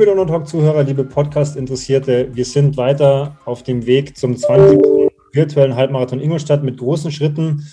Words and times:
Liebe 0.00 0.12
Donnertalk-Zuhörer, 0.12 0.84
liebe 0.84 1.04
Podcast-Interessierte, 1.04 2.30
wir 2.32 2.46
sind 2.46 2.78
weiter 2.78 3.36
auf 3.44 3.62
dem 3.62 3.84
Weg 3.84 4.16
zum 4.16 4.34
20. 4.34 4.80
virtuellen 5.34 5.76
Halbmarathon 5.76 6.20
Ingolstadt 6.20 6.64
mit 6.64 6.78
großen 6.78 7.12
Schritten. 7.12 7.66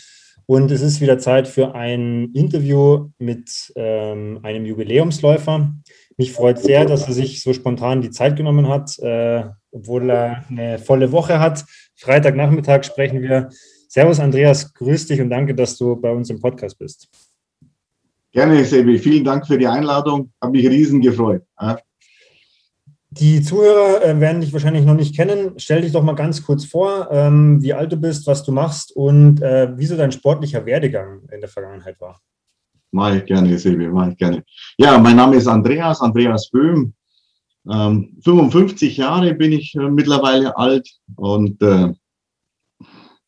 Und 0.45 0.69
es 0.69 0.81
ist 0.81 0.99
wieder 0.99 1.19
Zeit 1.19 1.47
für 1.47 1.73
ein 1.73 2.33
Interview 2.33 3.11
mit 3.17 3.71
ähm, 3.77 4.41
einem 4.43 4.65
Jubiläumsläufer. 4.65 5.73
Mich 6.17 6.33
freut 6.33 6.59
sehr, 6.59 6.83
dass 6.83 7.07
er 7.07 7.13
sich 7.13 7.41
so 7.41 7.53
spontan 7.53 8.01
die 8.01 8.09
Zeit 8.09 8.35
genommen 8.35 8.67
hat, 8.67 8.99
äh, 8.99 9.45
obwohl 9.71 10.09
er 10.09 10.43
eine 10.49 10.79
volle 10.79 11.13
Woche 11.13 11.39
hat. 11.39 11.63
Freitagnachmittag 11.95 12.83
sprechen 12.83 13.21
wir. 13.21 13.47
Servus 13.87 14.19
Andreas, 14.19 14.73
grüß 14.73 15.07
dich 15.07 15.21
und 15.21 15.29
danke, 15.29 15.55
dass 15.55 15.77
du 15.77 15.95
bei 15.95 16.11
uns 16.11 16.29
im 16.29 16.41
Podcast 16.41 16.77
bist. 16.77 17.07
Gerne, 18.33 18.65
Sebi. 18.65 18.99
Vielen 18.99 19.23
Dank 19.23 19.47
für 19.47 19.57
die 19.57 19.67
Einladung. 19.67 20.33
Habe 20.41 20.51
mich 20.51 20.67
riesen 20.67 20.99
gefreut. 20.99 21.43
Die 23.09 23.41
Zuhörer 23.41 24.03
äh, 24.03 24.19
werden 24.19 24.41
dich 24.41 24.51
wahrscheinlich 24.51 24.85
noch 24.85 24.93
nicht 24.93 25.15
kennen. 25.15 25.53
Stell 25.57 25.81
dich 25.81 25.93
doch 25.93 26.03
mal 26.03 26.15
ganz 26.15 26.43
kurz 26.43 26.65
vor, 26.65 27.07
ähm, 27.09 27.61
wie 27.61 27.73
alt 27.73 27.91
du 27.91 27.95
bist, 27.95 28.27
was 28.27 28.43
du 28.43 28.51
machst 28.51 28.93
und 28.95 29.41
äh, 29.41 29.69
wieso 29.75 29.95
dein 29.95 30.11
sportlicher 30.11 30.65
Werdegang 30.65 31.21
in 31.31 31.39
der 31.39 31.49
Vergangenheit 31.49 31.99
war. 32.01 32.19
Mache 32.91 33.17
ich 33.17 33.25
gerne, 33.25 33.57
Sebi, 33.57 33.87
mache 33.87 34.11
ich 34.11 34.17
gerne. 34.17 34.43
Ja, 34.77 34.97
mein 34.97 35.15
Name 35.15 35.37
ist 35.37 35.47
Andreas, 35.47 36.01
Andreas 36.01 36.49
Böhm. 36.49 36.93
Ähm, 37.69 38.17
55 38.23 38.97
Jahre 38.97 39.33
bin 39.33 39.51
ich 39.53 39.75
äh, 39.75 39.89
mittlerweile 39.89 40.57
alt 40.57 40.89
und 41.15 41.61
äh, 41.61 41.93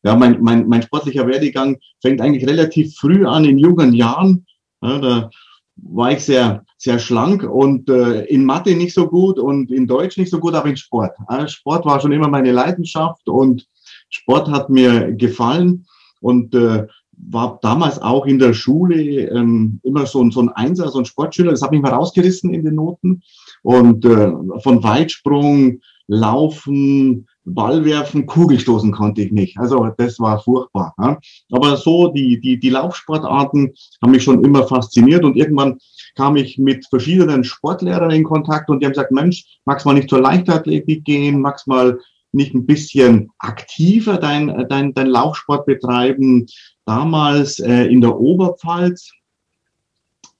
ja, 0.02 0.16
mein, 0.16 0.42
mein, 0.42 0.66
mein 0.66 0.82
sportlicher 0.82 1.26
Werdegang 1.26 1.78
fängt 2.00 2.20
eigentlich 2.20 2.48
relativ 2.48 2.96
früh 2.96 3.26
an, 3.26 3.44
in 3.44 3.58
jungen 3.58 3.92
Jahren. 3.92 4.46
Ja, 4.82 4.98
da 4.98 5.30
war 5.76 6.12
ich 6.12 6.24
sehr, 6.24 6.64
sehr 6.80 6.98
schlank 6.98 7.42
und 7.42 7.90
äh, 7.90 8.24
in 8.24 8.46
Mathe 8.46 8.74
nicht 8.74 8.94
so 8.94 9.06
gut 9.06 9.38
und 9.38 9.70
in 9.70 9.86
Deutsch 9.86 10.16
nicht 10.16 10.30
so 10.30 10.40
gut, 10.40 10.54
aber 10.54 10.70
in 10.70 10.78
Sport. 10.78 11.14
Sport 11.46 11.84
war 11.84 12.00
schon 12.00 12.12
immer 12.12 12.28
meine 12.28 12.52
Leidenschaft 12.52 13.28
und 13.28 13.68
Sport 14.08 14.50
hat 14.50 14.70
mir 14.70 15.12
gefallen 15.12 15.86
und 16.22 16.54
äh, 16.54 16.86
war 17.12 17.58
damals 17.60 18.00
auch 18.00 18.24
in 18.24 18.38
der 18.38 18.54
Schule 18.54 18.96
ähm, 18.96 19.78
immer 19.82 20.06
so, 20.06 20.22
ein 20.22 20.30
so 20.30 20.40
ein 20.40 20.48
Einser, 20.48 20.88
so 20.88 21.00
ein 21.00 21.04
Sportschüler. 21.04 21.50
Das 21.50 21.60
hat 21.60 21.70
mich 21.70 21.82
mal 21.82 21.92
rausgerissen 21.92 22.54
in 22.54 22.64
den 22.64 22.76
Noten. 22.76 23.22
Und 23.62 24.04
äh, 24.04 24.32
von 24.62 24.82
Weitsprung, 24.82 25.80
Laufen, 26.06 27.28
Ball 27.44 27.84
werfen, 27.84 28.26
Kugelstoßen 28.26 28.90
konnte 28.92 29.22
ich 29.22 29.32
nicht. 29.32 29.58
Also 29.58 29.88
das 29.96 30.18
war 30.18 30.40
furchtbar. 30.40 30.94
Ja. 30.98 31.18
Aber 31.52 31.76
so 31.76 32.08
die, 32.08 32.40
die, 32.40 32.58
die 32.58 32.70
Laufsportarten 32.70 33.72
haben 34.02 34.10
mich 34.10 34.24
schon 34.24 34.44
immer 34.44 34.66
fasziniert 34.66 35.24
und 35.24 35.36
irgendwann 35.36 35.78
kam 36.16 36.36
ich 36.36 36.58
mit 36.58 36.86
verschiedenen 36.88 37.44
Sportlehrern 37.44 38.10
in 38.10 38.24
Kontakt 38.24 38.68
und 38.68 38.80
die 38.80 38.86
haben 38.86 38.92
gesagt, 38.92 39.12
Mensch, 39.12 39.44
magst 39.64 39.86
mal 39.86 39.94
nicht 39.94 40.10
zur 40.10 40.20
Leichtathletik 40.20 41.04
gehen, 41.04 41.40
magst 41.40 41.68
mal 41.68 41.98
nicht 42.32 42.54
ein 42.54 42.66
bisschen 42.66 43.30
aktiver 43.38 44.16
dein, 44.16 44.66
dein, 44.68 44.94
dein 44.94 45.06
Laufsport 45.06 45.66
betreiben. 45.66 46.46
Damals 46.86 47.58
äh, 47.60 47.84
in 47.84 48.00
der 48.00 48.18
Oberpfalz, 48.18 49.12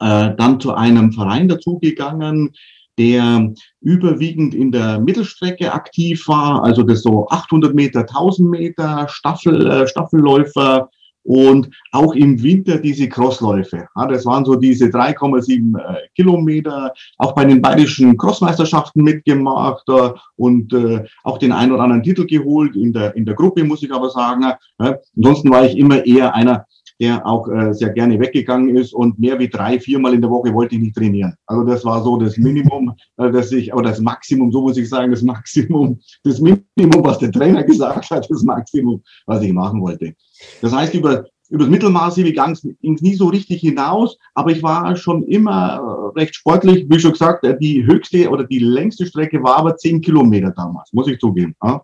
äh, 0.00 0.34
dann 0.36 0.60
zu 0.60 0.74
einem 0.74 1.12
Verein 1.12 1.48
dazugegangen, 1.48 2.54
der 3.00 3.54
überwiegend 3.80 4.54
in 4.54 4.70
der 4.70 5.00
Mittelstrecke 5.00 5.72
aktiv 5.72 6.28
war, 6.28 6.62
also 6.62 6.82
das 6.82 7.02
so 7.02 7.26
800 7.30 7.74
Meter, 7.74 8.00
1000 8.00 8.50
Meter, 8.50 9.08
Staffel, 9.08 9.66
äh, 9.66 9.88
Staffelläufer 9.88 10.90
und 11.22 11.70
auch 11.92 12.14
im 12.14 12.42
Winter 12.42 12.76
diese 12.76 13.08
Crossläufe. 13.08 13.88
Ja, 13.96 14.06
das 14.06 14.26
waren 14.26 14.44
so 14.44 14.54
diese 14.54 14.86
3,7 14.86 15.78
äh, 15.78 16.08
Kilometer, 16.14 16.92
auch 17.16 17.34
bei 17.34 17.46
den 17.46 17.62
bayerischen 17.62 18.18
Crossmeisterschaften 18.18 19.02
mitgemacht 19.02 19.88
äh, 19.88 20.10
und 20.36 20.70
äh, 20.74 21.06
auch 21.24 21.38
den 21.38 21.52
einen 21.52 21.72
oder 21.72 21.84
anderen 21.84 22.02
Titel 22.02 22.26
geholt 22.26 22.76
in 22.76 22.92
der, 22.92 23.16
in 23.16 23.24
der 23.24 23.34
Gruppe, 23.34 23.64
muss 23.64 23.82
ich 23.82 23.92
aber 23.92 24.10
sagen. 24.10 24.42
Ja, 24.78 24.98
ansonsten 25.16 25.50
war 25.50 25.64
ich 25.64 25.78
immer 25.78 26.04
eher 26.04 26.34
einer, 26.34 26.66
der 27.00 27.26
auch 27.26 27.48
äh, 27.48 27.72
sehr 27.72 27.90
gerne 27.90 28.20
weggegangen 28.20 28.76
ist 28.76 28.92
und 28.92 29.18
mehr 29.18 29.38
wie 29.38 29.48
drei, 29.48 29.80
viermal 29.80 30.12
in 30.12 30.20
der 30.20 30.30
Woche 30.30 30.52
wollte 30.52 30.74
ich 30.74 30.82
nicht 30.82 30.94
trainieren. 30.94 31.34
Also 31.46 31.64
das 31.64 31.84
war 31.84 32.02
so 32.04 32.18
das 32.18 32.36
Minimum, 32.36 32.94
äh, 33.16 33.30
dass 33.30 33.50
ich, 33.52 33.72
oder 33.72 33.88
das 33.90 34.00
Maximum, 34.00 34.52
so 34.52 34.60
muss 34.60 34.76
ich 34.76 34.88
sagen, 34.88 35.10
das 35.10 35.22
Maximum, 35.22 35.98
das 36.24 36.40
Minimum, 36.40 37.02
was 37.02 37.18
der 37.18 37.32
Trainer 37.32 37.64
gesagt 37.64 38.10
hat, 38.10 38.30
das 38.30 38.42
Maximum, 38.42 39.02
was 39.26 39.42
ich 39.42 39.52
machen 39.52 39.80
wollte. 39.80 40.14
Das 40.60 40.74
heißt, 40.74 40.94
über, 40.94 41.24
über 41.48 41.64
das 41.64 41.68
Mittelmaß 41.68 42.16
ging 42.16 42.36
es 42.38 43.02
nie 43.02 43.14
so 43.14 43.28
richtig 43.28 43.62
hinaus, 43.62 44.18
aber 44.34 44.50
ich 44.50 44.62
war 44.62 44.94
schon 44.96 45.22
immer 45.24 46.12
äh, 46.14 46.18
recht 46.18 46.34
sportlich, 46.34 46.86
wie 46.90 47.00
schon 47.00 47.12
gesagt, 47.12 47.44
äh, 47.44 47.58
die 47.58 47.86
höchste 47.86 48.28
oder 48.28 48.44
die 48.44 48.58
längste 48.58 49.06
Strecke 49.06 49.42
war 49.42 49.56
aber 49.56 49.76
zehn 49.76 50.02
Kilometer 50.02 50.52
damals, 50.54 50.92
muss 50.92 51.08
ich 51.08 51.18
zugeben. 51.18 51.54
Ja? 51.64 51.82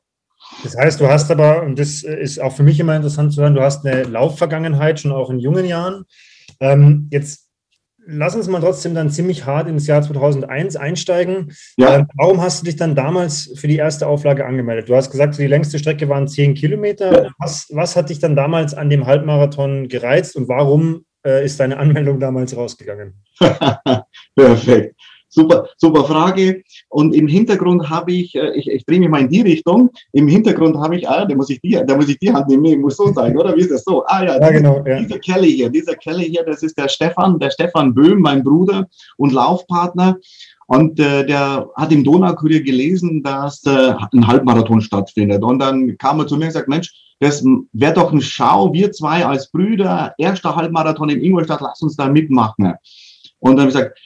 Das 0.63 0.77
heißt, 0.77 1.01
du 1.01 1.09
hast 1.09 1.31
aber, 1.31 1.63
und 1.63 1.79
das 1.79 2.03
ist 2.03 2.41
auch 2.41 2.55
für 2.55 2.63
mich 2.63 2.81
immer 2.81 2.97
interessant 2.97 3.33
zu 3.33 3.43
hören, 3.43 3.55
du 3.55 3.63
hast 3.63 3.87
eine 3.87 4.05
Laufvergangenheit, 4.05 5.01
schon 5.01 5.13
auch 5.13 5.31
in 5.31 5.39
jungen 5.39 5.67
Jahren. 5.67 6.05
Ähm, 6.61 7.09
jetzt 7.11 7.47
lass 8.07 8.37
uns 8.37 8.49
mal 8.49 8.61
trotzdem 8.61 8.95
dann 8.95 9.11
ziemlich 9.11 9.45
hart 9.45 9.69
ins 9.69 9.87
Jahr 9.87 10.03
2001 10.03 10.77
einsteigen. 10.77 11.53
Ja. 11.77 11.97
Ähm, 11.97 12.07
warum 12.15 12.41
hast 12.41 12.61
du 12.61 12.67
dich 12.67 12.77
dann 12.77 12.95
damals 12.95 13.53
für 13.57 13.69
die 13.69 13.77
erste 13.77 14.07
Auflage 14.07 14.47
angemeldet? 14.47 14.89
Du 14.89 14.95
hast 14.95 15.11
gesagt, 15.11 15.39
die 15.39 15.47
längste 15.47 15.79
Strecke 15.79 16.09
waren 16.09 16.29
10 16.29 16.55
Kilometer. 16.55 17.25
Ja. 17.25 17.31
Was, 17.39 17.69
was 17.71 17.97
hat 17.97 18.11
dich 18.11 18.21
dann 18.21 18.37
damals 18.37 18.75
an 18.75 18.91
dem 18.91 19.07
Halbmarathon 19.07 19.89
gereizt 19.89 20.37
und 20.37 20.49
warum 20.49 21.05
äh, 21.25 21.45
ist 21.45 21.61
deine 21.61 21.79
Anmeldung 21.79 22.21
damals 22.21 22.57
rausgegangen? 22.57 23.15
Perfekt. 24.37 24.95
Super, 25.29 25.69
super 25.77 26.05
Frage. 26.05 26.63
Und 26.97 27.15
im 27.15 27.29
Hintergrund 27.29 27.91
habe 27.91 28.11
ich, 28.11 28.35
äh, 28.35 28.53
ich, 28.53 28.71
ich 28.71 28.87
drehe 28.87 28.99
mich 28.99 29.11
mal 29.11 29.21
in 29.21 29.29
die 29.29 29.43
Richtung. 29.43 29.91
Im 30.13 30.29
Hintergrund 30.29 30.79
habe 30.79 30.97
ich, 30.97 31.07
ah, 31.07 31.27
da 31.27 31.35
muss 31.35 31.51
ich 31.51 31.61
die, 31.61 31.79
da 31.87 31.95
muss 31.95 32.09
ich 32.09 32.19
die 32.21 32.33
Hand 32.33 32.49
nehmen, 32.49 32.65
ich 32.65 32.79
muss 32.79 32.97
so 32.97 33.13
sein, 33.13 33.37
oder? 33.37 33.55
Wie 33.55 33.61
ist 33.61 33.71
das 33.71 33.85
so? 33.85 34.03
Ah 34.07 34.25
ja, 34.25 34.41
ja 34.41 34.51
genau. 34.51 34.83
Ja. 34.87 34.99
Dieser 35.01 35.19
Kelly 35.19 35.53
hier, 35.53 35.69
dieser 35.69 35.95
Kelly 35.95 36.25
hier, 36.25 36.43
das 36.43 36.63
ist 36.63 36.79
der 36.79 36.89
Stefan, 36.89 37.39
der 37.39 37.51
Stefan 37.51 37.93
Böhm, 37.93 38.21
mein 38.21 38.43
Bruder 38.43 38.89
und 39.19 39.35
Laufpartner. 39.35 40.17
Und 40.69 40.99
äh, 40.99 41.27
der 41.27 41.69
hat 41.77 41.93
im 41.93 42.03
Donaukurier 42.03 42.63
gelesen, 42.63 43.23
dass 43.23 43.63
äh, 43.67 43.93
ein 44.15 44.27
Halbmarathon 44.27 44.81
stattfindet. 44.81 45.43
Und 45.43 45.59
dann 45.59 45.99
kam 45.99 46.19
er 46.21 46.27
zu 46.27 46.39
mir 46.39 46.47
und 46.47 46.53
sagt, 46.53 46.69
Mensch, 46.69 46.95
das 47.21 47.45
wäre 47.75 47.93
doch 47.93 48.11
ein 48.11 48.23
Schau, 48.23 48.73
wir 48.73 48.91
zwei 48.93 49.27
als 49.27 49.51
Brüder, 49.51 50.15
erster 50.17 50.57
Halbmarathon 50.57 51.11
in 51.11 51.23
Ingolstadt, 51.23 51.61
lass 51.61 51.83
uns 51.83 51.95
da 51.95 52.09
mitmachen. 52.09 52.73
Und 53.41 53.57
dann 53.57 53.67
habe 53.67 53.69
ich 53.69 53.75
gesagt, 53.75 53.99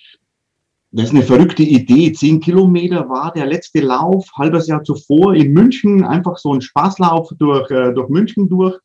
das 0.93 1.07
ist 1.07 1.15
eine 1.15 1.23
verrückte 1.23 1.63
Idee. 1.63 2.13
Zehn 2.13 2.41
Kilometer 2.41 3.09
war 3.09 3.33
der 3.33 3.47
letzte 3.47 3.81
Lauf, 3.81 4.27
halbes 4.37 4.67
Jahr 4.67 4.83
zuvor 4.83 5.35
in 5.35 5.53
München, 5.53 6.05
einfach 6.05 6.37
so 6.37 6.53
ein 6.53 6.61
Spaßlauf 6.61 7.31
durch, 7.39 7.71
äh, 7.71 7.93
durch 7.93 8.09
München 8.09 8.49
durch. 8.49 8.77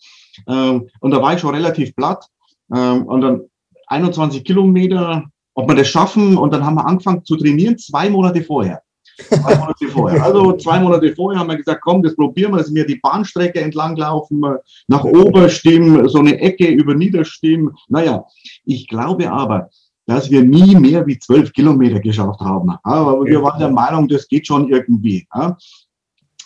Ähm, 0.48 0.88
und 1.00 1.12
da 1.12 1.22
war 1.22 1.34
ich 1.34 1.40
schon 1.40 1.56
relativ 1.56 1.96
platt. 1.96 2.26
Ähm, 2.74 3.08
und 3.08 3.22
dann 3.22 3.42
21 3.88 4.44
Kilometer, 4.44 5.24
ob 5.56 5.68
wir 5.68 5.76
das 5.76 5.88
schaffen. 5.88 6.38
Und 6.38 6.54
dann 6.54 6.64
haben 6.64 6.76
wir 6.76 6.86
angefangen 6.86 7.26
zu 7.26 7.38
trainieren, 7.38 7.78
zwei 7.80 8.10
Monate 8.10 8.44
vorher. 8.44 8.82
Zwei 9.18 9.56
Monate 9.56 9.88
vorher. 9.88 10.24
Also 10.24 10.54
zwei 10.58 10.80
Monate 10.80 11.16
vorher 11.16 11.40
haben 11.40 11.50
wir 11.50 11.58
gesagt, 11.58 11.82
komm, 11.82 12.04
das 12.04 12.16
probieren 12.16 12.52
wir, 12.52 12.58
dass 12.58 12.74
wir 12.74 12.86
die 12.86 13.00
Bahnstrecke 13.02 13.62
entlang 13.62 13.96
laufen, 13.96 14.44
nach 14.88 15.04
Oberstimmen, 15.04 16.08
so 16.08 16.20
eine 16.20 16.40
Ecke 16.40 16.68
über 16.68 16.94
Niederstimmen. 16.94 17.76
Naja, 17.88 18.26
ich 18.66 18.88
glaube 18.88 19.32
aber, 19.32 19.70
dass 20.06 20.30
wir 20.30 20.44
nie 20.44 20.76
mehr 20.76 21.06
wie 21.08 21.18
zwölf 21.18 21.52
Kilometer 21.52 22.00
geschafft 22.00 22.40
haben. 22.40 22.76
Aber 22.84 23.26
wir 23.26 23.42
waren 23.42 23.60
der 23.60 23.72
Meinung, 23.72 24.08
das 24.08 24.28
geht 24.28 24.48
schon 24.48 24.70
irgendwie. 24.70 25.28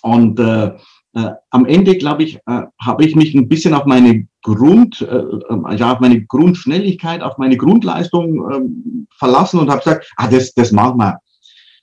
Und 0.02 0.40
äh, 0.40 0.72
äh, 1.14 1.32
am 1.50 1.66
Ende, 1.66 1.98
glaube 1.98 2.24
ich, 2.24 2.36
äh, 2.46 2.62
habe 2.82 3.04
ich 3.04 3.16
mich 3.16 3.34
ein 3.34 3.50
bisschen 3.50 3.74
auf 3.74 3.86
meine 3.86 4.28
Grund, 4.44 5.02
äh, 5.02 5.76
ja, 5.76 5.94
auf 5.94 6.00
meine 6.00 6.24
Grundschnelligkeit, 6.26 7.22
auf 7.22 7.38
meine 7.38 7.58
Grundleistung 7.58 8.52
äh, 8.52 8.62
verlassen 9.18 9.60
und 9.60 9.70
habe 9.70 9.80
gesagt, 9.84 10.12
ah, 10.18 10.28
das, 10.28 10.54
das 10.54 10.72
machen 10.72 10.98
wir. 11.00 11.20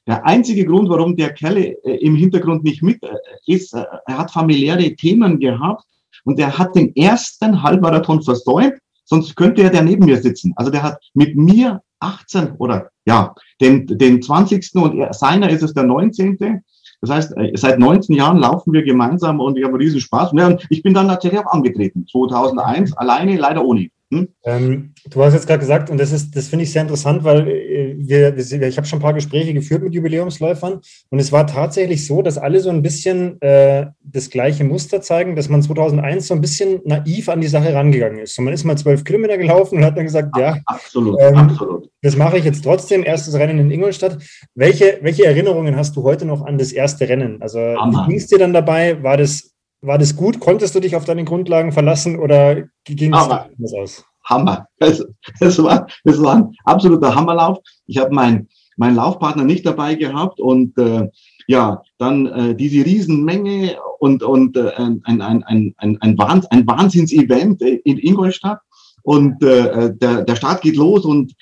Der 0.06 0.24
einzige 0.24 0.64
Grund, 0.64 0.88
warum 0.88 1.16
der 1.16 1.34
Kelle 1.34 1.76
äh, 1.84 1.96
im 1.96 2.14
Hintergrund 2.14 2.62
nicht 2.62 2.82
mit 2.82 3.02
äh, 3.02 3.08
ist, 3.46 3.74
äh, 3.74 3.84
er 4.06 4.18
hat 4.18 4.30
familiäre 4.30 4.94
Themen 4.94 5.40
gehabt 5.40 5.84
und 6.24 6.38
er 6.38 6.56
hat 6.56 6.76
den 6.76 6.94
ersten 6.94 7.62
Halbmarathon 7.62 8.22
versäumt 8.22 8.74
sonst 9.06 9.34
könnte 9.36 9.62
er 9.62 9.70
der 9.70 9.82
neben 9.82 10.04
mir 10.04 10.20
sitzen. 10.20 10.52
Also 10.56 10.70
der 10.70 10.82
hat 10.82 10.98
mit 11.14 11.36
mir 11.36 11.80
18 12.00 12.52
oder 12.58 12.90
ja, 13.06 13.34
den, 13.60 13.86
den 13.86 14.20
20. 14.20 14.74
und 14.74 14.98
er, 14.98 15.14
seiner 15.14 15.48
ist 15.48 15.62
es 15.62 15.72
der 15.72 15.84
19. 15.84 16.62
Das 17.00 17.10
heißt, 17.10 17.36
äh, 17.36 17.52
seit 17.54 17.78
19 17.78 18.14
Jahren 18.14 18.38
laufen 18.38 18.72
wir 18.72 18.82
gemeinsam 18.82 19.40
und 19.40 19.56
ich 19.56 19.64
habe 19.64 19.78
riesen 19.78 20.00
Spaß. 20.00 20.32
Und 20.32 20.66
ich 20.70 20.82
bin 20.82 20.92
dann 20.92 21.06
natürlich 21.06 21.38
auch 21.38 21.52
angetreten, 21.52 22.06
2001, 22.10 22.96
alleine, 22.96 23.36
leider 23.36 23.64
ohne. 23.64 23.88
Hm? 24.12 24.28
Ähm, 24.44 24.94
du 25.10 25.24
hast 25.24 25.34
jetzt 25.34 25.48
gerade 25.48 25.58
gesagt, 25.58 25.90
und 25.90 25.98
das 25.98 26.12
ist, 26.12 26.36
das 26.36 26.46
finde 26.46 26.62
ich 26.62 26.70
sehr 26.70 26.82
interessant, 26.82 27.24
weil 27.24 27.48
äh, 27.48 27.96
wir, 27.98 28.36
wir 28.36 28.62
ich 28.62 28.76
habe 28.76 28.86
schon 28.86 29.00
ein 29.00 29.02
paar 29.02 29.14
Gespräche 29.14 29.52
geführt 29.52 29.82
mit 29.82 29.94
Jubiläumsläufern 29.94 30.80
und 31.10 31.18
es 31.18 31.32
war 31.32 31.44
tatsächlich 31.48 32.06
so, 32.06 32.22
dass 32.22 32.38
alle 32.38 32.60
so 32.60 32.70
ein 32.70 32.82
bisschen 32.82 33.40
äh, 33.40 33.86
das 34.04 34.30
gleiche 34.30 34.62
Muster 34.62 35.00
zeigen, 35.00 35.34
dass 35.34 35.48
man 35.48 35.60
2001 35.60 36.28
so 36.28 36.34
ein 36.34 36.40
bisschen 36.40 36.80
naiv 36.84 37.28
an 37.28 37.40
die 37.40 37.48
Sache 37.48 37.74
rangegangen 37.74 38.20
ist. 38.20 38.38
Und 38.38 38.44
man 38.44 38.54
ist 38.54 38.62
mal 38.62 38.78
zwölf 38.78 39.02
Kilometer 39.02 39.38
gelaufen 39.38 39.78
und 39.78 39.84
hat 39.84 39.96
dann 39.96 40.04
gesagt, 40.04 40.36
ja, 40.38 40.58
absolut, 40.66 41.18
ähm, 41.20 41.36
absolut. 41.36 41.90
das 42.02 42.16
mache 42.16 42.38
ich 42.38 42.44
jetzt 42.44 42.62
trotzdem. 42.62 43.02
Erstes 43.02 43.34
Rennen 43.34 43.58
in 43.58 43.72
Ingolstadt. 43.72 44.18
Welche, 44.54 45.00
welche 45.02 45.26
Erinnerungen 45.26 45.74
hast 45.74 45.96
du 45.96 46.04
heute 46.04 46.26
noch 46.26 46.44
an 46.44 46.58
das 46.58 46.70
erste 46.70 47.08
Rennen? 47.08 47.42
Also 47.42 47.58
Hammer. 47.58 48.04
wie 48.04 48.10
ging 48.10 48.18
es 48.18 48.28
dir 48.28 48.38
dann 48.38 48.52
dabei? 48.52 49.02
War 49.02 49.16
das 49.16 49.55
war 49.86 49.98
das 49.98 50.16
gut? 50.16 50.40
Konntest 50.40 50.74
du 50.74 50.80
dich 50.80 50.96
auf 50.96 51.04
deine 51.04 51.24
Grundlagen 51.24 51.72
verlassen 51.72 52.18
oder 52.18 52.64
ging 52.84 53.14
es 53.14 53.20
anders 53.20 53.72
aus? 53.74 54.04
Hammer. 54.24 54.66
Es, 54.78 55.04
es, 55.40 55.62
war, 55.62 55.86
es 56.04 56.20
war 56.20 56.36
ein 56.36 56.52
absoluter 56.64 57.14
Hammerlauf. 57.14 57.58
Ich 57.86 57.98
habe 57.98 58.14
meinen 58.14 58.48
mein 58.76 58.94
Laufpartner 58.94 59.44
nicht 59.44 59.64
dabei 59.64 59.94
gehabt 59.94 60.38
und 60.38 60.76
äh, 60.78 61.08
ja, 61.46 61.82
dann 61.98 62.26
äh, 62.26 62.54
diese 62.54 62.84
Riesenmenge 62.84 63.76
und, 64.00 64.22
und 64.22 64.56
äh, 64.56 64.72
ein, 64.76 65.00
ein, 65.04 65.22
ein, 65.22 65.74
ein, 65.78 65.98
ein, 66.00 66.18
Wahns 66.18 66.46
ein 66.46 66.66
Wahnsinnsevent 66.66 67.62
in 67.62 67.98
Ingolstadt. 67.98 68.58
Und 69.02 69.42
äh, 69.42 69.94
der, 69.94 70.24
der 70.24 70.36
Start 70.36 70.62
geht 70.62 70.76
los 70.76 71.04
und 71.04 71.32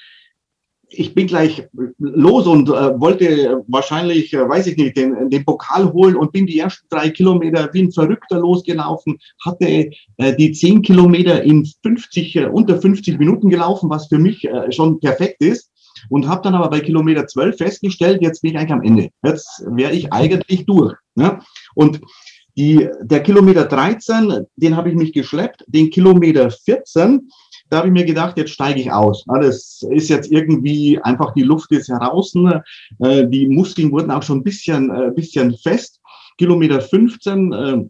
ich 0.99 1.15
bin 1.15 1.27
gleich 1.27 1.67
los 1.99 2.47
und 2.47 2.69
äh, 2.69 3.01
wollte 3.01 3.63
wahrscheinlich, 3.69 4.33
äh, 4.33 4.49
weiß 4.49 4.67
ich 4.67 4.77
nicht, 4.77 4.97
den, 4.97 5.31
den 5.31 5.45
Pokal 5.45 5.93
holen 5.93 6.17
und 6.17 6.33
bin 6.33 6.47
die 6.47 6.59
ersten 6.59 6.87
drei 6.89 7.11
Kilometer 7.11 7.69
wie 7.73 7.83
ein 7.83 7.93
Verrückter 7.93 8.39
losgelaufen, 8.39 9.19
hatte 9.45 9.67
äh, 9.67 10.37
die 10.37 10.53
zehn 10.53 10.83
Kilometer 10.83 11.43
in 11.43 11.67
50, 11.83 12.37
äh, 12.37 12.47
unter 12.47 12.81
50 12.81 13.19
Minuten 13.19 13.49
gelaufen, 13.49 13.91
was 13.91 14.09
für 14.09 14.19
mich 14.19 14.45
äh, 14.45 14.71
schon 14.73 15.01
perfekt 15.01 15.41
ist. 15.41 15.71
Und 16.11 16.29
habe 16.29 16.43
dann 16.43 16.55
aber 16.55 16.69
bei 16.69 16.81
Kilometer 16.81 17.27
12 17.27 17.57
festgestellt, 17.57 18.21
jetzt 18.21 18.43
bin 18.43 18.51
ich 18.51 18.59
eigentlich 18.59 18.73
am 18.73 18.83
Ende. 18.83 19.09
Jetzt 19.25 19.65
wäre 19.67 19.93
ich 19.93 20.13
eigentlich 20.13 20.67
durch. 20.67 20.95
Ne? 21.15 21.39
Und 21.75 22.01
die, 22.57 22.89
der 23.01 23.23
Kilometer 23.23 23.65
13, 23.65 24.47
den 24.57 24.77
habe 24.77 24.91
ich 24.91 24.95
mich 24.95 25.13
geschleppt. 25.13 25.65
Den 25.67 25.91
Kilometer 25.91 26.51
14, 26.51 27.29
da 27.71 27.79
habe 27.79 27.89
ich 27.89 27.93
mir 27.93 28.05
gedacht, 28.05 28.37
jetzt 28.37 28.53
steige 28.53 28.81
ich 28.81 28.93
aus. 28.93 29.25
Das 29.41 29.83
ist 29.91 30.09
jetzt 30.09 30.31
irgendwie 30.31 30.99
einfach, 31.03 31.33
die 31.35 31.43
Luft 31.43 31.73
ist 31.73 31.89
heraus. 31.89 32.35
Äh, 33.01 33.27
die 33.29 33.49
Muskeln 33.49 33.91
wurden 33.91 34.11
auch 34.11 34.23
schon 34.23 34.39
ein 34.39 34.45
bisschen, 34.45 34.91
äh, 34.91 35.11
bisschen 35.15 35.57
fest. 35.57 36.01
Kilometer 36.39 36.81
15 36.81 37.53
äh, 37.53 37.85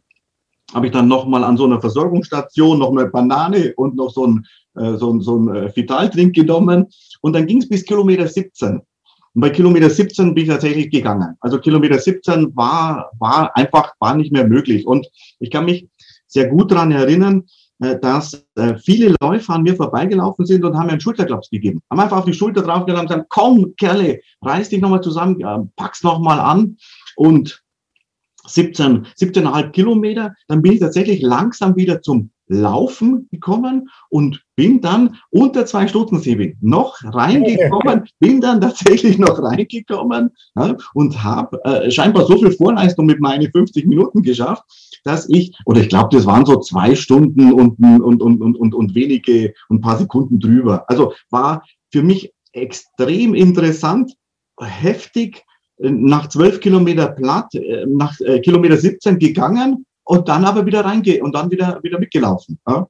habe 0.73 0.87
ich 0.87 0.93
dann 0.93 1.09
nochmal 1.09 1.45
an 1.45 1.57
so 1.57 1.65
einer 1.65 1.81
Versorgungsstation 1.81 2.79
noch 2.79 2.91
eine 2.91 3.07
Banane 3.07 3.75
und 3.77 3.97
noch 3.97 4.11
so 4.11 4.27
ein, 4.27 4.47
so 4.75 5.13
ein, 5.13 5.21
so 5.21 5.37
ein 5.37 5.71
Vitaltrink 5.77 6.35
genommen. 6.35 6.87
Und 7.21 7.35
dann 7.35 7.47
ging 7.47 7.59
es 7.59 7.69
bis 7.69 7.85
Kilometer 7.85 8.27
17. 8.27 8.81
Und 9.35 9.41
bei 9.41 9.51
Kilometer 9.51 9.89
17 9.89 10.35
bin 10.35 10.45
ich 10.45 10.51
tatsächlich 10.51 10.91
gegangen. 10.91 11.37
Also 11.41 11.61
Kilometer 11.61 11.99
17 11.99 12.57
war, 12.57 13.11
war 13.21 13.57
einfach, 13.57 13.93
war 14.01 14.17
nicht 14.17 14.33
mehr 14.33 14.49
möglich. 14.49 14.85
Und 14.85 15.07
ich 15.39 15.51
kann 15.51 15.67
mich 15.67 15.87
sehr 16.27 16.49
gut 16.49 16.73
daran 16.73 16.91
erinnern, 16.91 17.45
äh, 17.45 17.64
dass 17.79 18.47
äh, 18.55 18.77
viele 18.79 19.15
Läufer 19.21 19.55
an 19.55 19.63
mir 19.63 19.75
vorbeigelaufen 19.75 20.47
sind 20.47 20.65
und 20.65 20.77
haben 20.77 20.87
mir 20.87 20.93
einen 20.93 21.01
Schulterklaps 21.01 21.51
gegeben. 21.51 21.81
Haben 21.91 22.01
einfach 22.01 22.19
auf 22.19 22.25
die 22.25 22.33
Schulter 22.33 22.63
draufgegangen 22.63 23.03
und 23.03 23.09
gesagt, 23.09 23.31
komm, 23.31 23.75
Kerle, 23.77 24.21
reiß 24.43 24.69
dich 24.69 24.81
nochmal 24.81 25.01
zusammen, 25.01 25.73
pack's 25.77 26.03
nochmal 26.03 26.39
an 26.39 26.77
und 27.17 27.65
17, 28.47 29.07
17,5 29.19 29.71
Kilometer, 29.71 30.35
dann 30.49 30.63
bin 30.63 30.73
ich 30.73 30.81
tatsächlich 30.81 31.23
langsam 31.23 31.77
wieder 31.77 32.03
zum 32.03 32.31
Laufen 32.47 33.29
gekommen 33.31 33.89
und 34.11 34.44
bin 34.57 34.81
dann 34.81 35.17
unter 35.31 35.67
zwei 35.67 35.87
Stunden 35.89 36.19
Sebi 36.21 36.57
noch 36.61 36.97
reingekommen, 37.03 38.05
bin 38.21 38.41
dann 38.41 38.61
tatsächlich 38.61 39.19
noch 39.19 39.43
reingekommen 39.43 40.31
ja, 40.57 40.77
und 40.95 41.23
habe 41.23 41.63
äh, 41.65 41.91
scheinbar 41.91 42.27
so 42.27 42.39
viel 42.39 42.53
Vorleistung 42.53 43.07
mit 43.07 43.21
meinen 43.21 43.51
50 43.51 43.87
Minuten 43.87 44.23
geschafft, 44.23 44.63
dass 45.05 45.29
ich, 45.29 45.57
oder 45.67 45.81
ich 45.81 45.89
glaube, 45.89 46.15
das 46.17 46.27
waren 46.27 46.47
so 46.47 46.61
zwei 46.61 46.95
Stunden 46.95 47.53
und, 47.53 47.79
und, 47.79 48.21
und, 48.21 48.41
und, 48.41 48.57
und, 48.57 48.75
und 48.75 48.95
wenige 48.95 49.53
und 49.69 49.79
ein 49.79 49.81
paar 49.81 49.99
Sekunden 49.99 50.39
drüber. 50.39 50.85
Also 50.89 51.13
war 51.31 51.65
für 51.93 52.03
mich 52.03 52.33
extrem 52.53 53.35
interessant, 53.35 54.13
heftig, 54.61 55.45
äh, 55.79 55.91
nach 55.91 56.29
zwölf 56.29 56.61
Kilometer 56.61 57.09
platt, 57.09 57.55
äh, 57.55 57.85
nach 57.87 58.19
äh, 58.21 58.41
Kilometer 58.41 58.77
17 58.77 59.19
gegangen 59.19 59.85
und 60.05 60.29
dann 60.29 60.45
aber 60.45 60.65
wieder 60.67 60.85
reingehe 60.85 61.23
und 61.23 61.35
dann 61.35 61.51
wieder, 61.51 61.81
wieder 61.83 61.99
mitgelaufen. 61.99 62.59
Ja? 62.69 62.87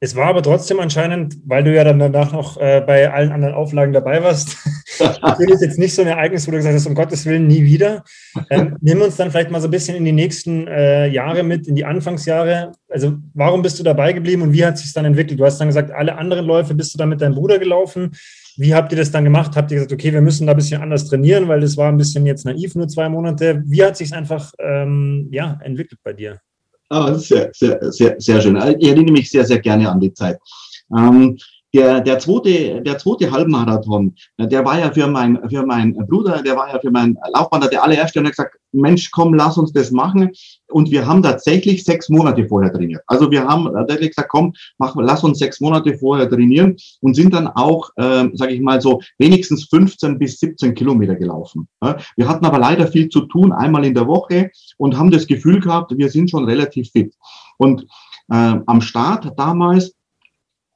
Es 0.00 0.16
war 0.16 0.26
aber 0.26 0.42
trotzdem 0.42 0.80
anscheinend, 0.80 1.36
weil 1.46 1.64
du 1.64 1.74
ja 1.74 1.84
dann 1.84 1.98
danach 1.98 2.32
noch 2.32 2.58
äh, 2.58 2.82
bei 2.86 3.10
allen 3.10 3.32
anderen 3.32 3.54
Auflagen 3.54 3.92
dabei 3.92 4.22
warst, 4.22 4.56
natürlich 5.22 5.60
jetzt 5.60 5.78
nicht 5.78 5.94
so 5.94 6.02
ein 6.02 6.08
Ereignis, 6.08 6.46
wo 6.46 6.50
du 6.50 6.58
gesagt 6.58 6.74
hast, 6.74 6.86
um 6.86 6.94
Gottes 6.94 7.24
Willen 7.24 7.46
nie 7.46 7.64
wieder. 7.64 8.04
Ähm, 8.50 8.76
nimm 8.80 9.00
uns 9.00 9.16
dann 9.16 9.30
vielleicht 9.30 9.50
mal 9.50 9.60
so 9.60 9.68
ein 9.68 9.70
bisschen 9.70 9.96
in 9.96 10.04
die 10.04 10.12
nächsten 10.12 10.66
äh, 10.66 11.06
Jahre 11.06 11.42
mit, 11.42 11.66
in 11.68 11.74
die 11.74 11.84
Anfangsjahre. 11.84 12.72
Also 12.88 13.14
warum 13.32 13.62
bist 13.62 13.78
du 13.78 13.82
dabei 13.82 14.12
geblieben 14.12 14.42
und 14.42 14.52
wie 14.52 14.64
hat 14.64 14.78
sich 14.78 14.92
dann 14.92 15.04
entwickelt? 15.04 15.40
Du 15.40 15.44
hast 15.44 15.58
dann 15.58 15.68
gesagt, 15.68 15.90
alle 15.90 16.18
anderen 16.18 16.44
Läufe 16.44 16.74
bist 16.74 16.92
du 16.92 16.98
dann 16.98 17.08
mit 17.08 17.20
deinem 17.20 17.34
Bruder 17.34 17.58
gelaufen. 17.58 18.12
Wie 18.56 18.74
habt 18.74 18.92
ihr 18.92 18.98
das 18.98 19.10
dann 19.10 19.24
gemacht? 19.24 19.56
Habt 19.56 19.70
ihr 19.70 19.76
gesagt, 19.76 19.92
okay, 19.92 20.12
wir 20.12 20.20
müssen 20.20 20.46
da 20.46 20.52
ein 20.52 20.56
bisschen 20.56 20.82
anders 20.82 21.06
trainieren, 21.06 21.48
weil 21.48 21.60
das 21.60 21.76
war 21.76 21.88
ein 21.88 21.96
bisschen 21.96 22.26
jetzt 22.26 22.44
naiv, 22.44 22.74
nur 22.74 22.88
zwei 22.88 23.08
Monate. 23.08 23.62
Wie 23.66 23.82
hat 23.82 23.96
sich 23.96 24.08
es 24.08 24.12
einfach 24.12 24.52
ähm, 24.58 25.28
ja, 25.30 25.58
entwickelt 25.62 26.00
bei 26.04 26.12
dir? 26.12 26.40
Oh, 26.96 27.12
sehr, 27.14 27.50
sehr, 27.52 27.92
sehr, 27.92 28.14
sehr 28.20 28.40
schön. 28.40 28.56
Ich 28.78 28.88
erinnere 28.88 29.10
mich 29.10 29.28
sehr, 29.28 29.44
sehr 29.44 29.58
gerne 29.58 29.90
an 29.90 29.98
die 29.98 30.14
Zeit. 30.14 30.38
Ähm, 30.96 31.36
der, 31.74 32.00
der 32.00 32.20
zweite, 32.20 32.80
der 32.82 32.98
zweite 32.98 33.30
Halbmarathon, 33.32 34.14
der 34.38 34.64
war 34.64 34.78
ja 34.78 34.92
für 34.92 35.08
mein, 35.08 35.38
für 35.50 35.66
mein 35.66 35.94
Bruder, 36.06 36.40
der 36.40 36.56
war 36.56 36.72
ja 36.72 36.78
für 36.78 36.92
meinen 36.92 37.18
Laufbahn 37.34 37.68
der 37.68 37.82
allererste 37.82 38.20
und 38.20 38.26
hat 38.26 38.32
gesagt, 38.32 38.56
Mensch, 38.72 39.10
komm, 39.10 39.34
lass 39.34 39.58
uns 39.58 39.72
das 39.72 39.90
machen. 39.90 40.30
Und 40.68 40.90
wir 40.90 41.06
haben 41.06 41.22
tatsächlich 41.22 41.84
sechs 41.84 42.08
Monate 42.08 42.46
vorher 42.46 42.72
trainiert. 42.72 43.02
Also 43.06 43.30
wir 43.30 43.46
haben 43.46 43.72
tatsächlich 43.72 44.10
gesagt, 44.10 44.28
komm, 44.28 44.52
mach, 44.78 44.94
lass 44.96 45.24
uns 45.24 45.38
sechs 45.38 45.60
Monate 45.60 45.96
vorher 45.98 46.28
trainieren 46.28 46.76
und 47.00 47.14
sind 47.14 47.34
dann 47.34 47.48
auch, 47.48 47.90
äh, 47.96 48.28
sage 48.34 48.52
ich 48.52 48.60
mal 48.60 48.80
so, 48.80 49.00
wenigstens 49.18 49.64
15 49.64 50.18
bis 50.18 50.38
17 50.38 50.74
Kilometer 50.74 51.16
gelaufen. 51.16 51.68
Wir 52.16 52.28
hatten 52.28 52.46
aber 52.46 52.58
leider 52.58 52.86
viel 52.86 53.08
zu 53.08 53.22
tun, 53.22 53.52
einmal 53.52 53.84
in 53.84 53.94
der 53.94 54.06
Woche 54.06 54.50
und 54.78 54.96
haben 54.96 55.10
das 55.10 55.26
Gefühl 55.26 55.60
gehabt, 55.60 55.96
wir 55.96 56.08
sind 56.08 56.30
schon 56.30 56.44
relativ 56.44 56.90
fit. 56.90 57.14
Und 57.58 57.86
äh, 58.30 58.56
am 58.66 58.80
Start 58.80 59.32
damals 59.36 59.93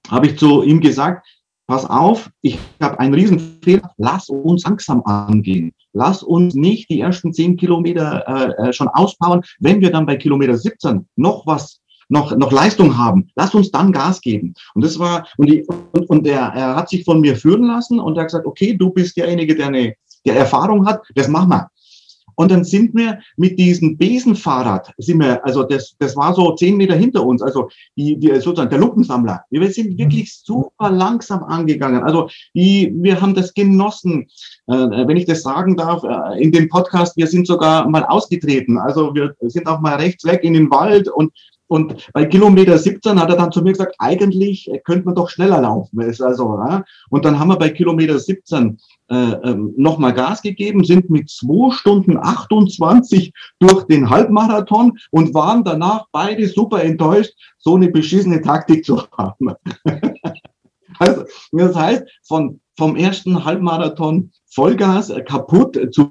habe 0.08 0.26
ich 0.26 0.38
zu 0.38 0.62
ihm 0.62 0.80
gesagt, 0.80 1.26
pass 1.66 1.84
auf, 1.84 2.30
ich 2.40 2.58
habe 2.80 2.98
einen 2.98 3.14
Riesenfehler, 3.14 3.90
lass 3.98 4.28
uns 4.28 4.64
langsam 4.64 5.02
angehen. 5.04 5.72
Lass 5.92 6.22
uns 6.22 6.54
nicht 6.54 6.88
die 6.90 7.00
ersten 7.00 7.32
zehn 7.32 7.56
Kilometer 7.56 8.24
äh, 8.26 8.68
äh 8.68 8.72
schon 8.72 8.88
auspowern. 8.88 9.42
Wenn 9.60 9.80
wir 9.80 9.90
dann 9.90 10.06
bei 10.06 10.16
Kilometer 10.16 10.56
17 10.56 11.06
noch 11.16 11.46
was 11.46 11.80
noch, 12.10 12.34
noch 12.34 12.52
Leistung 12.52 12.96
haben, 12.96 13.28
lass 13.36 13.54
uns 13.54 13.70
dann 13.70 13.92
Gas 13.92 14.22
geben. 14.22 14.54
Und 14.74 14.82
das 14.82 14.98
war, 14.98 15.26
und, 15.36 15.50
die, 15.50 15.66
und, 15.92 16.08
und 16.08 16.26
er, 16.26 16.52
er 16.54 16.74
hat 16.74 16.88
sich 16.88 17.04
von 17.04 17.20
mir 17.20 17.36
führen 17.36 17.64
lassen 17.64 18.00
und 18.00 18.16
er 18.16 18.22
hat 18.22 18.28
gesagt, 18.28 18.46
okay, 18.46 18.74
du 18.74 18.88
bist 18.88 19.16
derjenige, 19.18 19.54
der 19.54 19.66
eine 19.66 19.94
der 20.26 20.36
Erfahrung 20.36 20.86
hat, 20.86 21.02
das 21.14 21.28
machen 21.28 21.50
wir. 21.50 21.70
Und 22.38 22.52
dann 22.52 22.62
sind 22.62 22.94
wir 22.94 23.18
mit 23.36 23.58
diesem 23.58 23.96
Besenfahrrad, 23.98 24.92
sind 24.98 25.18
wir, 25.18 25.44
also 25.44 25.64
das, 25.64 25.96
das 25.98 26.14
war 26.14 26.32
so 26.34 26.54
zehn 26.54 26.76
Meter 26.76 26.94
hinter 26.94 27.26
uns, 27.26 27.42
also 27.42 27.68
die, 27.96 28.16
die 28.16 28.28
sozusagen 28.34 28.70
der 28.70 28.78
Lumpensammler. 28.78 29.42
Wir 29.50 29.68
sind 29.72 29.94
mhm. 29.94 29.98
wirklich 29.98 30.32
super 30.32 30.88
langsam 30.88 31.42
angegangen. 31.42 32.04
Also 32.04 32.28
die, 32.54 32.92
wir 32.94 33.20
haben 33.20 33.34
das 33.34 33.52
genossen, 33.54 34.28
äh, 34.68 34.72
wenn 34.72 35.16
ich 35.16 35.26
das 35.26 35.42
sagen 35.42 35.76
darf, 35.76 36.04
äh, 36.04 36.40
in 36.40 36.52
dem 36.52 36.68
Podcast, 36.68 37.16
wir 37.16 37.26
sind 37.26 37.48
sogar 37.48 37.88
mal 37.88 38.04
ausgetreten. 38.04 38.78
Also 38.78 39.12
wir 39.16 39.34
sind 39.40 39.66
auch 39.66 39.80
mal 39.80 39.96
rechts 39.96 40.24
weg 40.24 40.44
in 40.44 40.54
den 40.54 40.70
Wald 40.70 41.08
und 41.08 41.32
und 41.68 42.08
bei 42.14 42.24
Kilometer 42.24 42.78
17 42.78 43.20
hat 43.20 43.28
er 43.28 43.36
dann 43.36 43.52
zu 43.52 43.62
mir 43.62 43.72
gesagt, 43.72 43.94
eigentlich 43.98 44.70
könnte 44.84 45.04
man 45.04 45.14
doch 45.14 45.28
schneller 45.28 45.60
laufen. 45.60 46.00
Also, 46.00 46.58
ja. 46.66 46.82
Und 47.10 47.24
dann 47.24 47.38
haben 47.38 47.48
wir 47.48 47.56
bei 47.56 47.68
Kilometer 47.68 48.18
17 48.18 48.78
äh, 49.10 49.14
ähm, 49.14 49.74
nochmal 49.76 50.14
Gas 50.14 50.42
gegeben, 50.42 50.82
sind 50.82 51.10
mit 51.10 51.28
2 51.28 51.72
Stunden 51.72 52.16
28 52.16 53.32
durch 53.58 53.84
den 53.84 54.08
Halbmarathon 54.08 54.98
und 55.10 55.34
waren 55.34 55.62
danach 55.62 56.06
beide 56.10 56.48
super 56.48 56.82
enttäuscht, 56.82 57.34
so 57.58 57.76
eine 57.76 57.88
beschissene 57.88 58.40
Taktik 58.40 58.84
zu 58.84 59.02
haben. 59.16 59.52
also, 60.98 61.24
das 61.52 61.76
heißt, 61.76 62.04
von, 62.22 62.60
vom 62.78 62.96
ersten 62.96 63.44
Halbmarathon 63.44 64.30
Vollgas 64.46 65.10
äh, 65.10 65.22
kaputt 65.22 65.76
äh, 65.76 65.90
zu 65.90 66.10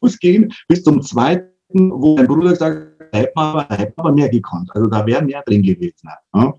Fuß 0.00 0.18
gehen 0.18 0.52
bis 0.66 0.82
zum 0.82 1.02
zweiten, 1.02 1.52
wo 1.92 2.16
mein 2.16 2.26
Bruder 2.26 2.50
gesagt 2.50 2.76
hat, 2.76 2.87
hätte 3.12 3.32
man, 3.34 3.66
da 3.68 3.76
hätte 3.76 3.94
man 3.96 4.06
aber 4.06 4.14
mehr 4.14 4.28
gekonnt. 4.28 4.70
Also 4.74 4.88
da 4.88 5.04
wäre 5.06 5.22
mehr 5.22 5.42
drin 5.42 5.62
gewesen. 5.62 6.08
Ja. 6.34 6.54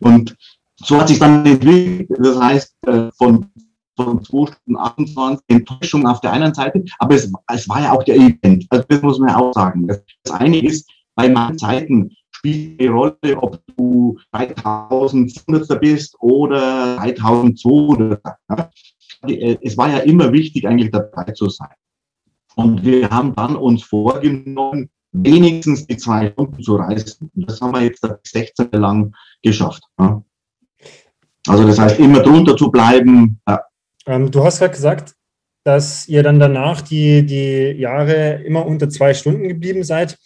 Und 0.00 0.36
so 0.76 0.98
hat 0.98 1.08
sich 1.08 1.18
dann 1.18 1.44
entwickelt. 1.46 2.10
Das 2.18 2.38
heißt, 2.38 2.76
äh, 2.86 3.10
von, 3.12 3.50
von 3.96 4.22
2 4.22 4.46
Stunden 4.46 4.76
28 4.76 5.44
Enttäuschung 5.48 6.06
auf 6.06 6.20
der 6.20 6.32
einen 6.32 6.54
Seite, 6.54 6.84
aber 6.98 7.14
es, 7.14 7.32
es 7.52 7.68
war 7.68 7.80
ja 7.80 7.92
auch 7.92 8.04
der 8.04 8.16
Event. 8.16 8.66
Also 8.68 8.84
das 8.88 9.02
muss 9.02 9.18
man 9.18 9.30
ja 9.30 9.36
auch 9.38 9.52
sagen. 9.52 9.86
Das 9.86 10.02
eine 10.32 10.62
ist, 10.62 10.90
bei 11.14 11.28
meinen 11.28 11.58
Zeiten 11.58 12.10
spielt 12.30 12.80
die 12.80 12.86
Rolle, 12.86 13.16
ob 13.36 13.60
du 13.76 14.18
3200 14.32 15.80
bist 15.80 16.16
oder 16.20 16.96
3200. 16.96 18.20
Äh, 19.26 19.56
es 19.62 19.76
war 19.76 19.90
ja 19.90 19.98
immer 19.98 20.32
wichtig, 20.32 20.66
eigentlich 20.68 20.90
dabei 20.90 21.32
zu 21.32 21.48
sein. 21.48 21.74
Und 22.54 22.84
wir 22.84 23.10
haben 23.10 23.34
dann 23.34 23.56
uns 23.56 23.82
vorgenommen, 23.82 24.90
wenigstens 25.22 25.86
die 25.86 25.96
zwei 25.96 26.30
Stunden 26.30 26.62
zu 26.62 26.76
reisen. 26.76 27.30
Und 27.34 27.50
das 27.50 27.60
haben 27.60 27.72
wir 27.72 27.82
jetzt 27.82 28.06
16 28.24 28.66
Jahre 28.66 28.78
lang 28.78 29.14
geschafft. 29.42 29.82
Also 31.48 31.66
das 31.66 31.78
heißt, 31.78 31.98
immer 31.98 32.22
drunter 32.22 32.56
zu 32.56 32.70
bleiben. 32.70 33.40
Ja. 33.48 33.62
Ähm, 34.06 34.30
du 34.30 34.44
hast 34.44 34.58
gerade 34.58 34.74
gesagt, 34.74 35.14
dass 35.64 36.06
ihr 36.08 36.22
dann 36.22 36.38
danach 36.38 36.80
die, 36.80 37.24
die 37.24 37.80
Jahre 37.80 38.42
immer 38.44 38.66
unter 38.66 38.88
zwei 38.88 39.14
Stunden 39.14 39.48
geblieben 39.48 39.82
seid. 39.82 40.16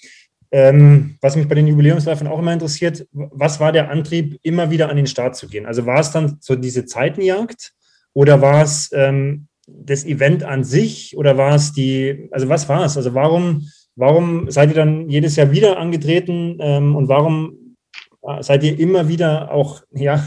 Ähm, 0.53 1.17
was 1.21 1.37
mich 1.37 1.49
bei 1.49 1.55
den 1.55 1.69
Jubiläumsläufen 1.69 2.27
auch 2.27 2.41
immer 2.41 2.53
interessiert, 2.53 3.07
was 3.13 3.61
war 3.61 3.71
der 3.71 3.91
Antrieb, 3.91 4.39
immer 4.43 4.71
wieder 4.71 4.89
an 4.89 4.97
den 4.97 5.07
Start 5.07 5.37
zu 5.37 5.47
gehen? 5.49 5.65
Also 5.65 5.87
war 5.87 6.01
es 6.01 6.11
dann 6.11 6.39
so 6.41 6.57
diese 6.57 6.87
Zeitenjagd 6.87 7.73
oder 8.13 8.41
war 8.41 8.63
es 8.63 8.91
ähm, 8.93 9.47
das 9.67 10.05
Event 10.05 10.43
an 10.43 10.65
sich 10.65 11.17
oder 11.17 11.39
war 11.39 11.55
es 11.55 11.73
die, 11.73 12.29
also 12.33 12.49
was 12.49 12.69
war 12.69 12.85
es? 12.85 12.97
Also 12.97 13.15
warum, 13.15 13.69
warum 13.97 14.51
seid 14.51 14.71
ihr 14.71 14.77
dann 14.77 15.09
jedes 15.09 15.37
Jahr 15.37 15.51
wieder 15.51 15.79
angetreten 15.79 16.59
ähm, 16.61 16.97
und 16.97 17.09
warum 17.09 17.77
äh, 18.23 18.43
seid 18.43 18.63
ihr 18.63 18.79
immer 18.79 19.09
wieder 19.09 19.51
auch 19.53 19.83
ja, 19.93 20.25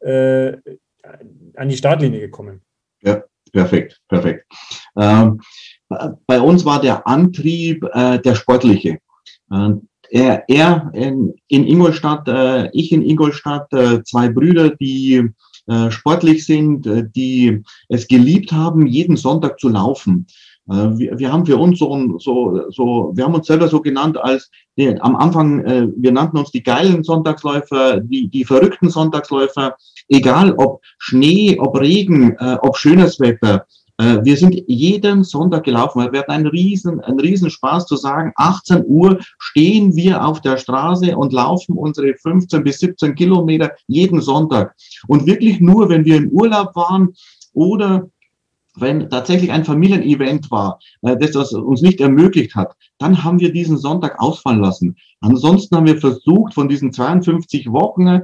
äh, 0.00 0.52
an 1.56 1.68
die 1.68 1.76
Startlinie 1.76 2.20
gekommen? 2.20 2.62
Ja, 3.02 3.22
perfekt, 3.52 4.00
perfekt. 4.08 4.46
Ähm, 4.98 5.40
bei 6.26 6.40
uns 6.40 6.64
war 6.64 6.80
der 6.80 7.06
Antrieb 7.06 7.84
äh, 7.92 8.18
der 8.18 8.34
sportliche. 8.34 8.98
Äh, 9.50 9.70
er, 10.10 10.44
er 10.48 10.90
in, 10.94 11.34
in 11.48 11.66
Ingolstadt, 11.66 12.28
äh, 12.28 12.70
ich 12.72 12.92
in 12.92 13.02
Ingolstadt, 13.02 13.72
äh, 13.72 14.02
zwei 14.04 14.28
Brüder, 14.28 14.70
die 14.70 15.28
äh, 15.66 15.90
sportlich 15.90 16.44
sind, 16.44 16.86
äh, 16.86 17.04
die 17.08 17.62
es 17.88 18.06
geliebt 18.06 18.52
haben, 18.52 18.86
jeden 18.86 19.16
Sonntag 19.16 19.58
zu 19.58 19.68
laufen. 19.68 20.26
Äh, 20.68 20.98
wir, 20.98 21.18
wir 21.18 21.32
haben 21.32 21.46
für 21.46 21.56
uns 21.56 21.78
so, 21.78 22.18
so, 22.18 22.70
so, 22.70 23.12
wir 23.14 23.24
haben 23.24 23.34
uns 23.34 23.46
selber 23.46 23.68
so 23.68 23.80
genannt 23.80 24.16
als 24.16 24.50
die, 24.76 25.00
am 25.00 25.16
Anfang, 25.16 25.64
äh, 25.64 25.88
wir 25.96 26.12
nannten 26.12 26.38
uns 26.38 26.50
die 26.50 26.62
geilen 26.62 27.04
Sonntagsläufer, 27.04 28.00
die, 28.00 28.28
die 28.28 28.44
verrückten 28.44 28.90
Sonntagsläufer, 28.90 29.76
egal 30.08 30.54
ob 30.56 30.80
Schnee, 30.98 31.58
ob 31.58 31.78
Regen, 31.78 32.36
äh, 32.38 32.56
ob 32.62 32.76
schönes 32.76 33.20
Wetter. 33.20 33.66
Äh, 33.98 34.24
wir 34.24 34.36
sind 34.36 34.60
jeden 34.66 35.22
Sonntag 35.22 35.64
gelaufen. 35.64 36.10
Wir 36.10 36.20
hatten 36.20 36.32
einen 36.32 36.46
riesen, 36.46 37.00
einen 37.00 37.20
riesen 37.20 37.50
Spaß 37.50 37.86
zu 37.86 37.96
sagen, 37.96 38.32
18 38.36 38.84
Uhr 38.86 39.18
stehen 39.38 39.94
wir 39.94 40.24
auf 40.24 40.40
der 40.40 40.56
Straße 40.56 41.16
und 41.16 41.32
laufen 41.32 41.76
unsere 41.76 42.14
15 42.14 42.64
bis 42.64 42.80
17 42.80 43.14
Kilometer 43.14 43.70
jeden 43.86 44.20
Sonntag. 44.20 44.74
Und 45.06 45.26
wirklich 45.26 45.60
nur, 45.60 45.88
wenn 45.88 46.04
wir 46.04 46.16
im 46.16 46.30
Urlaub 46.30 46.74
waren 46.74 47.14
oder 47.52 48.08
wenn 48.76 49.08
tatsächlich 49.08 49.50
ein 49.50 49.64
Familienevent 49.64 50.50
war, 50.50 50.78
äh, 51.02 51.16
das 51.16 51.32
das 51.32 51.52
uns 51.52 51.82
nicht 51.82 52.00
ermöglicht 52.00 52.54
hat, 52.54 52.74
dann 52.98 53.22
haben 53.24 53.40
wir 53.40 53.52
diesen 53.52 53.78
Sonntag 53.78 54.20
ausfallen 54.20 54.60
lassen. 54.60 54.96
Ansonsten 55.20 55.76
haben 55.76 55.86
wir 55.86 56.00
versucht, 56.00 56.54
von 56.54 56.68
diesen 56.68 56.92
52 56.92 57.70
Wochen 57.70 58.22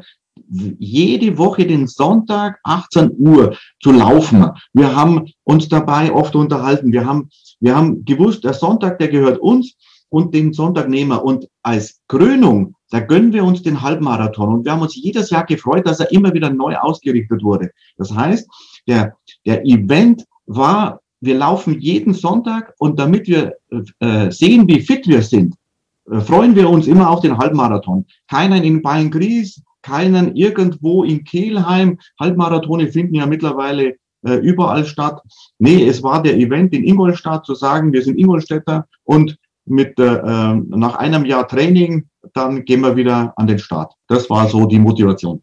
jede 0.79 1.39
Woche 1.39 1.67
den 1.67 1.87
Sonntag 1.87 2.61
18 2.65 3.13
Uhr 3.19 3.57
zu 3.83 3.93
laufen. 3.93 4.47
Wir 4.73 4.95
haben 4.95 5.27
uns 5.45 5.69
dabei 5.69 6.13
oft 6.13 6.35
unterhalten. 6.35 6.93
Wir 6.93 7.05
haben, 7.05 7.31
wir 7.61 7.77
haben 7.77 8.05
gewusst, 8.05 8.45
der 8.45 8.55
Sonntag, 8.55 8.99
der 8.99 9.09
gehört 9.09 9.39
uns 9.39 9.77
und 10.09 10.35
den 10.35 10.53
Sonntag 10.53 10.89
nehmen 10.89 11.11
wir. 11.11 11.25
Und 11.25 11.49
als 11.63 12.01
Krönung, 12.09 12.75
da 12.91 13.01
gönnen 13.01 13.33
wir 13.33 13.45
uns 13.45 13.63
den 13.63 13.81
Halbmarathon. 13.81 14.55
Und 14.55 14.65
wir 14.65 14.73
haben 14.73 14.83
uns 14.83 14.97
jedes 14.97 15.31
Jahr 15.31 15.45
gefreut, 15.45 15.87
dass 15.87 16.01
er 16.01 16.11
immer 16.11 16.33
wieder 16.33 16.51
neu 16.51 16.77
ausgerichtet 16.77 17.43
wurde. 17.43 17.71
Das 17.97 18.13
heißt, 18.15 18.49
der, 18.89 19.17
der 19.47 19.65
Event 19.65 20.25
war, 20.47 21.01
wir 21.21 21.37
laufen 21.37 21.81
jeden 21.81 22.15
Sonntag 22.15 22.75
und 22.79 22.99
damit 22.99 23.29
wir 23.29 23.55
äh, 24.01 24.31
sehen, 24.31 24.67
wie 24.69 24.81
fit 24.81 25.07
wir 25.07 25.23
sind, 25.23 25.55
äh, 26.11 26.21
freuen 26.21 26.57
wir 26.57 26.69
uns 26.69 26.87
immer 26.87 27.11
auf 27.11 27.21
den 27.21 27.37
Halbmarathon. 27.37 28.07
Keiner 28.29 28.63
in 28.63 28.83
Bayern-Gries, 28.83 29.63
keinen 29.83 30.37
irgendwo 30.37 31.05
in 31.05 31.25
Kehlheim. 31.25 31.99
Halbmarathone 32.19 32.91
finden 32.91 33.15
ja 33.15 33.27
mittlerweile 33.27 33.97
äh, 34.23 34.35
überall 34.37 34.85
statt. 34.85 35.21
Nee, 35.59 35.87
es 35.87 36.03
war 36.03 36.23
der 36.23 36.37
Event 36.37 36.75
in 36.75 36.85
Ingolstadt 36.85 37.47
zu 37.47 37.55
sagen, 37.55 37.93
wir 37.93 38.03
sind 38.03 38.19
Ingolstädter 38.19 38.87
und 39.05 39.37
mit 39.67 39.99
äh, 39.99 40.17
ähm, 40.17 40.67
nach 40.69 40.97
einem 40.97 41.25
Jahr 41.25 41.47
Training, 41.47 42.07
dann 42.35 42.65
gehen 42.65 42.81
wir 42.81 42.97
wieder 42.97 43.33
an 43.37 43.47
den 43.47 43.59
Start. 43.59 43.93
Das 44.09 44.29
war 44.29 44.49
so 44.49 44.67
die 44.67 44.79
Motivation. 44.79 45.43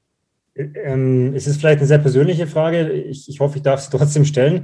Ähm, 0.57 1.33
es 1.35 1.47
ist 1.47 1.59
vielleicht 1.59 1.79
eine 1.79 1.87
sehr 1.87 1.99
persönliche 1.99 2.47
Frage. 2.47 2.91
Ich, 2.91 3.29
ich 3.29 3.39
hoffe, 3.39 3.57
ich 3.57 3.63
darf 3.63 3.81
sie 3.81 3.89
trotzdem 3.97 4.25
stellen. 4.25 4.63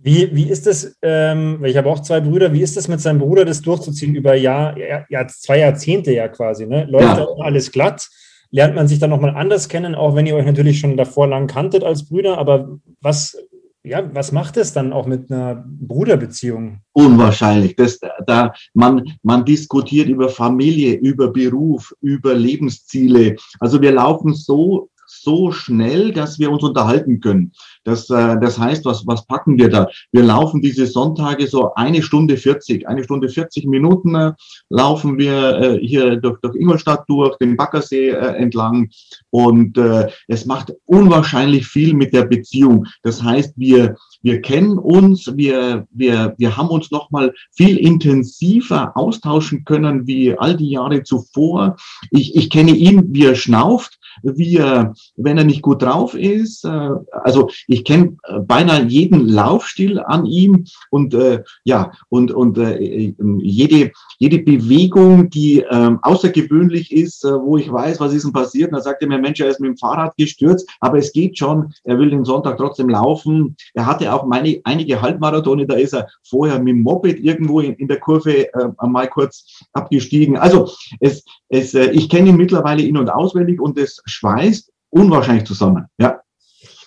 Wie, 0.00 0.34
wie 0.34 0.50
ist 0.50 0.66
das, 0.66 0.96
ähm, 1.00 1.56
weil 1.60 1.70
ich 1.70 1.76
habe 1.78 1.88
auch 1.88 2.00
zwei 2.00 2.20
Brüder, 2.20 2.52
wie 2.52 2.60
ist 2.60 2.76
das 2.76 2.88
mit 2.88 3.00
seinem 3.00 3.20
Bruder, 3.20 3.46
das 3.46 3.62
durchzuziehen 3.62 4.14
über 4.14 4.34
Jahr, 4.34 4.76
Jahr, 5.08 5.28
zwei 5.28 5.60
Jahrzehnte 5.60 6.12
ja 6.12 6.28
quasi? 6.28 6.66
Ne? 6.66 6.84
Läuft 6.84 7.18
ja. 7.18 7.26
alles 7.38 7.72
glatt? 7.72 8.08
lernt 8.54 8.76
man 8.76 8.86
sich 8.86 9.00
dann 9.00 9.10
nochmal 9.10 9.34
anders 9.34 9.68
kennen, 9.68 9.96
auch 9.96 10.14
wenn 10.14 10.26
ihr 10.26 10.36
euch 10.36 10.46
natürlich 10.46 10.78
schon 10.78 10.96
davor 10.96 11.26
lang 11.26 11.48
kanntet 11.48 11.82
als 11.82 12.08
Brüder. 12.08 12.38
Aber 12.38 12.78
was, 13.00 13.36
ja, 13.84 14.14
was 14.14 14.32
macht 14.32 14.56
es 14.56 14.72
dann 14.72 14.92
auch 14.92 15.06
mit 15.06 15.30
einer 15.30 15.62
Bruderbeziehung? 15.66 16.80
Unwahrscheinlich. 16.92 17.76
Das, 17.76 18.00
da, 18.26 18.52
man, 18.72 19.04
man 19.22 19.44
diskutiert 19.44 20.08
über 20.08 20.30
Familie, 20.30 20.94
über 20.94 21.28
Beruf, 21.30 21.94
über 22.00 22.34
Lebensziele. 22.34 23.36
Also 23.60 23.82
wir 23.82 23.92
laufen 23.92 24.32
so 24.32 24.88
so 25.22 25.52
schnell, 25.52 26.12
dass 26.12 26.38
wir 26.38 26.50
uns 26.50 26.62
unterhalten 26.62 27.20
können. 27.20 27.52
Das, 27.84 28.08
äh, 28.10 28.36
das 28.40 28.58
heißt, 28.58 28.84
was, 28.84 29.06
was 29.06 29.26
packen 29.26 29.58
wir 29.58 29.68
da? 29.68 29.88
Wir 30.12 30.22
laufen 30.22 30.60
diese 30.60 30.86
Sonntage 30.86 31.46
so 31.46 31.74
eine 31.74 32.02
Stunde 32.02 32.36
40, 32.36 32.88
eine 32.88 33.04
Stunde 33.04 33.28
40 33.28 33.66
Minuten 33.66 34.14
äh, 34.14 34.32
laufen 34.70 35.18
wir 35.18 35.58
äh, 35.58 35.78
hier 35.78 36.16
durch, 36.16 36.40
durch 36.40 36.56
Ingolstadt 36.56 37.04
durch, 37.08 37.36
den 37.38 37.56
Baggersee 37.56 38.10
äh, 38.10 38.36
entlang 38.36 38.90
und 39.30 39.76
äh, 39.76 40.08
es 40.28 40.46
macht 40.46 40.72
unwahrscheinlich 40.86 41.66
viel 41.66 41.94
mit 41.94 42.12
der 42.12 42.24
Beziehung. 42.24 42.86
Das 43.02 43.22
heißt, 43.22 43.54
wir, 43.56 43.96
wir 44.22 44.40
kennen 44.40 44.78
uns, 44.78 45.30
wir, 45.36 45.86
wir, 45.90 46.34
wir 46.38 46.56
haben 46.56 46.68
uns 46.68 46.90
nochmal 46.90 47.32
viel 47.52 47.76
intensiver 47.76 48.96
austauschen 48.96 49.64
können 49.64 50.06
wie 50.06 50.36
all 50.36 50.56
die 50.56 50.70
Jahre 50.70 51.02
zuvor. 51.02 51.76
Ich, 52.10 52.34
ich 52.34 52.50
kenne 52.50 52.72
ihn, 52.72 53.14
wie 53.14 53.26
er 53.26 53.34
schnauft 53.34 53.98
wie 54.22 54.56
er, 54.56 54.94
wenn 55.16 55.38
er 55.38 55.44
nicht 55.44 55.62
gut 55.62 55.82
drauf 55.82 56.14
ist. 56.14 56.64
Äh, 56.64 56.90
also 57.10 57.50
ich 57.66 57.84
kenne 57.84 58.16
äh, 58.24 58.40
beinahe 58.40 58.84
jeden 58.84 59.28
Laufstil 59.28 60.00
an 60.00 60.26
ihm 60.26 60.64
und 60.90 61.14
äh, 61.14 61.42
ja, 61.64 61.92
und, 62.08 62.30
und 62.32 62.58
äh, 62.58 63.14
jede, 63.38 63.92
jede 64.18 64.38
Bewegung, 64.38 65.30
die 65.30 65.60
äh, 65.60 65.90
außergewöhnlich 66.02 66.92
ist, 66.92 67.24
äh, 67.24 67.32
wo 67.32 67.56
ich 67.56 67.70
weiß, 67.70 68.00
was 68.00 68.12
ist 68.12 68.24
denn 68.24 68.32
passiert. 68.32 68.70
Und 68.70 68.78
da 68.78 68.82
sagt 68.82 69.02
er 69.02 69.08
mir, 69.08 69.18
Mensch, 69.18 69.40
er 69.40 69.48
ist 69.48 69.60
mit 69.60 69.68
dem 69.68 69.76
Fahrrad 69.76 70.16
gestürzt, 70.16 70.68
aber 70.80 70.98
es 70.98 71.12
geht 71.12 71.38
schon, 71.38 71.72
er 71.84 71.98
will 71.98 72.10
den 72.10 72.24
Sonntag 72.24 72.56
trotzdem 72.58 72.88
laufen. 72.88 73.56
Er 73.74 73.86
hatte 73.86 74.12
auch 74.12 74.26
meine, 74.26 74.60
einige 74.64 75.00
Halbmarathone, 75.00 75.66
da 75.66 75.74
ist 75.74 75.94
er 75.94 76.08
vorher 76.22 76.58
mit 76.58 76.68
dem 76.68 76.82
Moped 76.82 77.20
irgendwo 77.20 77.60
in, 77.60 77.74
in 77.74 77.88
der 77.88 78.00
Kurve 78.00 78.52
äh, 78.52 78.86
mal 78.86 79.08
kurz 79.08 79.64
abgestiegen. 79.72 80.36
Also 80.36 80.70
es, 81.00 81.24
es, 81.48 81.74
äh, 81.74 81.90
ich 81.90 82.08
kenne 82.08 82.30
ihn 82.30 82.36
mittlerweile 82.36 82.82
in- 82.82 82.96
und 82.96 83.10
auswendig 83.10 83.60
und 83.60 83.78
es 83.78 84.02
schweißt 84.04 84.70
unwahrscheinlich 84.90 85.44
zusammen. 85.44 85.86
Ja. 85.98 86.20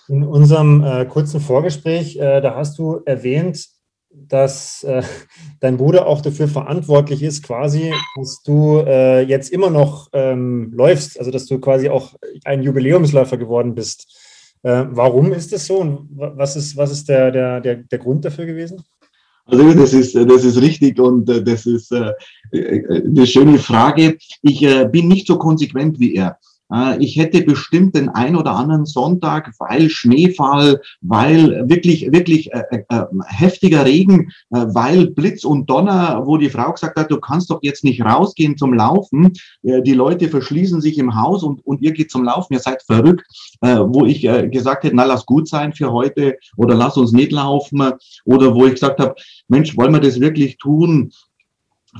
In 0.08 0.24
unserem 0.24 0.82
äh, 0.82 1.04
kurzen 1.04 1.40
Vorgespräch, 1.40 2.16
äh, 2.16 2.40
da 2.40 2.54
hast 2.54 2.78
du 2.78 3.02
erwähnt, 3.04 3.68
dass 4.10 4.82
äh, 4.84 5.02
dein 5.60 5.76
Bruder 5.76 6.06
auch 6.06 6.22
dafür 6.22 6.48
verantwortlich 6.48 7.22
ist, 7.22 7.42
quasi, 7.42 7.92
dass 8.16 8.42
du 8.42 8.78
äh, 8.78 9.22
jetzt 9.22 9.50
immer 9.50 9.70
noch 9.70 10.08
ähm, 10.12 10.72
läufst, 10.72 11.18
also 11.18 11.30
dass 11.30 11.46
du 11.46 11.58
quasi 11.58 11.88
auch 11.88 12.14
ein 12.44 12.62
Jubiläumsläufer 12.62 13.36
geworden 13.36 13.74
bist. 13.74 14.06
Äh, 14.62 14.84
warum 14.88 15.32
ist 15.32 15.52
das 15.52 15.66
so 15.66 15.78
und 15.78 16.08
was 16.12 16.56
ist, 16.56 16.76
was 16.76 16.90
ist 16.90 17.08
der, 17.08 17.30
der, 17.30 17.60
der, 17.60 17.76
der 17.76 17.98
Grund 17.98 18.24
dafür 18.24 18.46
gewesen? 18.46 18.82
Also 19.44 19.72
das 19.72 19.92
ist, 19.92 20.14
das 20.14 20.44
ist 20.44 20.60
richtig 20.60 20.98
und 20.98 21.28
äh, 21.28 21.42
das 21.42 21.64
ist 21.64 21.92
eine 21.92 23.26
schöne 23.26 23.58
Frage. 23.58 24.18
Ich 24.42 24.66
bin 24.90 25.08
nicht 25.08 25.26
so 25.26 25.38
konsequent 25.38 25.98
wie 25.98 26.14
er. 26.14 26.38
Äh, 26.72 27.02
ich 27.02 27.16
hätte 27.16 27.42
bestimmt 27.42 27.94
den 27.94 28.08
ein 28.08 28.36
oder 28.36 28.52
anderen 28.52 28.86
Sonntag, 28.86 29.52
weil 29.58 29.88
Schneefall, 29.90 30.80
weil 31.00 31.68
wirklich, 31.68 32.10
wirklich 32.12 32.52
äh, 32.52 32.62
äh, 32.70 32.84
äh, 32.88 33.04
heftiger 33.26 33.84
Regen, 33.84 34.30
äh, 34.50 34.66
weil 34.68 35.10
Blitz 35.10 35.44
und 35.44 35.68
Donner, 35.68 36.22
wo 36.24 36.36
die 36.36 36.50
Frau 36.50 36.72
gesagt 36.72 36.98
hat, 36.98 37.10
du 37.10 37.18
kannst 37.18 37.50
doch 37.50 37.60
jetzt 37.62 37.84
nicht 37.84 38.02
rausgehen 38.02 38.56
zum 38.56 38.74
Laufen. 38.74 39.32
Äh, 39.62 39.82
die 39.82 39.94
Leute 39.94 40.28
verschließen 40.28 40.80
sich 40.80 40.98
im 40.98 41.14
Haus 41.14 41.42
und, 41.42 41.64
und 41.66 41.82
ihr 41.82 41.92
geht 41.92 42.10
zum 42.10 42.24
Laufen, 42.24 42.52
ihr 42.52 42.60
seid 42.60 42.82
verrückt. 42.82 43.26
Wo 43.60 44.06
ich 44.06 44.22
gesagt 44.22 44.84
hätte, 44.84 44.94
na 44.94 45.04
lass 45.04 45.26
gut 45.26 45.48
sein 45.48 45.72
für 45.72 45.92
heute 45.92 46.36
oder 46.56 46.74
lass 46.74 46.96
uns 46.96 47.12
nicht 47.12 47.32
laufen. 47.32 47.82
Oder 48.24 48.54
wo 48.54 48.66
ich 48.66 48.74
gesagt 48.74 49.00
habe, 49.00 49.14
Mensch, 49.48 49.76
wollen 49.76 49.92
wir 49.92 50.00
das 50.00 50.20
wirklich 50.20 50.58
tun? 50.58 51.10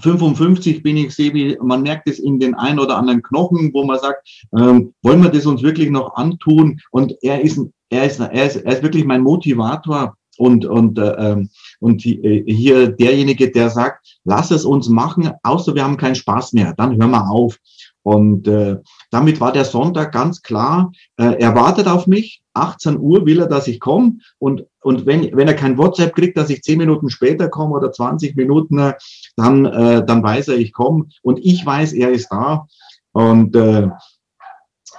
55 0.00 0.82
bin 0.82 0.96
ich, 0.96 1.14
sehe, 1.14 1.58
man 1.62 1.82
merkt 1.82 2.08
es 2.08 2.18
in 2.18 2.38
den 2.38 2.54
ein 2.54 2.78
oder 2.78 2.96
anderen 2.96 3.22
Knochen, 3.22 3.70
wo 3.72 3.84
man 3.84 3.98
sagt, 3.98 4.28
ähm, 4.56 4.94
wollen 5.02 5.22
wir 5.22 5.30
das 5.30 5.46
uns 5.46 5.62
wirklich 5.62 5.90
noch 5.90 6.14
antun? 6.14 6.80
Und 6.90 7.14
er 7.22 7.40
ist, 7.40 7.60
er 7.90 8.04
ist, 8.04 8.20
er 8.20 8.46
ist, 8.46 8.56
er 8.56 8.72
ist 8.72 8.82
wirklich 8.82 9.04
mein 9.04 9.22
Motivator 9.22 10.16
und, 10.38 10.64
und, 10.64 10.98
äh, 10.98 11.32
ähm, 11.32 11.50
und 11.80 12.04
äh, 12.06 12.44
hier 12.46 12.88
derjenige, 12.88 13.50
der 13.50 13.70
sagt, 13.70 14.18
lass 14.24 14.50
es 14.50 14.64
uns 14.64 14.88
machen, 14.88 15.30
außer 15.42 15.74
wir 15.74 15.84
haben 15.84 15.96
keinen 15.96 16.14
Spaß 16.14 16.52
mehr, 16.52 16.74
dann 16.76 16.96
hören 16.96 17.10
wir 17.10 17.30
auf. 17.30 17.58
Und 18.02 18.48
äh, 18.48 18.76
damit 19.10 19.40
war 19.40 19.52
der 19.52 19.64
Sonntag 19.64 20.12
ganz 20.12 20.42
klar, 20.42 20.92
äh, 21.16 21.38
er 21.38 21.54
wartet 21.54 21.86
auf 21.86 22.06
mich, 22.06 22.42
18 22.54 22.98
Uhr 22.98 23.24
will 23.24 23.40
er, 23.40 23.46
dass 23.46 23.68
ich 23.68 23.80
komme 23.80 24.18
und, 24.38 24.64
und 24.82 25.06
wenn, 25.06 25.34
wenn 25.36 25.48
er 25.48 25.54
kein 25.54 25.78
WhatsApp 25.78 26.14
kriegt, 26.14 26.36
dass 26.36 26.50
ich 26.50 26.62
10 26.62 26.78
Minuten 26.78 27.10
später 27.10 27.48
komme 27.48 27.76
oder 27.76 27.92
20 27.92 28.36
Minuten, 28.36 28.78
äh, 28.78 28.94
dann, 29.36 29.64
äh, 29.66 30.04
dann 30.04 30.22
weiß 30.22 30.48
er, 30.48 30.56
ich 30.56 30.72
komme 30.72 31.06
und 31.22 31.38
ich 31.38 31.64
weiß, 31.64 31.92
er 31.92 32.10
ist 32.10 32.28
da. 32.28 32.66
Und 33.12 33.56
äh, 33.56 33.88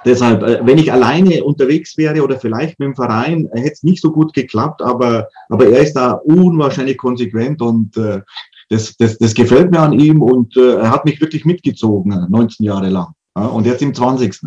deshalb, 0.05 0.43
äh, 0.43 0.65
wenn 0.65 0.77
ich 0.77 0.91
alleine 0.91 1.43
unterwegs 1.43 1.97
wäre 1.97 2.23
oder 2.23 2.39
vielleicht 2.39 2.79
mit 2.79 2.87
dem 2.87 2.95
Verein, 2.95 3.49
hätte 3.53 3.73
es 3.73 3.83
nicht 3.83 4.01
so 4.01 4.11
gut 4.11 4.33
geklappt, 4.33 4.81
aber, 4.81 5.27
aber 5.49 5.67
er 5.67 5.81
ist 5.81 5.93
da 5.93 6.13
unwahrscheinlich 6.13 6.97
konsequent 6.97 7.61
und 7.61 7.95
äh, 7.97 8.21
das, 8.69 8.95
das, 8.97 9.17
das 9.17 9.33
gefällt 9.33 9.71
mir 9.71 9.79
an 9.79 9.93
ihm. 9.93 10.21
Und 10.21 10.55
äh, 10.55 10.75
er 10.75 10.91
hat 10.91 11.05
mich 11.05 11.19
wirklich 11.19 11.43
mitgezogen, 11.45 12.27
19 12.29 12.65
Jahre 12.65 12.89
lang. 12.89 13.13
Und 13.35 13.65
jetzt 13.65 13.81
im 13.81 13.93
20. 13.93 14.41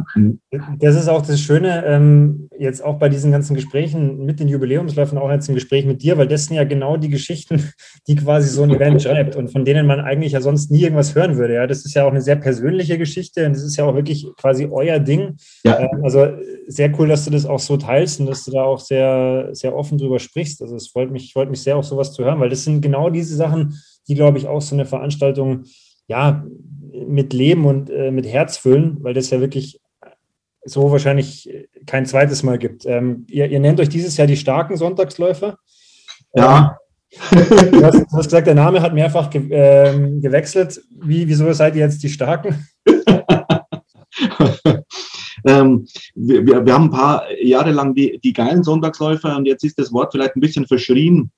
Das 0.78 0.96
ist 0.96 1.08
auch 1.08 1.22
das 1.22 1.40
Schöne, 1.40 1.84
ähm, 1.86 2.48
jetzt 2.58 2.84
auch 2.84 2.98
bei 2.98 3.08
diesen 3.08 3.30
ganzen 3.30 3.54
Gesprächen 3.54 4.24
mit 4.24 4.40
den 4.40 4.48
Jubiläumsläufen, 4.48 5.18
auch 5.18 5.30
jetzt 5.30 5.48
im 5.48 5.54
Gespräch 5.54 5.86
mit 5.86 6.02
dir, 6.02 6.18
weil 6.18 6.26
das 6.26 6.46
sind 6.46 6.56
ja 6.56 6.64
genau 6.64 6.96
die 6.96 7.08
Geschichten, 7.08 7.72
die 8.08 8.16
quasi 8.16 8.48
so 8.48 8.62
ein 8.64 8.70
Event 8.70 9.00
schreibt 9.02 9.36
und 9.36 9.50
von 9.50 9.64
denen 9.64 9.86
man 9.86 10.00
eigentlich 10.00 10.32
ja 10.32 10.40
sonst 10.40 10.70
nie 10.70 10.82
irgendwas 10.82 11.14
hören 11.14 11.36
würde. 11.36 11.54
Ja, 11.54 11.66
das 11.66 11.84
ist 11.84 11.94
ja 11.94 12.04
auch 12.04 12.10
eine 12.10 12.20
sehr 12.20 12.36
persönliche 12.36 12.98
Geschichte 12.98 13.46
und 13.46 13.54
das 13.54 13.62
ist 13.62 13.76
ja 13.76 13.84
auch 13.84 13.94
wirklich 13.94 14.26
quasi 14.36 14.68
euer 14.70 14.98
Ding. 14.98 15.36
Ja. 15.64 15.78
Ähm, 15.78 16.00
also 16.02 16.26
sehr 16.66 16.92
cool, 16.98 17.08
dass 17.08 17.24
du 17.24 17.30
das 17.30 17.46
auch 17.46 17.60
so 17.60 17.76
teilst 17.76 18.20
und 18.20 18.26
dass 18.26 18.44
du 18.44 18.50
da 18.50 18.64
auch 18.64 18.80
sehr, 18.80 19.50
sehr 19.52 19.74
offen 19.74 19.96
drüber 19.96 20.18
sprichst. 20.18 20.60
Also 20.60 20.76
es 20.76 20.88
freut 20.88 21.10
mich, 21.10 21.32
freut 21.32 21.50
mich 21.50 21.62
sehr, 21.62 21.76
auch 21.76 21.84
sowas 21.84 22.12
zu 22.12 22.24
hören, 22.24 22.40
weil 22.40 22.50
das 22.50 22.64
sind 22.64 22.82
genau 22.82 23.10
diese 23.10 23.36
Sachen, 23.36 23.80
die, 24.08 24.14
glaube 24.16 24.38
ich, 24.38 24.48
auch 24.48 24.60
so 24.60 24.74
eine 24.74 24.84
Veranstaltung, 24.84 25.64
ja, 26.06 26.44
mit 27.06 27.32
Leben 27.32 27.64
und 27.64 27.90
äh, 27.90 28.10
mit 28.10 28.26
Herz 28.26 28.58
füllen, 28.58 28.98
weil 29.00 29.14
das 29.14 29.30
ja 29.30 29.40
wirklich 29.40 29.80
so 30.64 30.90
wahrscheinlich 30.90 31.50
kein 31.86 32.06
zweites 32.06 32.42
Mal 32.42 32.58
gibt. 32.58 32.86
Ähm, 32.86 33.26
ihr, 33.28 33.48
ihr, 33.48 33.60
nennt 33.60 33.80
euch 33.80 33.88
dieses 33.88 34.16
Jahr 34.16 34.26
die 34.26 34.36
starken 34.36 34.76
Sonntagsläufer. 34.76 35.58
Ja. 36.34 36.78
Ähm, 37.30 37.46
du, 37.72 37.84
hast, 37.84 37.98
du, 37.98 38.06
hast, 38.12 38.24
gesagt, 38.24 38.46
der 38.46 38.54
Name 38.54 38.80
hat 38.80 38.94
mehrfach 38.94 39.28
ge 39.30 39.48
ähm, 39.50 40.20
gewechselt. 40.20 40.80
Wie, 41.00 41.26
wieso 41.28 41.52
seid 41.52 41.74
ihr 41.74 41.82
jetzt 41.82 42.02
die 42.02 42.08
Starken? 42.08 42.66
ähm, 45.46 45.86
wir, 46.14 46.46
wir, 46.46 46.72
haben 46.72 46.84
ein 46.84 46.90
paar 46.90 47.24
Jahre 47.42 47.72
lang 47.72 47.94
die, 47.94 48.18
die 48.22 48.32
geilen 48.32 48.62
Sonntagsläufer 48.62 49.36
und 49.36 49.46
jetzt 49.46 49.64
ist 49.64 49.78
das 49.78 49.92
Wort 49.92 50.12
vielleicht 50.12 50.36
ein 50.36 50.40
bisschen 50.40 50.66
verschrien. 50.66 51.30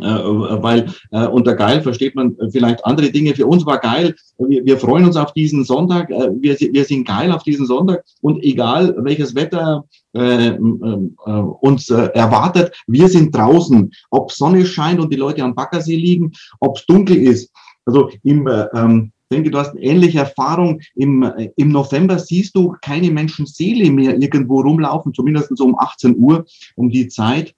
Äh, 0.00 0.02
weil 0.04 0.92
äh, 1.12 1.26
unter 1.26 1.54
geil 1.54 1.80
versteht 1.80 2.16
man 2.16 2.36
vielleicht 2.50 2.84
andere 2.84 3.10
Dinge. 3.10 3.34
Für 3.34 3.46
uns 3.46 3.64
war 3.64 3.78
geil, 3.78 4.16
wir, 4.38 4.76
freuen 4.76 5.04
uns 5.04 5.16
auf 5.16 5.32
diesen 5.32 5.64
Sonntag, 5.64 6.10
äh, 6.10 6.30
wir, 6.40 6.84
sind 6.84 7.06
geil 7.06 7.30
auf 7.30 7.44
diesen 7.44 7.66
Sonntag 7.66 8.04
und 8.20 8.42
egal 8.42 8.96
welches 8.98 9.36
Wetter 9.36 9.84
äh, 10.12 10.50
uns 10.50 11.90
erwartet, 11.90 12.72
wir 12.88 13.08
sind 13.08 13.34
draußen. 13.34 13.92
Ob 14.10 14.32
Sonne 14.32 14.66
scheint 14.66 14.98
und 14.98 15.12
die 15.12 15.18
Leute 15.18 15.44
am 15.44 15.54
Baggersee 15.54 15.96
liegen, 15.96 16.32
ob 16.58 16.78
es 16.78 16.86
dunkel 16.86 17.16
ist. 17.16 17.52
Also 17.84 18.10
im 18.24 18.48
äh, 18.48 18.66
ähm, 18.74 19.12
ich 19.30 19.36
denke, 19.36 19.50
du 19.50 19.58
hast 19.58 19.70
eine 19.70 19.80
ähnliche 19.80 20.18
Erfahrung. 20.18 20.80
Im, 20.94 21.28
Im 21.56 21.68
November 21.70 22.18
siehst 22.18 22.54
du 22.54 22.76
keine 22.82 23.10
Menschenseele 23.10 23.90
mehr 23.90 24.20
irgendwo 24.20 24.60
rumlaufen, 24.60 25.14
zumindest 25.14 25.58
um 25.60 25.76
18 25.78 26.16
Uhr, 26.18 26.44
um 26.76 26.90
die 26.90 27.08
Zeit. 27.08 27.54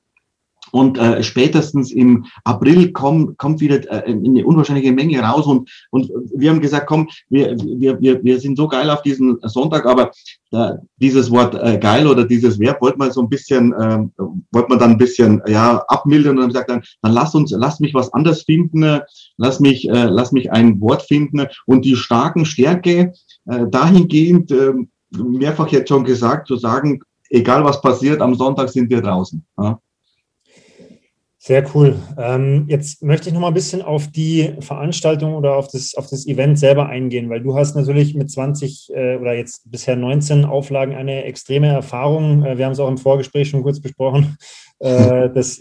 Und 0.73 0.99
äh, 0.99 1.23
spätestens 1.23 1.93
im 1.93 2.27
April 2.45 2.93
kommt, 2.93 3.39
kommt 3.39 3.61
wieder 3.61 3.79
äh, 3.91 4.13
eine 4.13 4.45
unwahrscheinliche 4.45 4.93
Menge 4.93 5.21
raus. 5.21 5.47
Und, 5.47 5.71
und 5.91 6.11
wir 6.35 6.51
haben 6.51 6.61
gesagt, 6.61 6.87
komm, 6.87 7.09
wir, 7.29 7.57
wir, 7.59 8.01
wir, 8.01 8.23
wir 8.25 8.41
sind 8.41 8.57
so 8.57 8.69
geil 8.69 8.91
auf 8.91 9.03
diesen 9.03 9.39
Sonntag, 9.43 9.87
aber 9.87 10.11
äh, 10.53 10.73
dieses 10.97 11.31
Wort 11.31 11.55
äh, 11.55 11.79
geil 11.79 12.07
oder 12.07 12.25
dieses 12.25 12.59
Verb 12.59 12.81
wollte 12.81 12.99
man 12.99 13.11
so 13.11 13.23
ein 13.23 13.29
bisschen, 13.29 13.75
ähm, 13.81 14.13
wollte 14.53 14.69
man 14.69 14.79
dann 14.79 14.93
ein 14.93 14.99
bisschen 14.99 15.43
ja, 15.47 15.83
abmildern 15.89 16.37
und 16.37 16.43
dann 16.43 16.49
gesagt, 16.49 16.71
dann, 16.71 16.83
dann 17.03 17.13
lass 17.13 17.35
uns, 17.35 17.51
lass 17.51 17.81
mich 17.81 17.95
was 17.95 18.13
anderes 18.13 18.43
finden, 18.43 18.83
äh, 18.83 19.01
lass 19.37 19.61
mich, 19.61 19.89
äh, 19.89 20.05
lass 20.05 20.33
mich 20.33 20.53
ein 20.53 20.81
Wort 20.81 21.03
finden 21.03 21.47
und 21.67 21.85
die 21.85 21.97
starken 21.97 22.45
Stärke 22.45 23.13
äh, 23.47 23.67
dahingehend, 23.69 24.51
äh, 24.51 24.73
mehrfach 25.11 25.69
jetzt 25.69 25.89
schon 25.89 26.05
gesagt, 26.05 26.49
zu 26.49 26.57
sagen, 26.57 27.01
egal 27.31 27.65
was 27.65 27.81
passiert, 27.81 28.21
am 28.21 28.35
Sonntag 28.35 28.69
sind 28.69 28.91
wir 28.91 29.03
draußen. 29.03 29.45
Ja. 29.59 29.79
Sehr 31.47 31.65
cool. 31.77 31.95
Ähm, 32.19 32.65
jetzt 32.67 33.05
möchte 33.05 33.29
ich 33.29 33.33
noch 33.33 33.41
mal 33.41 33.47
ein 33.47 33.55
bisschen 33.55 33.81
auf 33.81 34.09
die 34.09 34.55
Veranstaltung 34.59 35.37
oder 35.37 35.55
auf 35.55 35.69
das, 35.69 35.95
auf 35.95 36.09
das 36.09 36.27
Event 36.27 36.59
selber 36.59 36.89
eingehen, 36.89 37.31
weil 37.31 37.41
du 37.41 37.57
hast 37.57 37.77
natürlich 37.77 38.17
mit 38.17 38.29
20 38.29 38.91
äh, 38.93 39.15
oder 39.15 39.33
jetzt 39.33 39.71
bisher 39.71 39.95
19 39.95 40.45
Auflagen 40.45 40.97
eine 40.97 41.23
extreme 41.23 41.69
Erfahrung. 41.69 42.45
Äh, 42.45 42.59
wir 42.59 42.65
haben 42.65 42.73
es 42.73 42.81
auch 42.81 42.89
im 42.89 42.99
Vorgespräch 42.99 43.49
schon 43.49 43.63
kurz 43.63 43.79
besprochen, 43.79 44.37
äh, 44.81 45.31
dass 45.31 45.61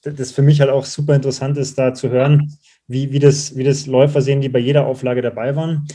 das 0.00 0.32
für 0.32 0.40
mich 0.40 0.62
halt 0.62 0.70
auch 0.70 0.86
super 0.86 1.14
interessant 1.14 1.58
ist, 1.58 1.76
da 1.76 1.92
zu 1.92 2.08
hören, 2.08 2.56
wie, 2.86 3.12
wie, 3.12 3.18
das, 3.18 3.54
wie 3.54 3.64
das 3.64 3.86
Läufer 3.86 4.22
sehen, 4.22 4.40
die 4.40 4.48
bei 4.48 4.60
jeder 4.60 4.86
Auflage 4.86 5.20
dabei 5.20 5.54
waren. 5.54 5.86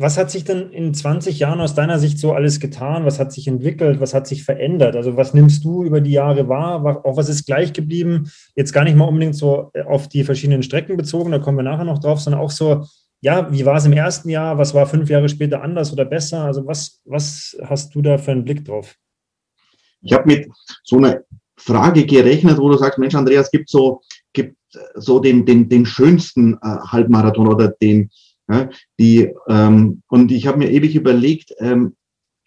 Was 0.00 0.16
hat 0.16 0.30
sich 0.30 0.44
denn 0.44 0.70
in 0.70 0.94
20 0.94 1.40
Jahren 1.40 1.60
aus 1.60 1.74
deiner 1.74 1.98
Sicht 1.98 2.20
so 2.20 2.32
alles 2.32 2.60
getan? 2.60 3.04
Was 3.04 3.18
hat 3.18 3.32
sich 3.32 3.48
entwickelt? 3.48 3.98
Was 3.98 4.14
hat 4.14 4.28
sich 4.28 4.44
verändert? 4.44 4.94
Also 4.94 5.16
was 5.16 5.34
nimmst 5.34 5.64
du 5.64 5.82
über 5.82 6.00
die 6.00 6.12
Jahre 6.12 6.48
wahr? 6.48 7.04
Auch 7.04 7.16
was 7.16 7.28
ist 7.28 7.46
gleich 7.46 7.72
geblieben? 7.72 8.30
Jetzt 8.54 8.72
gar 8.72 8.84
nicht 8.84 8.96
mal 8.96 9.06
unbedingt 9.06 9.34
so 9.34 9.72
äh, 9.74 9.82
auf 9.82 10.08
die 10.08 10.22
verschiedenen 10.22 10.62
Strecken 10.62 10.96
bezogen, 10.96 11.32
da 11.32 11.40
kommen 11.40 11.58
wir 11.58 11.64
nachher 11.64 11.84
noch 11.84 11.98
drauf, 11.98 12.20
sondern 12.20 12.40
auch 12.40 12.52
so, 12.52 12.86
ja, 13.20 13.52
wie 13.52 13.66
war 13.66 13.74
es 13.74 13.86
im 13.86 13.92
ersten 13.92 14.28
Jahr? 14.28 14.56
Was 14.56 14.72
war 14.72 14.86
fünf 14.86 15.10
Jahre 15.10 15.28
später 15.28 15.62
anders 15.62 15.92
oder 15.92 16.04
besser? 16.04 16.44
Also 16.44 16.64
was, 16.64 17.00
was 17.04 17.58
hast 17.64 17.92
du 17.92 18.00
da 18.00 18.18
für 18.18 18.30
einen 18.30 18.44
Blick 18.44 18.64
drauf? 18.64 18.94
Ich 20.02 20.12
habe 20.12 20.28
mit 20.28 20.48
so 20.84 20.98
einer 20.98 21.22
Frage 21.56 22.06
gerechnet, 22.06 22.58
wo 22.58 22.68
du 22.68 22.76
sagst, 22.76 23.00
Mensch, 23.00 23.16
Andreas, 23.16 23.50
gibt 23.50 23.68
so, 23.68 24.00
gibt 24.32 24.54
so 24.94 25.18
den, 25.18 25.44
den, 25.44 25.68
den 25.68 25.84
schönsten 25.84 26.54
äh, 26.54 26.76
Halbmarathon 26.86 27.48
oder 27.48 27.66
den, 27.82 28.10
ja, 28.48 28.68
die, 28.98 29.32
ähm, 29.48 30.02
und 30.08 30.32
ich 30.32 30.46
habe 30.46 30.58
mir 30.58 30.70
ewig 30.70 30.94
überlegt, 30.96 31.54
ähm, 31.58 31.96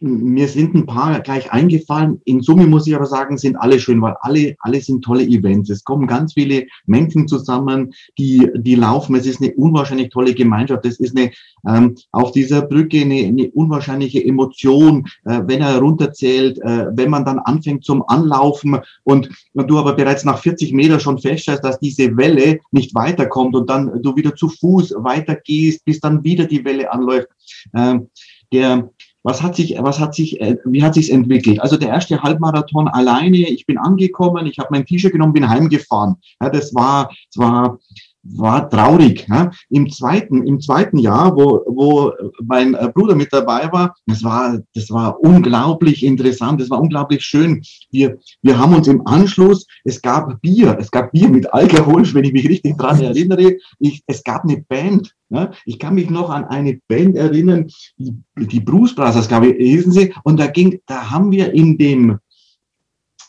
mir 0.02 0.48
sind 0.48 0.74
ein 0.74 0.88
paar 0.88 1.20
gleich 1.20 1.52
eingefallen. 1.52 2.22
In 2.26 2.42
Summe 2.42 2.66
muss 2.66 2.88
ich 2.88 2.96
aber 2.96 3.06
sagen, 3.06 3.38
sind 3.38 3.56
alle 3.56 3.80
schön, 3.80 4.02
weil 4.02 4.16
alle, 4.22 4.56
alle 4.60 4.82
sind 4.82 5.04
tolle 5.04 5.24
Events. 5.24 5.70
Es 5.70 5.84
kommen 5.84 6.08
ganz 6.08 6.34
viele 6.34 6.66
Menschen 6.88 7.28
zusammen, 7.28 7.94
die, 8.18 8.50
die 8.56 8.76
laufen. 8.76 9.16
Es 9.16 9.28
ist 9.28 9.42
eine 9.42 9.54
unwahrscheinlich 9.54 10.10
tolle 10.10 10.34
Gemeinschaft. 10.34 10.86
Es 10.86 11.00
ist 11.00 11.16
eine, 11.16 11.32
ähm, 11.68 11.96
auf 12.12 12.32
dieser 12.32 12.64
Brücke 12.64 13.02
eine, 13.02 13.28
eine 13.28 13.52
unwahrscheinliche 13.52 14.26
Emotion, 14.26 15.06
äh, 15.26 15.42
wenn 15.46 15.62
er 15.62 15.78
runterzählt, 15.78 16.60
äh, 16.62 16.88
wenn 16.94 17.12
man 17.12 17.24
dann 17.24 17.38
anfängt 17.38 17.86
zum 17.86 18.04
Anlaufen 18.08 18.80
und, 19.04 19.30
und 19.54 19.70
du 19.70 19.78
aber 19.78 19.94
bereits 19.94 20.26
nach 20.26 20.40
40 20.40 20.74
Meter 20.74 21.00
schon 21.00 21.20
feststellst, 21.20 21.64
dass 21.64 21.80
diese 21.80 22.18
Welle 22.18 22.60
nicht 22.72 22.96
weiterkommt 22.96 23.56
und 23.56 23.70
dann 23.70 24.02
du 24.02 24.16
wieder 24.16 24.36
zu 24.36 24.50
Fuß 24.50 24.96
weitergehst, 24.98 25.86
bis 25.86 26.00
dann 26.00 26.24
wieder 26.24 26.46
die 26.46 26.66
Welle 26.66 26.92
anläuft. 26.92 27.28
Ähm, 27.76 28.08
der, 28.52 28.90
was 29.24 29.42
hat 29.42 29.56
sich, 29.56 29.76
was 29.80 30.00
hat 30.00 30.16
sich, 30.16 30.42
äh, 30.42 30.58
wie 30.66 30.84
hat 30.84 30.96
sich's 30.96 31.10
entwickelt? 31.10 31.62
Also 31.62 31.78
der 31.78 31.90
erste 31.90 32.22
Halbmarathon 32.22 32.88
alleine, 32.88 33.38
ich 33.38 33.66
bin 33.66 33.78
angekommen, 33.78 34.48
ich 34.48 34.58
habe 34.58 34.70
mein 34.72 34.86
T-Shirt 34.86 35.12
genommen, 35.12 35.34
bin 35.34 35.48
heimgefahren. 35.48 36.16
Ja, 36.42 36.50
das 36.50 36.74
war, 36.74 37.10
das 37.34 37.44
war 37.44 37.80
war 38.24 38.70
traurig. 38.70 39.26
Ja. 39.30 39.52
Im 39.70 39.92
zweiten, 39.92 40.46
im 40.46 40.60
zweiten 40.60 40.98
Jahr, 40.98 41.36
wo, 41.36 41.64
wo 41.66 42.12
mein 42.44 42.74
Bruder 42.94 43.16
mit 43.16 43.34
dabei 43.34 43.72
war, 43.72 43.96
das 44.06 44.24
war, 44.24 44.60
das 44.76 44.92
war 44.92 45.20
unglaublich 45.22 46.04
interessant, 46.04 46.62
das 46.62 46.70
war 46.70 46.82
unglaublich 46.82 47.24
schön. 47.24 47.62
Wir, 47.90 48.18
wir 48.42 48.58
haben 48.58 48.76
uns 48.76 48.88
im 48.88 49.06
Anschluss, 49.08 49.66
es 49.84 50.02
gab 50.02 50.42
Bier, 50.42 50.78
es 50.80 50.92
gab 50.92 51.12
Bier 51.12 51.30
mit 51.30 51.52
Alkohol, 51.54 52.02
wenn 52.14 52.24
ich 52.24 52.34
mich 52.34 52.48
richtig 52.48 52.78
dran 52.78 53.02
erinnere. 53.02 53.58
Ich, 53.80 54.04
es 54.08 54.24
gab 54.24 54.44
eine 54.44 54.58
Band. 54.58 55.14
Ja. 55.30 55.52
Ich 55.66 55.80
kann 55.80 55.96
mich 55.96 56.10
noch 56.10 56.30
an 56.30 56.46
eine 56.46 56.80
Band 56.88 57.16
erinnern, 57.16 57.68
die, 57.98 58.14
die 58.36 58.60
Bruce 58.60 58.96
Brothers, 58.96 59.28
glaube 59.28 59.48
ich, 59.48 59.58
hießen 59.58 59.92
sie. 59.92 60.14
Und 60.24 60.40
da 60.40 60.48
ging, 60.48 60.80
da 60.86 61.10
haben 61.10 61.32
wir 61.32 61.54
in 61.54 61.78
dem, 61.78 62.20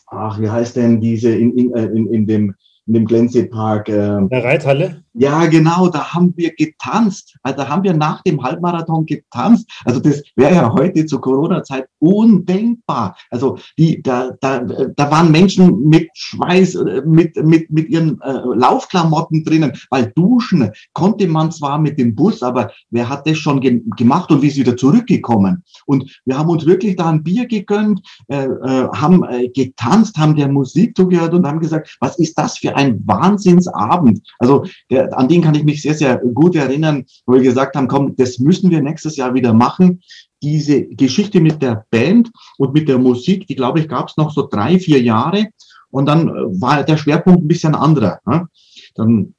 ach, 0.07 0.39
wie 0.39 0.49
heißt 0.49 0.75
denn 0.75 1.01
diese, 1.01 1.33
in, 1.33 1.57
in, 1.57 1.73
äh, 1.73 1.85
in, 1.85 2.13
in 2.13 2.27
dem, 2.27 2.55
in 2.85 2.93
dem 2.93 3.05
Glänzepark. 3.05 3.89
Äh, 3.89 4.17
in 4.17 4.29
der 4.29 4.43
Reithalle? 4.43 5.03
Ja, 5.15 5.45
genau, 5.45 5.89
da 5.89 6.13
haben 6.13 6.33
wir 6.35 6.53
getanzt. 6.55 7.35
Also 7.43 7.57
da 7.57 7.69
haben 7.69 7.83
wir 7.83 7.93
nach 7.93 8.23
dem 8.23 8.41
Halbmarathon 8.41 9.05
getanzt. 9.05 9.69
Also 9.85 9.99
das 9.99 10.23
wäre 10.35 10.55
ja 10.55 10.73
heute 10.73 11.05
zur 11.05 11.21
Corona-Zeit 11.21 11.85
undenkbar. 11.99 13.15
Also 13.29 13.59
die, 13.77 14.01
da, 14.01 14.31
da, 14.41 14.59
da 14.59 15.11
waren 15.11 15.31
Menschen 15.31 15.87
mit 15.87 16.09
Schweiß, 16.15 16.75
äh, 16.75 17.03
mit, 17.05 17.35
mit, 17.43 17.69
mit 17.69 17.89
ihren 17.89 18.19
äh, 18.21 18.41
Laufklamotten 18.55 19.43
drinnen, 19.43 19.73
weil 19.91 20.11
duschen 20.15 20.71
konnte 20.93 21.27
man 21.27 21.51
zwar 21.51 21.77
mit 21.77 21.99
dem 21.99 22.15
Bus, 22.15 22.41
aber 22.41 22.71
wer 22.89 23.07
hat 23.07 23.27
das 23.27 23.37
schon 23.37 23.61
ge 23.61 23.81
gemacht 23.95 24.31
und 24.31 24.41
wie 24.41 24.47
ist 24.47 24.57
wieder 24.57 24.75
zurückgekommen? 24.75 25.63
Und 25.85 26.21
wir 26.25 26.37
haben 26.37 26.49
uns 26.49 26.65
wirklich 26.65 26.95
da 26.95 27.09
ein 27.09 27.23
Bier 27.23 27.45
gegönnt, 27.45 28.01
äh, 28.29 28.45
äh, 28.45 28.87
haben 28.93 29.23
äh, 29.25 29.49
getanzt, 29.49 30.17
haben 30.17 30.35
der 30.35 30.47
Musik 30.47 30.97
zugehört 30.97 31.33
und 31.33 31.45
haben 31.45 31.59
gesagt, 31.59 31.95
was 31.99 32.17
ist 32.17 32.37
das 32.37 32.57
für 32.57 32.72
ein 32.75 33.01
Wahnsinnsabend? 33.05 34.21
Also 34.39 34.65
der, 34.89 35.17
an 35.17 35.27
den 35.27 35.41
kann 35.41 35.55
ich 35.55 35.63
mich 35.63 35.81
sehr, 35.81 35.93
sehr 35.93 36.17
gut 36.17 36.55
erinnern, 36.55 37.05
wo 37.25 37.33
wir 37.33 37.41
gesagt 37.41 37.75
haben, 37.75 37.87
komm, 37.87 38.15
das 38.15 38.39
müssen 38.39 38.71
wir 38.71 38.81
nächstes 38.81 39.15
Jahr 39.15 39.33
wieder 39.33 39.53
machen. 39.53 40.01
Diese 40.41 40.83
Geschichte 40.83 41.39
mit 41.39 41.61
der 41.61 41.85
Band 41.89 42.31
und 42.57 42.73
mit 42.73 42.89
der 42.89 42.97
Musik, 42.97 43.47
die 43.47 43.55
glaube 43.55 43.79
ich 43.79 43.87
gab 43.87 44.09
es 44.09 44.17
noch 44.17 44.31
so 44.31 44.47
drei, 44.49 44.79
vier 44.79 45.01
Jahre. 45.01 45.47
Und 45.89 46.07
dann 46.07 46.29
war 46.59 46.83
der 46.83 46.97
Schwerpunkt 46.97 47.43
ein 47.43 47.47
bisschen 47.47 47.75
anderer. 47.75 48.19
Ne? 48.25 48.47
Dann 48.95 49.35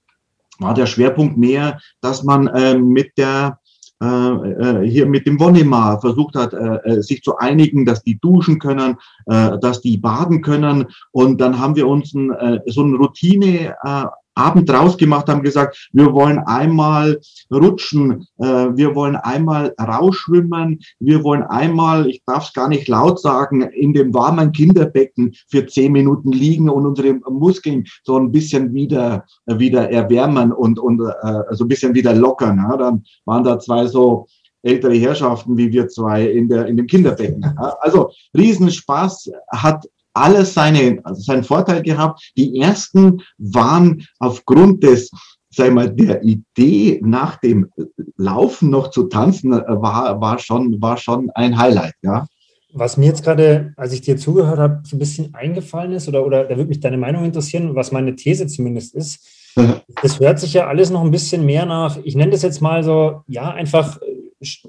war 0.59 0.75
der 0.75 0.87
Schwerpunkt 0.87 1.37
mehr, 1.37 1.81
dass 2.01 2.23
man 2.23 2.47
äh, 2.47 2.79
mit 2.79 3.19
der 3.19 3.29
äh, 3.29 3.51
äh, 3.53 3.64
hier 4.01 5.07
mit 5.07 5.27
dem 5.27 5.41
Wonnemar 5.41 6.01
versucht 6.01 6.35
hat, 6.35 6.53
äh, 6.53 6.77
äh, 6.85 7.03
sich 7.03 7.23
zu 7.23 7.39
einigen, 7.39 7.87
dass 7.87 8.03
die 8.03 8.19
duschen 8.19 8.59
können, 8.59 8.97
äh, 9.27 9.59
dass 9.61 9.81
die 9.81 9.97
baden 9.97 10.43
können. 10.43 10.87
Und 11.13 11.41
dann 11.41 11.59
haben 11.59 11.77
wir 11.77 11.87
uns 11.87 12.15
äh, 12.15 12.59
so 12.67 12.83
eine 12.83 12.97
Routine 12.97 13.75
äh, 13.83 14.05
Abend 14.35 14.69
draus 14.69 14.97
gemacht, 14.97 15.29
haben 15.29 15.43
gesagt, 15.43 15.89
wir 15.93 16.13
wollen 16.13 16.39
einmal 16.39 17.21
rutschen, 17.53 18.27
äh, 18.39 18.45
wir 18.45 18.95
wollen 18.95 19.17
einmal 19.17 19.75
rausschwimmen, 19.81 20.81
wir 21.01 21.23
wollen 21.23 21.43
einmal, 21.45 22.09
ich 22.09 22.23
darf 22.27 22.49
es 22.49 22.53
gar 22.53 22.69
nicht 22.69 22.89
laut 22.89 23.21
sagen, 23.21 23.63
in 23.63 23.93
dem 23.93 24.13
warmen 24.13 24.53
Kinderbecken 24.53 25.35
für 25.49 25.67
zehn 25.67 25.93
Minuten 25.93 26.33
liegen 26.33 26.69
und 26.69 26.87
unsere 26.87 27.15
Muskeln 27.31 27.85
so 28.03 28.19
ein 28.19 28.33
bisschen 28.33 28.75
wieder, 28.75 29.25
wieder 29.47 29.91
erwärmen 29.91 30.53
und, 30.53 30.79
und 30.79 31.01
äh, 31.01 31.55
so 31.55 31.65
ein 31.65 31.69
bisschen 31.69 31.95
wieder 31.95 32.15
lockern. 32.15 32.59
Ja? 32.59 32.77
Dann 32.77 33.05
waren 33.25 33.45
da 33.45 33.59
zwei 33.59 33.87
so 33.87 34.27
ältere 34.65 34.95
Herrschaften 34.95 35.57
wie 35.57 35.71
wir 35.71 35.89
zwei 35.89 36.27
in, 36.27 36.49
der, 36.49 36.67
in 36.67 36.77
dem 36.77 36.87
Kinderbecken. 36.87 37.45
Also 37.81 38.11
Riesenspaß 38.37 39.31
hat 39.53 39.87
alles 40.15 40.55
seine, 40.55 41.01
also 41.05 41.21
seinen 41.21 41.45
Vorteil 41.45 41.83
gehabt. 41.83 42.33
Die 42.37 42.59
ersten 42.61 43.23
waren 43.39 44.07
aufgrund 44.19 44.83
des 44.83 45.11
sag 45.55 45.73
mal, 45.73 45.91
der 45.91 46.23
Idee 46.23 47.01
nach 47.03 47.37
dem 47.37 47.71
Laufen 48.17 48.71
noch 48.71 48.91
zu 48.91 49.05
tanzen, 49.05 49.53
äh, 49.53 49.63
war, 49.69 50.21
war, 50.21 50.39
schon, 50.39 50.81
war 50.81 50.97
schon 50.97 51.31
ein 51.35 51.57
Highlight, 51.57 51.95
ja. 52.03 52.27
Was 52.73 52.97
mir 52.97 53.07
jetzt 53.07 53.23
gerade, 53.23 53.73
als 53.77 53.93
ich 53.93 54.01
dir 54.01 54.17
zugehört 54.17 54.59
habe, 54.59 54.81
so 54.85 54.97
ein 54.97 54.99
bisschen 54.99 55.33
eingefallen 55.35 55.93
ist, 55.93 56.09
oder, 56.09 56.27
oder 56.27 56.45
da 56.45 56.57
würde 56.57 56.69
mich 56.69 56.81
deine 56.81 56.99
Meinung 56.99 57.25
interessieren, 57.25 57.77
was 57.77 57.93
meine 57.93 58.17
These 58.17 58.47
zumindest 58.47 58.95
ist. 58.95 59.21
Das 60.03 60.19
hört 60.19 60.41
sich 60.41 60.53
ja 60.53 60.67
alles 60.67 60.91
noch 60.91 61.03
ein 61.03 61.13
bisschen 61.13 61.47
mehr 61.47 61.65
nach, 61.65 61.99
ich 62.03 62.17
nenne 62.17 62.33
das 62.33 62.43
jetzt 62.43 62.61
mal 62.61 62.83
so, 62.83 63.23
ja, 63.29 63.53
einfach 63.53 64.01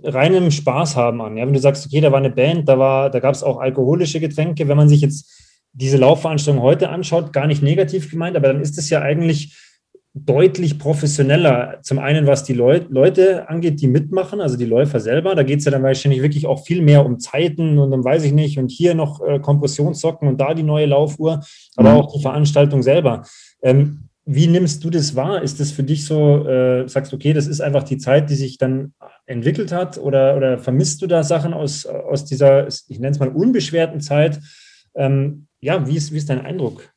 reinem 0.04 0.52
Spaß 0.52 0.96
haben 0.96 1.22
an. 1.22 1.38
Ja, 1.38 1.46
wenn 1.46 1.54
du 1.54 1.60
sagst, 1.60 1.86
okay, 1.86 2.02
da 2.02 2.12
war 2.12 2.20
eine 2.20 2.30
Band, 2.30 2.68
da, 2.68 2.80
war, 2.80 3.10
da 3.10 3.20
gab 3.20 3.34
es 3.34 3.44
auch 3.44 3.60
alkoholische 3.60 4.20
Getränke, 4.20 4.68
wenn 4.68 4.78
man 4.78 4.90
sich 4.90 5.02
jetzt 5.02 5.32
diese 5.74 5.98
Laufveranstaltung 5.98 6.64
heute 6.64 6.90
anschaut, 6.90 7.34
gar 7.34 7.48
nicht 7.48 7.62
negativ 7.62 8.10
gemeint, 8.10 8.38
aber 8.38 8.48
dann 8.48 8.62
ist 8.62 8.78
es 8.78 8.90
ja 8.90 9.02
eigentlich 9.02 9.56
deutlich 10.16 10.80
professioneller. 10.80 11.80
Zum 11.82 12.00
einen, 12.00 12.26
was 12.26 12.46
die 12.46 12.54
Leut 12.54 12.90
Leute 12.90 13.50
angeht, 13.50 13.82
die 13.82 13.88
mitmachen, 13.88 14.40
also 14.40 14.56
die 14.56 14.66
Läufer 14.66 15.02
selber. 15.02 15.36
Da 15.36 15.44
geht 15.44 15.60
es 15.60 15.66
ja 15.66 15.72
dann 15.72 15.84
wahrscheinlich 15.84 16.22
wirklich 16.22 16.48
auch 16.48 16.64
viel 16.66 16.82
mehr 16.82 17.06
um 17.06 17.20
Zeiten 17.20 17.78
und 17.78 17.92
dann 17.92 18.04
weiß 18.04 18.24
ich 18.24 18.32
nicht, 18.32 18.58
und 18.58 18.72
hier 18.72 18.96
noch 18.96 19.22
äh, 19.22 19.40
Kompressionssocken 19.40 20.30
und 20.30 20.40
da 20.40 20.54
die 20.54 20.64
neue 20.64 20.86
Laufuhr, 20.86 21.42
aber 21.76 21.92
mhm. 21.92 21.98
auch 21.98 22.14
die 22.14 22.22
Veranstaltung 22.22 22.82
selber. 22.82 23.24
Ähm, 23.62 24.05
wie 24.26 24.48
nimmst 24.48 24.84
du 24.84 24.90
das 24.90 25.16
wahr? 25.16 25.44
Ist 25.44 25.60
das 25.60 25.72
für 25.72 25.84
dich 25.84 26.06
so, 26.06 26.48
äh, 26.48 26.88
sagst 26.90 27.12
du, 27.12 27.16
okay, 27.16 27.34
das 27.34 27.46
ist 27.46 27.62
einfach 27.62 27.84
die 27.84 28.00
Zeit, 28.00 28.30
die 28.30 28.36
sich 28.36 28.58
dann 28.58 28.94
entwickelt 29.28 29.72
hat? 29.72 30.00
Oder, 30.00 30.36
oder 30.36 30.58
vermisst 30.58 31.02
du 31.02 31.08
da 31.08 31.24
Sachen 31.24 31.54
aus, 31.54 31.86
aus 31.86 32.26
dieser, 32.26 32.68
ich 32.68 33.00
nenne 33.00 33.12
es 33.12 33.20
mal, 33.20 33.30
unbeschwerten 33.30 34.02
Zeit? 34.02 34.40
Ähm, 34.96 35.48
ja, 35.62 35.88
wie 35.88 35.96
ist, 35.96 36.12
wie 36.12 36.18
ist 36.18 36.30
dein 36.30 36.42
Eindruck? 36.42 36.90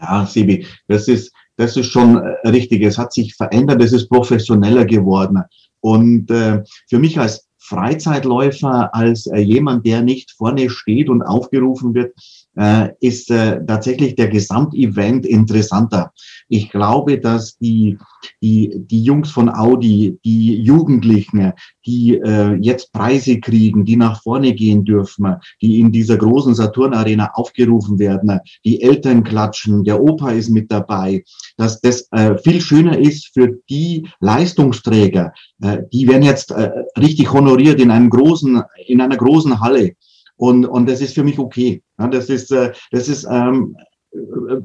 Ja, 0.00 0.26
Sibi, 0.26 0.66
das 0.86 1.08
ist, 1.08 1.32
das 1.56 1.76
ist 1.76 1.86
schon 1.86 2.16
äh, 2.16 2.48
richtig. 2.48 2.82
Es 2.82 2.98
hat 2.98 3.12
sich 3.12 3.34
verändert, 3.34 3.82
es 3.82 3.92
ist 3.92 4.08
professioneller 4.08 4.84
geworden. 4.84 5.42
Und 5.80 6.30
äh, 6.30 6.62
für 6.88 6.98
mich 6.98 7.18
als 7.18 7.48
Freizeitläufer, 7.58 8.94
als 8.94 9.26
äh, 9.28 9.38
jemand, 9.38 9.86
der 9.86 10.02
nicht 10.02 10.32
vorne 10.32 10.68
steht 10.68 11.08
und 11.08 11.22
aufgerufen 11.22 11.94
wird, 11.94 12.12
äh, 12.56 12.90
ist 13.00 13.30
äh, 13.30 13.64
tatsächlich 13.64 14.14
der 14.14 14.28
Gesamtevent 14.28 15.26
interessanter. 15.26 16.12
Ich 16.48 16.70
glaube, 16.70 17.18
dass 17.18 17.56
die, 17.58 17.98
die, 18.42 18.72
die 18.76 19.02
Jungs 19.02 19.30
von 19.30 19.48
Audi, 19.48 20.18
die 20.24 20.56
Jugendlichen, 20.56 21.52
die 21.86 22.16
äh, 22.16 22.54
jetzt 22.60 22.92
Preise 22.92 23.40
kriegen, 23.40 23.84
die 23.84 23.96
nach 23.96 24.22
vorne 24.22 24.52
gehen 24.54 24.84
dürfen, 24.84 25.36
die 25.60 25.80
in 25.80 25.92
dieser 25.92 26.16
großen 26.16 26.54
Saturn-Arena 26.54 27.30
aufgerufen 27.34 27.98
werden, 27.98 28.38
die 28.64 28.82
Eltern 28.82 29.24
klatschen, 29.24 29.84
der 29.84 30.02
Opa 30.02 30.30
ist 30.32 30.50
mit 30.50 30.70
dabei, 30.70 31.24
dass 31.56 31.80
das 31.80 32.08
äh, 32.12 32.36
viel 32.38 32.60
schöner 32.60 32.98
ist 32.98 33.30
für 33.32 33.58
die 33.70 34.08
Leistungsträger. 34.20 35.32
Äh, 35.62 35.78
die 35.92 36.06
werden 36.08 36.22
jetzt 36.22 36.50
äh, 36.50 36.70
richtig 36.98 37.32
honoriert 37.32 37.80
in 37.80 37.90
einem 37.90 38.10
großen, 38.10 38.62
in 38.86 39.00
einer 39.00 39.16
großen 39.16 39.60
Halle. 39.60 39.92
Und, 40.36 40.66
und 40.66 40.88
das 40.88 41.00
ist 41.00 41.14
für 41.14 41.24
mich 41.24 41.38
okay. 41.38 41.82
Ja, 41.98 42.08
das 42.08 42.28
ist, 42.28 42.50
äh, 42.52 42.72
das 42.90 43.08
ist, 43.08 43.26
ähm, 43.30 43.76
äh, 44.12 44.56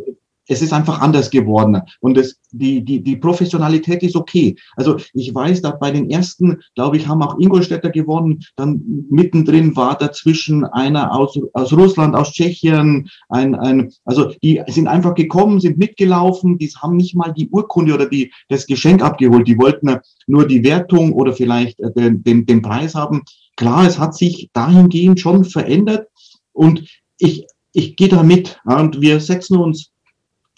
es 0.48 0.62
ist 0.62 0.74
einfach 0.74 1.02
anders 1.02 1.30
geworden. 1.30 1.82
Und 2.00 2.18
das, 2.18 2.36
die, 2.52 2.84
die, 2.84 3.04
die 3.04 3.18
Professionalität 3.18 4.02
ist 4.04 4.16
okay. 4.16 4.56
Also 4.76 4.98
ich 5.14 5.34
weiß, 5.34 5.62
dass 5.62 5.80
bei 5.80 5.92
den 5.92 6.10
ersten, 6.10 6.58
glaube 6.76 6.98
ich, 6.98 7.08
haben 7.08 7.22
auch 7.22 7.38
Ingolstädter 7.40 7.90
gewonnen. 7.90 8.40
Dann 8.56 8.82
mittendrin 9.10 9.76
war 9.76 9.98
dazwischen 9.98 10.64
einer 10.66 11.14
aus, 11.14 11.38
aus 11.54 11.74
Russland, 11.74 12.16
aus 12.16 12.32
Tschechien, 12.32 13.10
ein, 13.30 13.56
ein, 13.56 13.92
also 14.06 14.32
die 14.42 14.62
sind 14.68 14.88
einfach 14.88 15.16
gekommen, 15.16 15.60
sind 15.60 15.78
mitgelaufen, 15.78 16.58
die 16.58 16.72
haben 16.82 16.98
nicht 16.98 17.16
mal 17.16 17.34
die 17.34 17.50
Urkunde 17.50 17.94
oder 17.94 18.08
die, 18.08 18.32
das 18.50 18.66
Geschenk 18.66 19.02
abgeholt. 19.02 19.48
Die 19.48 19.58
wollten 19.58 19.98
nur 20.28 20.48
die 20.48 20.64
Wertung 20.64 21.14
oder 21.14 21.34
vielleicht 21.34 21.80
den, 21.80 22.24
den, 22.24 22.46
den 22.46 22.62
Preis 22.62 22.96
haben. 22.96 23.24
Klar, 23.58 23.86
es 23.86 24.00
hat 24.00 24.16
sich 24.16 24.50
dahingehend 24.54 25.20
schon 25.20 25.44
verändert 25.44 26.08
und 26.54 26.88
ich, 27.18 27.46
ich 27.74 27.96
gehe 27.96 28.08
da 28.08 28.24
mit 28.24 28.60
und 28.64 29.02
wir 29.02 29.20
setzen 29.20 29.58
uns 29.58 29.92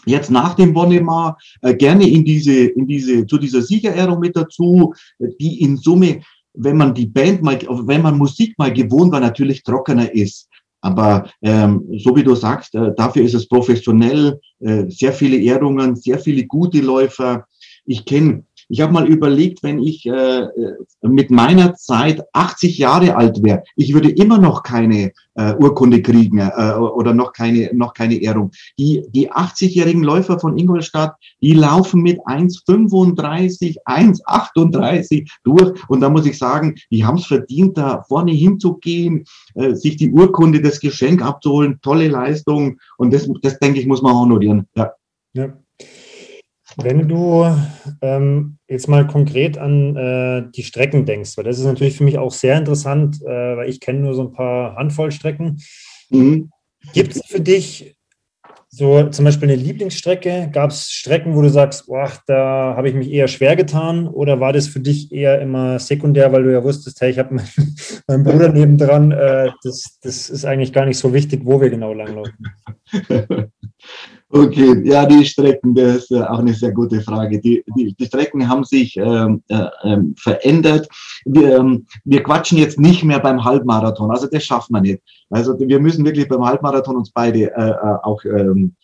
jetzt 0.05 0.29
nach 0.29 0.53
dem 0.53 0.73
Bonnemar 0.73 1.37
äh, 1.61 1.73
gerne 1.73 2.07
in 2.07 2.23
diese, 2.23 2.53
in 2.53 2.87
diese, 2.87 3.25
zu 3.25 3.37
dieser 3.37 3.61
Siegerehrung 3.61 4.19
mit 4.19 4.35
dazu, 4.35 4.93
die 5.17 5.61
in 5.61 5.77
Summe, 5.77 6.21
wenn 6.53 6.77
man 6.77 6.93
die 6.93 7.05
Band 7.05 7.41
mal, 7.41 7.59
wenn 7.69 8.01
man 8.01 8.17
Musik 8.17 8.57
mal 8.57 8.71
gewohnt 8.71 9.11
war, 9.11 9.19
natürlich 9.19 9.63
trockener 9.63 10.13
ist. 10.13 10.47
Aber 10.81 11.29
ähm, 11.41 11.85
so 11.97 12.15
wie 12.15 12.23
du 12.23 12.35
sagst, 12.35 12.75
äh, 12.75 12.93
dafür 12.95 13.23
ist 13.23 13.33
es 13.33 13.47
professionell, 13.47 14.39
äh, 14.59 14.85
sehr 14.89 15.11
viele 15.13 15.37
Ehrungen, 15.37 15.95
sehr 15.95 16.19
viele 16.19 16.45
gute 16.45 16.79
Läufer. 16.79 17.45
Ich 17.85 18.05
kenne 18.05 18.43
ich 18.69 18.81
habe 18.81 18.93
mal 18.93 19.07
überlegt, 19.07 19.63
wenn 19.63 19.79
ich 19.79 20.05
äh, 20.05 20.47
mit 21.01 21.31
meiner 21.31 21.73
Zeit 21.73 22.21
80 22.33 22.77
Jahre 22.77 23.15
alt 23.15 23.43
wäre, 23.43 23.63
ich 23.75 23.93
würde 23.93 24.09
immer 24.09 24.37
noch 24.37 24.61
keine 24.61 25.11
äh, 25.33 25.55
Urkunde 25.55 26.01
kriegen 26.01 26.37
äh, 26.37 26.73
oder 26.75 27.13
noch 27.13 27.33
keine, 27.33 27.71
noch 27.73 27.93
keine 27.93 28.15
Ehrung. 28.21 28.51
Die, 28.77 29.03
die 29.09 29.31
80-jährigen 29.31 30.03
Läufer 30.03 30.39
von 30.39 30.57
Ingolstadt, 30.57 31.15
die 31.41 31.53
laufen 31.53 32.01
mit 32.01 32.19
1,35, 32.21 33.77
1,38 33.85 35.27
durch. 35.43 35.73
Und 35.89 36.01
da 36.01 36.09
muss 36.09 36.27
ich 36.27 36.37
sagen, 36.37 36.75
die 36.91 37.03
haben 37.03 37.17
es 37.17 37.25
verdient, 37.25 37.77
da 37.77 38.03
vorne 38.03 38.31
hinzugehen, 38.31 39.25
äh, 39.55 39.73
sich 39.73 39.97
die 39.97 40.11
Urkunde, 40.11 40.61
das 40.61 40.79
Geschenk 40.79 41.23
abzuholen. 41.23 41.79
Tolle 41.81 42.07
Leistung. 42.07 42.77
Und 42.97 43.13
das, 43.13 43.27
das 43.41 43.57
denke 43.57 43.79
ich, 43.79 43.87
muss 43.87 44.03
man 44.03 44.13
honorieren. 44.13 44.67
Ja. 44.75 44.91
ja. 45.33 45.53
Wenn 46.81 47.07
du 47.07 47.45
ähm, 48.01 48.57
jetzt 48.67 48.87
mal 48.87 49.07
konkret 49.07 49.57
an 49.57 49.95
äh, 49.95 50.43
die 50.55 50.63
Strecken 50.63 51.05
denkst, 51.05 51.37
weil 51.37 51.43
das 51.43 51.59
ist 51.59 51.65
natürlich 51.65 51.97
für 51.97 52.03
mich 52.03 52.17
auch 52.17 52.31
sehr 52.31 52.57
interessant, 52.57 53.21
äh, 53.21 53.57
weil 53.57 53.69
ich 53.69 53.79
kenne 53.79 53.99
nur 53.99 54.13
so 54.13 54.23
ein 54.23 54.33
paar 54.33 54.75
Handvoll 54.75 55.11
Strecken. 55.11 55.59
Mhm. 56.09 56.49
Gibt 56.93 57.15
es 57.15 57.25
für 57.25 57.41
dich 57.41 57.95
so 58.69 59.09
zum 59.09 59.25
Beispiel 59.25 59.49
eine 59.49 59.61
Lieblingsstrecke? 59.61 60.49
Gab 60.51 60.71
es 60.71 60.89
Strecken, 60.89 61.35
wo 61.35 61.41
du 61.41 61.49
sagst, 61.49 61.87
boah, 61.87 62.11
da 62.27 62.75
habe 62.77 62.87
ich 62.87 62.95
mich 62.95 63.11
eher 63.11 63.27
schwer 63.27 63.55
getan? 63.55 64.07
Oder 64.07 64.39
war 64.39 64.53
das 64.53 64.67
für 64.67 64.79
dich 64.79 65.11
eher 65.11 65.41
immer 65.41 65.79
sekundär, 65.79 66.31
weil 66.31 66.43
du 66.43 66.53
ja 66.53 66.63
wusstest, 66.63 67.01
hey, 67.01 67.09
ich 67.09 67.19
habe 67.19 67.33
meinen, 67.35 67.75
meinen 68.07 68.23
Bruder 68.23 68.49
nebendran, 68.49 69.11
äh, 69.11 69.49
das, 69.63 69.99
das 70.01 70.29
ist 70.29 70.45
eigentlich 70.45 70.71
gar 70.71 70.85
nicht 70.85 70.97
so 70.97 71.13
wichtig, 71.13 71.41
wo 71.43 71.59
wir 71.59 71.69
genau 71.69 71.93
langlaufen? 71.93 72.37
Okay, 74.31 74.87
ja, 74.87 75.07
die 75.07 75.25
Strecken, 75.25 75.73
das 75.73 76.03
ist 76.03 76.11
äh, 76.11 76.21
auch 76.21 76.37
eine 76.37 76.53
sehr 76.53 76.71
gute 76.71 77.01
Frage. 77.01 77.41
Die, 77.41 77.63
die, 77.75 77.95
die 77.95 78.05
Strecken 78.05 78.47
haben 78.47 78.63
sich 78.63 78.95
ähm, 78.95 79.41
äh, 79.47 79.65
ähm, 79.83 80.13
verändert. 80.19 80.87
Wir, 81.25 81.57
ähm, 81.57 81.87
wir 82.05 82.21
quatschen 82.21 82.59
jetzt 82.59 82.79
nicht 82.79 83.03
mehr 83.03 83.19
beim 83.19 83.43
Halbmarathon, 83.43 84.11
also 84.11 84.27
das 84.27 84.43
schaffen 84.43 84.73
wir 84.73 84.81
nicht. 84.81 85.01
Also 85.31 85.59
wir 85.59 85.79
müssen 85.79 86.05
wirklich 86.05 86.27
beim 86.27 86.45
Halbmarathon 86.45 86.97
uns 86.97 87.09
beide 87.09 87.51
äh, 87.55 87.69
äh 87.71 87.97
auch, 88.03 88.23
ähm, 88.23 88.75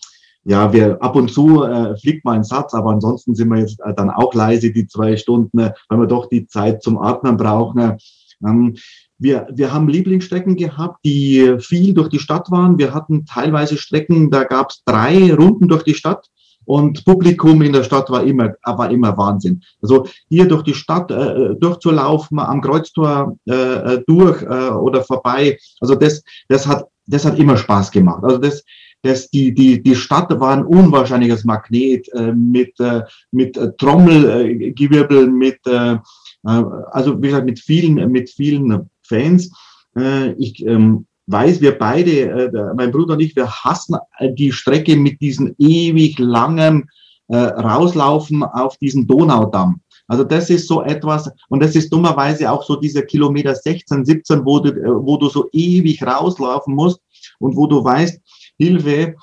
ja, 0.45 0.73
wir 0.73 0.99
ab 1.03 1.15
und 1.15 1.29
zu 1.29 1.63
äh, 1.63 1.95
fliegt 1.97 2.25
mal 2.25 2.37
ein 2.37 2.43
Satz, 2.43 2.73
aber 2.73 2.89
ansonsten 2.89 3.35
sind 3.35 3.49
wir 3.49 3.59
jetzt 3.59 3.79
äh, 3.81 3.93
dann 3.93 4.09
auch 4.09 4.33
leise 4.33 4.71
die 4.71 4.87
zwei 4.87 5.15
Stunden, 5.15 5.69
weil 5.89 5.99
wir 5.99 6.07
doch 6.07 6.27
die 6.27 6.47
Zeit 6.47 6.81
zum 6.81 6.97
Atmen 6.97 7.37
brauchen. 7.37 7.97
Ähm, 8.43 8.75
wir, 9.17 9.47
wir 9.53 9.73
haben 9.73 9.87
Lieblingsstrecken 9.87 10.55
gehabt, 10.55 10.99
die 11.05 11.55
viel 11.59 11.93
durch 11.93 12.09
die 12.09 12.19
Stadt 12.19 12.51
waren. 12.51 12.77
Wir 12.77 12.93
hatten 12.93 13.25
teilweise 13.25 13.77
Strecken, 13.77 14.29
da 14.29 14.43
gab 14.43 14.71
es 14.71 14.83
drei 14.85 15.33
Runden 15.33 15.67
durch 15.67 15.83
die 15.83 15.93
Stadt 15.93 16.29
und 16.65 17.05
Publikum 17.05 17.61
in 17.61 17.73
der 17.73 17.83
Stadt 17.83 18.09
war 18.09 18.23
immer, 18.23 18.53
war 18.63 18.89
immer 18.91 19.17
Wahnsinn. 19.17 19.61
Also 19.81 20.07
hier 20.29 20.47
durch 20.47 20.63
die 20.63 20.73
Stadt 20.73 21.11
äh, 21.11 21.55
durchzulaufen, 21.55 22.39
am 22.39 22.61
Kreuztor 22.61 23.37
äh, 23.47 23.53
äh, 23.53 24.03
durch 24.05 24.41
äh, 24.41 24.71
oder 24.71 25.03
vorbei, 25.03 25.57
also 25.79 25.95
das, 25.95 26.23
das 26.49 26.67
hat, 26.67 26.87
das 27.05 27.25
hat 27.25 27.39
immer 27.39 27.57
Spaß 27.57 27.91
gemacht. 27.91 28.23
Also 28.23 28.39
das, 28.39 28.63
das, 29.03 29.29
die, 29.29 29.53
die, 29.53 29.81
die 29.81 29.95
Stadt 29.95 30.37
war 30.39 30.53
ein 30.53 30.65
unwahrscheinliches 30.65 31.45
Magnet 31.45 32.11
äh, 32.13 32.31
mit, 32.31 32.79
äh, 32.79 33.03
mit 33.31 33.55
äh, 33.55 33.71
Trommelgewirbel, 33.77 35.27
mit, 35.27 35.59
äh, 35.67 35.93
äh, 35.93 35.99
also 36.43 37.21
wie 37.21 37.27
gesagt, 37.27 37.45
mit 37.45 37.59
vielen, 37.59 38.11
mit 38.11 38.31
vielen 38.31 38.89
Fans. 39.07 39.51
Äh, 39.97 40.33
ich 40.33 40.65
ähm, 40.65 41.05
weiß, 41.27 41.61
wir 41.61 41.77
beide, 41.77 42.11
äh, 42.11 42.73
mein 42.75 42.91
Bruder 42.91 43.13
und 43.13 43.21
ich, 43.21 43.35
wir 43.35 43.49
hassen 43.49 43.97
die 44.21 44.51
Strecke 44.51 44.95
mit 44.95 45.21
diesem 45.21 45.55
ewig 45.57 46.19
langen 46.19 46.89
äh, 47.27 47.37
Rauslaufen 47.37 48.43
auf 48.43 48.77
diesen 48.77 49.07
Donaudamm. 49.07 49.81
Also 50.07 50.23
das 50.23 50.49
ist 50.49 50.67
so 50.67 50.83
etwas, 50.83 51.31
und 51.49 51.63
das 51.63 51.75
ist 51.75 51.91
dummerweise 51.91 52.51
auch 52.51 52.63
so 52.63 52.75
dieser 52.75 53.01
Kilometer 53.01 53.55
16, 53.55 54.05
17, 54.05 54.45
wo 54.45 54.59
du, 54.59 54.69
äh, 54.69 55.05
wo 55.05 55.17
du 55.17 55.29
so 55.29 55.47
ewig 55.51 56.03
rauslaufen 56.03 56.75
musst 56.75 56.99
und 57.39 57.55
wo 57.55 57.65
du 57.65 57.83
weißt, 57.83 58.19
Hilfe, 58.57 59.15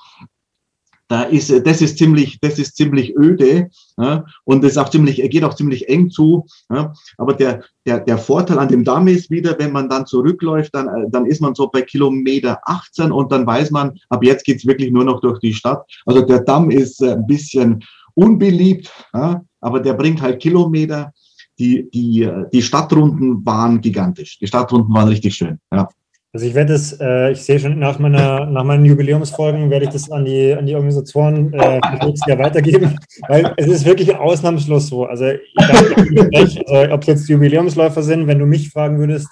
da 1.07 1.23
ist, 1.23 1.51
das 1.65 1.81
ist 1.81 1.97
ziemlich, 1.97 2.39
das 2.39 2.57
ist 2.59 2.75
ziemlich 2.75 3.15
öde 3.15 3.69
ja, 3.97 4.25
und 4.45 4.63
es 4.63 4.77
auch 4.77 4.89
ziemlich, 4.89 5.17
geht 5.29 5.43
auch 5.43 5.53
ziemlich 5.53 5.89
eng 5.89 6.09
zu. 6.09 6.45
Ja, 6.71 6.93
aber 7.17 7.33
der, 7.33 7.63
der, 7.85 7.99
der 7.99 8.17
Vorteil 8.17 8.57
an 8.59 8.69
dem 8.69 8.83
Damm 8.83 9.07
ist 9.07 9.29
wieder, 9.29 9.55
wenn 9.59 9.71
man 9.71 9.89
dann 9.89 10.05
zurückläuft, 10.05 10.73
dann, 10.73 10.87
äh, 10.87 11.09
dann 11.09 11.25
ist 11.25 11.41
man 11.41 11.55
so 11.55 11.67
bei 11.67 11.81
Kilometer 11.81 12.59
18 12.65 13.11
und 13.11 13.31
dann 13.31 13.45
weiß 13.45 13.71
man, 13.71 13.93
ab 14.09 14.23
jetzt 14.23 14.45
geht's 14.45 14.65
wirklich 14.65 14.91
nur 14.91 15.03
noch 15.03 15.19
durch 15.21 15.39
die 15.39 15.53
Stadt. 15.53 15.85
Also 16.05 16.21
der 16.21 16.39
Damm 16.39 16.71
ist 16.71 17.01
äh, 17.01 17.11
ein 17.11 17.27
bisschen 17.27 17.83
unbeliebt, 18.15 18.91
ja, 19.13 19.43
aber 19.61 19.79
der 19.79 19.93
bringt 19.93 20.21
halt 20.21 20.41
Kilometer. 20.41 21.11
Die, 21.59 21.87
die, 21.91 22.27
die 22.51 22.61
Stadtrunden 22.63 23.45
waren 23.45 23.79
gigantisch. 23.79 24.39
Die 24.39 24.47
Stadtrunden 24.47 24.91
waren 24.91 25.09
richtig 25.09 25.35
schön. 25.35 25.59
Ja. 25.71 25.87
Also 26.35 26.47
ich 26.47 26.55
werde 26.55 26.73
es, 26.73 26.99
äh, 26.99 27.31
ich 27.31 27.43
sehe 27.43 27.59
schon 27.59 27.77
nach 27.77 27.99
meiner, 27.99 28.47
nach 28.47 28.63
meinen 28.63 28.85
Jubiläumsfolgen 28.85 29.69
werde 29.69 29.85
ich 29.85 29.91
das 29.91 30.09
an 30.09 30.25
die, 30.25 30.51
an 30.51 30.65
die 30.65 30.73
Organisatoren 30.73 31.53
äh, 31.53 31.79
Jahr 32.27 32.39
weitergeben, 32.39 32.97
weil 33.27 33.53
es 33.55 33.67
ist 33.67 33.85
wirklich 33.85 34.15
ausnahmslos 34.15 34.87
so. 34.87 35.05
Also, 35.05 35.25
ich 35.27 35.39
also 35.55 36.91
ob 36.91 37.01
es 37.01 37.07
jetzt 37.07 37.29
Jubiläumsläufer 37.29 38.01
sind, 38.01 38.25
wenn 38.25 38.39
du 38.39 38.47
mich 38.47 38.71
fragen 38.71 38.97
würdest, 38.97 39.27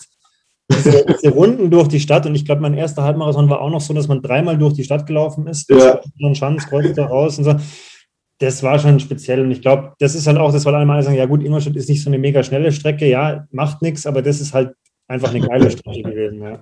diese, 0.71 1.03
diese, 1.07 1.33
Runden 1.33 1.71
durch 1.71 1.87
die 1.87 1.99
Stadt 1.99 2.27
und 2.27 2.35
ich 2.35 2.45
glaube, 2.45 2.61
mein 2.61 2.75
erster 2.75 3.01
Halbmarathon 3.01 3.49
war 3.49 3.61
auch 3.61 3.71
noch 3.71 3.81
so, 3.81 3.95
dass 3.95 4.07
man 4.07 4.21
dreimal 4.21 4.59
durch 4.59 4.73
die 4.73 4.83
Stadt 4.83 5.07
gelaufen 5.07 5.47
ist, 5.47 5.71
ja. 5.71 5.99
und 6.21 6.37
Schanz, 6.37 6.67
Kreuz 6.67 6.93
da 6.93 7.07
raus 7.07 7.39
und 7.39 7.45
so. 7.45 7.55
Das 8.37 8.61
war 8.61 8.77
schon 8.77 8.99
speziell 8.99 9.41
und 9.41 9.49
ich 9.49 9.61
glaube, 9.61 9.93
das 9.97 10.13
ist 10.13 10.27
halt 10.27 10.37
auch 10.37 10.53
das, 10.53 10.65
weil 10.65 10.75
alle 10.75 11.03
sagen, 11.03 11.17
ja 11.17 11.25
gut, 11.25 11.43
Ingolstadt 11.43 11.75
ist 11.75 11.89
nicht 11.89 12.03
so 12.03 12.11
eine 12.11 12.19
mega 12.19 12.43
schnelle 12.43 12.71
Strecke, 12.71 13.07
ja, 13.07 13.47
macht 13.51 13.81
nichts, 13.81 14.05
aber 14.05 14.21
das 14.21 14.39
ist 14.39 14.53
halt 14.53 14.73
einfach 15.11 15.33
eine 15.33 15.45
geile 15.45 15.69
Strecke 15.69 16.03
gewesen. 16.03 16.41
Ja. 16.41 16.59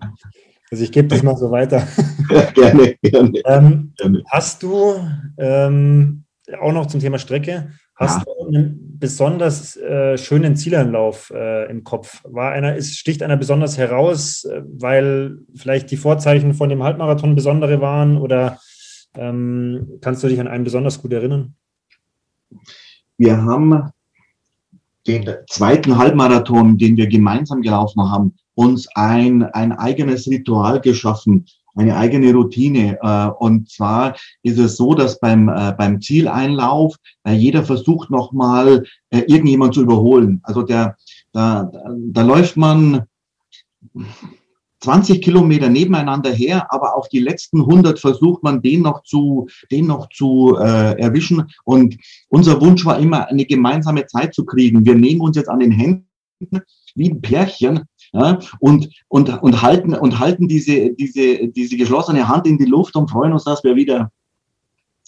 Also 0.72 0.84
ich 0.84 0.92
gebe 0.92 1.08
das 1.08 1.24
mal 1.24 1.38
so 1.38 1.50
weiter. 1.52 1.88
Ja, 2.30 2.52
gerne, 2.52 2.96
gerne, 3.02 3.42
ähm, 3.46 3.94
gerne. 3.98 4.24
Hast 4.30 4.62
du 4.62 4.96
ähm, 5.38 6.26
auch 6.60 6.74
noch 6.74 6.86
zum 6.88 7.00
Thema 7.00 7.18
Strecke, 7.18 7.72
hast 7.96 8.20
ja. 8.20 8.24
du 8.26 8.48
einen 8.48 8.98
besonders 9.00 9.78
äh, 9.78 10.18
schönen 10.18 10.56
Zielanlauf 10.56 11.32
äh, 11.34 11.70
im 11.70 11.84
Kopf? 11.84 12.22
War 12.24 12.52
einer, 12.52 12.76
ist, 12.76 12.98
sticht 12.98 13.24
einer 13.24 13.38
besonders 13.38 13.78
heraus, 13.78 14.44
äh, 14.46 14.62
weil 14.66 15.40
vielleicht 15.56 15.90
die 15.92 15.98
Vorzeichen 15.98 16.54
von 16.54 16.70
dem 16.70 16.84
Halbmarathon 16.84 17.36
besondere 17.36 17.82
waren 17.82 18.18
oder 18.18 18.60
ähm, 19.16 20.00
kannst 20.02 20.24
du 20.24 20.28
dich 20.28 20.40
an 20.40 20.48
einen 20.48 20.64
besonders 20.64 21.02
gut 21.02 21.14
erinnern? 21.14 21.56
Wir 23.18 23.38
haben 23.42 23.92
den 25.10 25.28
zweiten 25.50 25.98
Halbmarathon, 25.98 26.78
den 26.78 26.96
wir 26.96 27.08
gemeinsam 27.08 27.62
gelaufen 27.62 28.02
haben, 28.12 28.36
uns 28.54 28.88
ein, 28.96 29.44
ein 29.44 29.72
eigenes 29.72 30.28
Ritual 30.28 30.80
geschaffen, 30.82 31.46
eine 31.76 31.98
eigene 31.98 32.32
Routine. 32.34 33.00
Äh, 33.02 33.32
und 33.44 33.70
zwar 33.70 34.16
ist 34.44 34.60
es 34.60 34.78
so, 34.78 34.94
dass 34.94 35.20
beim, 35.20 35.50
äh, 35.50 35.74
beim 35.78 36.00
Zieleinlauf 36.02 36.96
äh, 37.24 37.34
jeder 37.34 37.64
versucht 37.64 38.10
nochmal 38.12 38.84
irgendjemand 39.12 39.74
zu 39.74 39.82
überholen. 39.82 40.42
Also 40.44 40.62
der, 40.62 40.96
da, 41.32 41.72
da 42.12 42.22
läuft 42.22 42.58
man 42.58 43.04
20 44.82 45.22
Kilometer 45.22 45.70
nebeneinander 45.70 46.32
her, 46.32 46.68
aber 46.72 46.96
auf 46.96 47.10
die 47.10 47.20
letzten 47.20 47.62
100 47.62 48.00
versucht 48.00 48.44
man 48.44 48.62
den 48.62 48.82
noch 48.82 49.04
zu, 49.04 49.48
den 49.72 49.88
noch 49.88 50.10
zu 50.10 50.58
äh, 50.58 51.00
erwischen. 51.00 51.50
Und 51.66 51.98
unser 52.30 52.62
Wunsch 52.62 52.86
war 52.86 53.00
immer, 53.00 53.28
eine 53.28 53.46
gemeinsame 53.46 54.06
Zeit 54.06 54.34
zu 54.34 54.46
kriegen. 54.46 54.86
Wir 54.86 54.96
nehmen 54.96 55.22
uns 55.22 55.36
jetzt 55.36 55.50
an 55.50 55.60
den 55.60 55.72
Händen 55.72 56.06
wie 56.96 57.10
ein 57.10 57.22
Pärchen 57.22 57.82
ja, 58.14 58.40
und, 58.60 58.90
und, 59.10 59.30
und 59.42 59.62
halten, 59.62 59.94
und 59.94 60.20
halten 60.20 60.48
diese, 60.48 60.92
diese, 60.92 61.48
diese 61.50 61.78
geschlossene 61.78 62.28
Hand 62.28 62.48
in 62.48 62.58
die 62.58 62.66
Luft 62.66 62.96
und 62.96 63.10
freuen 63.10 63.34
uns, 63.34 63.44
dass 63.44 63.64
wir 63.64 63.76
wieder 63.76 64.12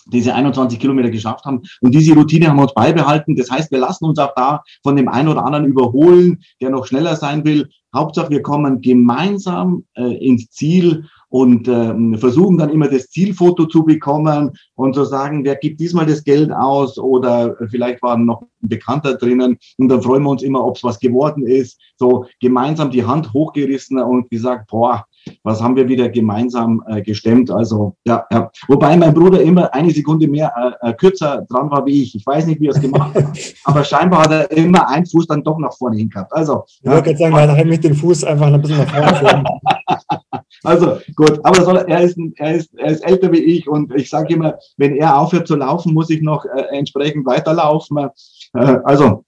diese 0.07 0.33
21 0.33 0.79
Kilometer 0.79 1.09
geschafft 1.09 1.45
haben. 1.45 1.61
Und 1.81 1.93
diese 1.93 2.13
Routine 2.13 2.49
haben 2.49 2.57
wir 2.57 2.63
uns 2.63 2.73
beibehalten. 2.73 3.35
Das 3.35 3.49
heißt, 3.49 3.71
wir 3.71 3.79
lassen 3.79 4.05
uns 4.05 4.19
auch 4.19 4.33
da 4.35 4.63
von 4.83 4.95
dem 4.95 5.07
einen 5.07 5.27
oder 5.27 5.45
anderen 5.45 5.65
überholen, 5.65 6.41
der 6.61 6.69
noch 6.69 6.85
schneller 6.85 7.15
sein 7.15 7.45
will. 7.45 7.69
Hauptsache, 7.93 8.29
wir 8.29 8.41
kommen 8.41 8.81
gemeinsam 8.81 9.83
äh, 9.95 10.15
ins 10.25 10.49
Ziel 10.49 11.05
und 11.27 11.67
ähm, 11.67 12.17
versuchen 12.17 12.57
dann 12.57 12.69
immer 12.69 12.87
das 12.87 13.09
Zielfoto 13.09 13.65
zu 13.65 13.83
bekommen 13.83 14.51
und 14.75 14.95
zu 14.95 15.05
sagen, 15.05 15.43
wer 15.43 15.55
gibt 15.55 15.79
diesmal 15.79 16.05
das 16.05 16.23
Geld 16.23 16.51
aus 16.51 16.97
oder 16.97 17.55
vielleicht 17.69 18.01
war 18.01 18.17
noch 18.17 18.41
ein 18.41 18.69
Bekannter 18.69 19.15
drinnen 19.15 19.57
und 19.77 19.89
dann 19.89 20.01
freuen 20.01 20.23
wir 20.23 20.29
uns 20.29 20.43
immer, 20.43 20.65
ob 20.65 20.77
es 20.77 20.83
was 20.83 20.99
geworden 20.99 21.45
ist. 21.45 21.79
So 21.97 22.25
gemeinsam 22.39 22.91
die 22.91 23.05
Hand 23.05 23.33
hochgerissen 23.33 23.99
und 23.99 24.29
gesagt, 24.29 24.69
boah, 24.69 25.05
was 25.43 25.61
haben 25.61 25.75
wir 25.75 25.87
wieder 25.87 26.09
gemeinsam 26.09 26.83
äh, 26.87 27.01
gestemmt. 27.01 27.51
Also 27.51 27.95
ja, 28.05 28.25
ja. 28.31 28.51
Wobei 28.67 28.97
mein 28.97 29.13
Bruder 29.13 29.41
immer 29.41 29.73
eine 29.73 29.91
Sekunde 29.91 30.27
mehr 30.27 30.51
äh, 30.81 30.89
äh 30.89 30.93
kürzer 30.93 31.45
dran 31.49 31.69
war 31.71 31.85
wie 31.85 32.03
ich. 32.03 32.15
Ich 32.15 32.25
weiß 32.25 32.45
nicht, 32.47 32.59
wie 32.59 32.67
er 32.67 32.75
es 32.75 32.81
gemacht 32.81 33.15
hat, 33.15 33.25
aber 33.63 33.83
scheinbar 33.83 34.23
hat 34.23 34.31
er 34.31 34.51
immer 34.51 34.87
einen 34.89 35.05
Fuß 35.05 35.27
dann 35.27 35.43
doch 35.43 35.57
nach 35.57 35.73
vorne 35.73 35.97
hin 35.97 36.09
gehabt. 36.09 36.31
Also, 36.33 36.63
ich 36.67 36.81
ja. 36.83 36.93
würde 36.93 37.15
sagen, 37.15 37.35
er 37.35 37.57
hat 37.57 37.65
mit 37.65 37.83
dem 37.83 37.95
Fuß 37.95 38.23
einfach 38.23 38.47
ein 38.47 38.61
bisschen 38.61 38.77
nach 38.77 39.19
vorne. 39.19 39.43
also 40.63 40.97
gut, 41.15 41.39
aber 41.43 41.63
soll, 41.63 41.77
er, 41.77 42.01
ist, 42.01 42.17
er, 42.35 42.55
ist, 42.55 42.73
er 42.77 42.91
ist 42.91 43.01
älter 43.01 43.31
wie 43.31 43.39
ich 43.39 43.67
und 43.67 43.93
ich 43.95 44.09
sage 44.09 44.33
immer, 44.33 44.55
wenn 44.77 44.95
er 44.95 45.17
aufhört 45.17 45.47
zu 45.47 45.55
laufen, 45.55 45.93
muss 45.93 46.09
ich 46.09 46.21
noch 46.21 46.45
äh, 46.45 46.77
entsprechend 46.77 47.25
weiterlaufen. 47.25 47.97
Äh, 47.97 48.77
also 48.83 49.23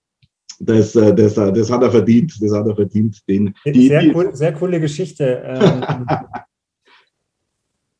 das, 0.59 0.95
äh, 0.95 1.13
das, 1.13 1.37
äh, 1.37 1.51
das 1.51 1.71
hat 1.71 1.81
er 1.81 1.91
verdient. 1.91 2.41
Das 2.41 2.51
hat 2.53 2.67
er 2.67 2.75
verdient. 2.75 3.21
Den, 3.27 3.53
die, 3.65 3.87
sehr, 3.87 4.15
cool, 4.15 4.35
sehr 4.35 4.53
coole 4.53 4.79
Geschichte. 4.79 5.43
Ähm, 5.45 6.05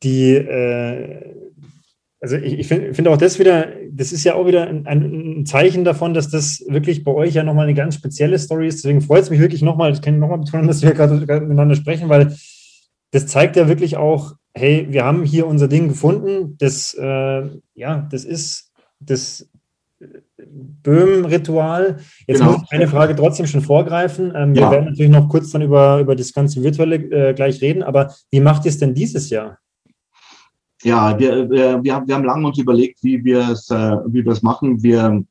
die, 0.02 0.34
äh, 0.34 1.34
also 2.20 2.36
ich, 2.36 2.58
ich 2.60 2.66
finde 2.68 2.94
find 2.94 3.08
auch 3.08 3.18
das 3.18 3.38
wieder, 3.38 3.68
das 3.90 4.12
ist 4.12 4.24
ja 4.24 4.34
auch 4.34 4.46
wieder 4.46 4.66
ein, 4.66 4.86
ein, 4.86 5.44
Zeichen 5.46 5.84
davon, 5.84 6.14
dass 6.14 6.30
das 6.30 6.64
wirklich 6.68 7.04
bei 7.04 7.12
euch 7.12 7.34
ja 7.34 7.42
nochmal 7.42 7.66
eine 7.66 7.74
ganz 7.74 7.96
spezielle 7.96 8.38
Story 8.38 8.68
ist. 8.68 8.82
Deswegen 8.82 9.02
freut 9.02 9.22
es 9.22 9.30
mich 9.30 9.40
wirklich 9.40 9.62
nochmal, 9.62 9.92
ich 9.92 10.00
kann 10.00 10.18
nochmal 10.18 10.38
betonen, 10.38 10.66
dass 10.66 10.82
wir 10.82 10.92
gerade 10.92 11.16
miteinander 11.16 11.74
sprechen, 11.74 12.08
weil 12.08 12.34
das 13.10 13.26
zeigt 13.26 13.56
ja 13.56 13.68
wirklich 13.68 13.96
auch, 13.96 14.34
hey, 14.54 14.86
wir 14.90 15.04
haben 15.04 15.24
hier 15.24 15.46
unser 15.46 15.68
Ding 15.68 15.88
gefunden. 15.88 16.56
Das, 16.58 16.94
äh, 16.94 17.42
ja, 17.74 18.08
das 18.10 18.24
ist, 18.24 18.72
das 19.00 19.48
Böhm-Ritual. 20.50 21.98
Jetzt 22.26 22.40
genau. 22.40 22.52
muss 22.52 22.62
ich 22.62 22.72
eine 22.72 22.88
Frage 22.88 23.16
trotzdem 23.16 23.46
schon 23.46 23.60
vorgreifen. 23.60 24.32
Ähm, 24.34 24.54
ja. 24.54 24.62
Wir 24.62 24.70
werden 24.70 24.84
natürlich 24.86 25.12
noch 25.12 25.28
kurz 25.28 25.50
dann 25.50 25.62
über, 25.62 26.00
über 26.00 26.14
das 26.14 26.32
ganze 26.32 26.62
Virtuelle 26.62 26.96
äh, 26.96 27.34
gleich 27.34 27.60
reden, 27.60 27.82
aber 27.82 28.12
wie 28.30 28.40
macht 28.40 28.64
ihr 28.64 28.70
es 28.70 28.78
denn 28.78 28.94
dieses 28.94 29.30
Jahr? 29.30 29.58
Ja, 30.82 31.18
wir, 31.18 31.50
wir, 31.50 31.82
wir, 31.82 31.94
haben, 31.94 32.06
wir 32.06 32.14
haben 32.14 32.24
lange 32.24 32.46
uns 32.46 32.58
überlegt, 32.58 33.02
wie 33.02 33.24
wir 33.24 33.48
es 33.50 33.70
äh, 33.70 33.96
wie 34.06 34.24
wir 34.24 34.32
es 34.32 34.42
machen. 34.42 34.82
Wir 34.82 35.24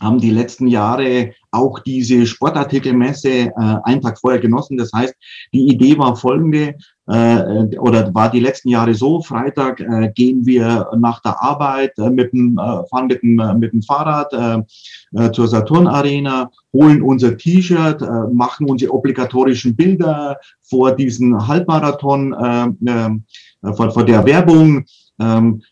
haben 0.00 0.18
die 0.18 0.30
letzten 0.30 0.66
Jahre 0.66 1.32
auch 1.50 1.78
diese 1.78 2.26
Sportartikelmesse 2.26 3.28
äh, 3.28 3.52
einen 3.84 4.00
Tag 4.00 4.18
vorher 4.18 4.40
genossen. 4.40 4.76
Das 4.76 4.92
heißt, 4.92 5.14
die 5.52 5.68
Idee 5.68 5.96
war 5.98 6.16
folgende, 6.16 6.74
äh, 7.06 7.78
oder 7.78 8.12
war 8.14 8.30
die 8.30 8.40
letzten 8.40 8.70
Jahre 8.70 8.94
so, 8.94 9.22
Freitag 9.22 9.80
äh, 9.80 10.10
gehen 10.14 10.44
wir 10.46 10.88
nach 10.96 11.20
der 11.20 11.40
Arbeit 11.42 11.96
äh, 11.98 12.10
mit 12.10 12.32
dem, 12.32 12.58
äh, 12.58 12.86
fahren 12.88 13.06
mit 13.06 13.22
dem, 13.22 13.38
äh, 13.38 13.54
mit 13.54 13.72
dem 13.72 13.82
Fahrrad 13.82 14.32
äh, 14.32 15.24
äh, 15.24 15.30
zur 15.32 15.48
Saturn 15.48 15.86
Arena, 15.86 16.50
holen 16.72 17.02
unser 17.02 17.36
T-Shirt, 17.36 18.02
äh, 18.02 18.32
machen 18.32 18.68
unsere 18.68 18.92
obligatorischen 18.92 19.76
Bilder 19.76 20.38
vor 20.62 20.92
diesen 20.92 21.46
Halbmarathon, 21.46 22.32
äh, 22.32 22.90
äh, 22.90 23.74
vor, 23.74 23.90
vor 23.90 24.04
der 24.04 24.24
Werbung, 24.24 24.84
ähm, 25.20 25.62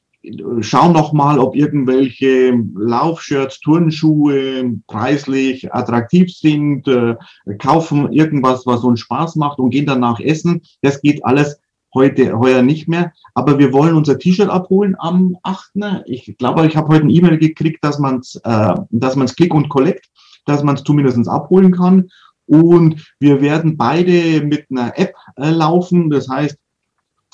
schauen 0.61 0.93
noch 0.93 1.13
mal, 1.13 1.39
ob 1.39 1.57
irgendwelche 1.57 2.53
Laufshirts, 2.75 3.61
Turnschuhe 3.61 4.79
preislich 4.87 5.75
attraktiv 5.75 6.33
sind, 6.33 6.87
äh, 6.87 7.17
kaufen 7.59 8.13
irgendwas, 8.13 8.67
was 8.67 8.85
uns 8.85 9.01
Spaß 9.01 9.37
macht 9.37 9.59
und 9.59 9.71
gehen 9.71 9.87
danach 9.87 10.21
essen. 10.21 10.63
Das 10.81 11.01
geht 11.01 11.25
alles 11.25 11.61
heute 11.95 12.39
heuer 12.39 12.63
nicht 12.63 12.89
mehr. 12.89 13.13
Aber 13.35 13.59
wir 13.59 13.73
wollen 13.73 13.97
unser 13.97 14.19
T-Shirt 14.19 14.49
abholen 14.49 14.97
am 14.99 15.37
8. 15.43 15.73
Ich 16.07 16.37
glaube, 16.39 16.67
ich 16.67 16.77
habe 16.77 16.89
heute 16.89 17.07
ein 17.07 17.11
E-Mail 17.11 17.39
gekriegt, 17.39 17.85
dass 17.85 17.99
man 17.99 18.21
es 18.21 18.37
äh, 18.45 18.75
dass 18.91 19.17
man's 19.17 19.35
Click 19.37 19.53
und 19.55 19.69
Collect, 19.69 20.09
dass 20.47 20.63
man 20.63 20.77
es 20.77 20.85
zumindest 20.85 21.29
abholen 21.29 21.73
kann. 21.73 22.09
Und 22.47 23.13
wir 23.19 23.41
werden 23.41 23.77
beide 23.77 24.45
mit 24.45 24.67
einer 24.71 24.99
App 24.99 25.15
äh, 25.37 25.51
laufen. 25.51 26.11
Das 26.11 26.29
heißt, 26.29 26.57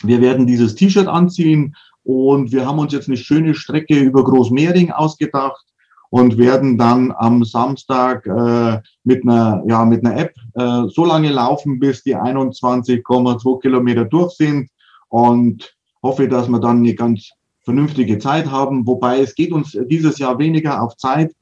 wir 0.02 0.20
werden 0.20 0.46
dieses 0.46 0.74
T-Shirt 0.74 1.08
anziehen, 1.08 1.74
und 2.08 2.52
wir 2.52 2.64
haben 2.64 2.78
uns 2.78 2.94
jetzt 2.94 3.08
eine 3.08 3.18
schöne 3.18 3.54
Strecke 3.54 3.98
über 3.98 4.24
Großmehring 4.24 4.90
ausgedacht 4.90 5.62
und 6.08 6.38
werden 6.38 6.78
dann 6.78 7.12
am 7.14 7.44
Samstag 7.44 8.26
äh, 8.26 8.80
mit 9.04 9.24
einer 9.24 9.62
ja 9.68 9.84
mit 9.84 10.02
einer 10.02 10.16
App 10.16 10.32
äh, 10.54 10.88
so 10.88 11.04
lange 11.04 11.30
laufen, 11.30 11.78
bis 11.78 12.02
die 12.02 12.16
21,2 12.16 13.60
Kilometer 13.60 14.06
durch 14.06 14.32
sind 14.36 14.70
und 15.10 15.76
hoffe, 16.02 16.28
dass 16.28 16.48
wir 16.48 16.60
dann 16.60 16.78
eine 16.78 16.94
ganz 16.94 17.28
vernünftige 17.60 18.18
Zeit 18.18 18.50
haben. 18.50 18.86
Wobei 18.86 19.20
es 19.20 19.34
geht 19.34 19.52
uns 19.52 19.76
dieses 19.90 20.18
Jahr 20.18 20.38
weniger 20.38 20.82
auf 20.82 20.96
Zeit, 20.96 21.34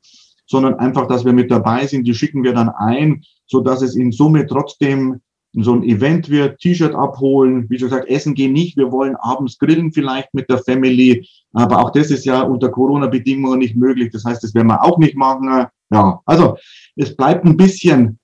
sondern 0.47 0.75
einfach, 0.81 1.07
dass 1.07 1.25
wir 1.25 1.33
mit 1.33 1.49
dabei 1.49 1.87
sind. 1.87 2.09
Die 2.09 2.15
schicken 2.15 2.43
wir 2.43 2.55
dann 2.55 2.71
ein, 2.71 3.23
so 3.47 3.61
dass 3.61 3.83
es 3.83 3.95
in 3.95 4.11
Summe 4.11 4.45
trotzdem 4.49 5.21
so 5.63 5.75
ein 5.75 5.83
Event 5.83 6.29
wird, 6.29 6.59
T-Shirt 6.61 6.95
abholen, 6.95 7.67
wie 7.69 7.79
schon 7.79 7.89
gesagt, 7.89 8.09
essen 8.09 8.35
gehen 8.35 8.53
nicht, 8.53 8.77
wir 8.77 8.93
wollen 8.93 9.17
abends 9.17 9.59
grillen 9.59 9.93
vielleicht 9.93 10.33
mit 10.35 10.49
der 10.51 10.59
Family, 10.59 11.27
aber 11.53 11.79
auch 11.79 11.93
das 11.93 12.11
ist 12.11 12.25
ja 12.25 12.43
unter 12.43 12.69
Corona-Bedingungen 12.69 13.59
nicht 13.59 13.77
möglich, 13.77 14.11
das 14.13 14.25
heißt, 14.25 14.43
das 14.43 14.55
werden 14.55 14.69
wir 14.69 14.83
auch 14.83 14.99
nicht 14.99 15.17
machen. 15.17 15.67
Ja, 15.91 16.21
also 16.27 16.57
es 16.97 17.17
bleibt 17.17 17.45
ein 17.45 17.57
bisschen 17.57 18.19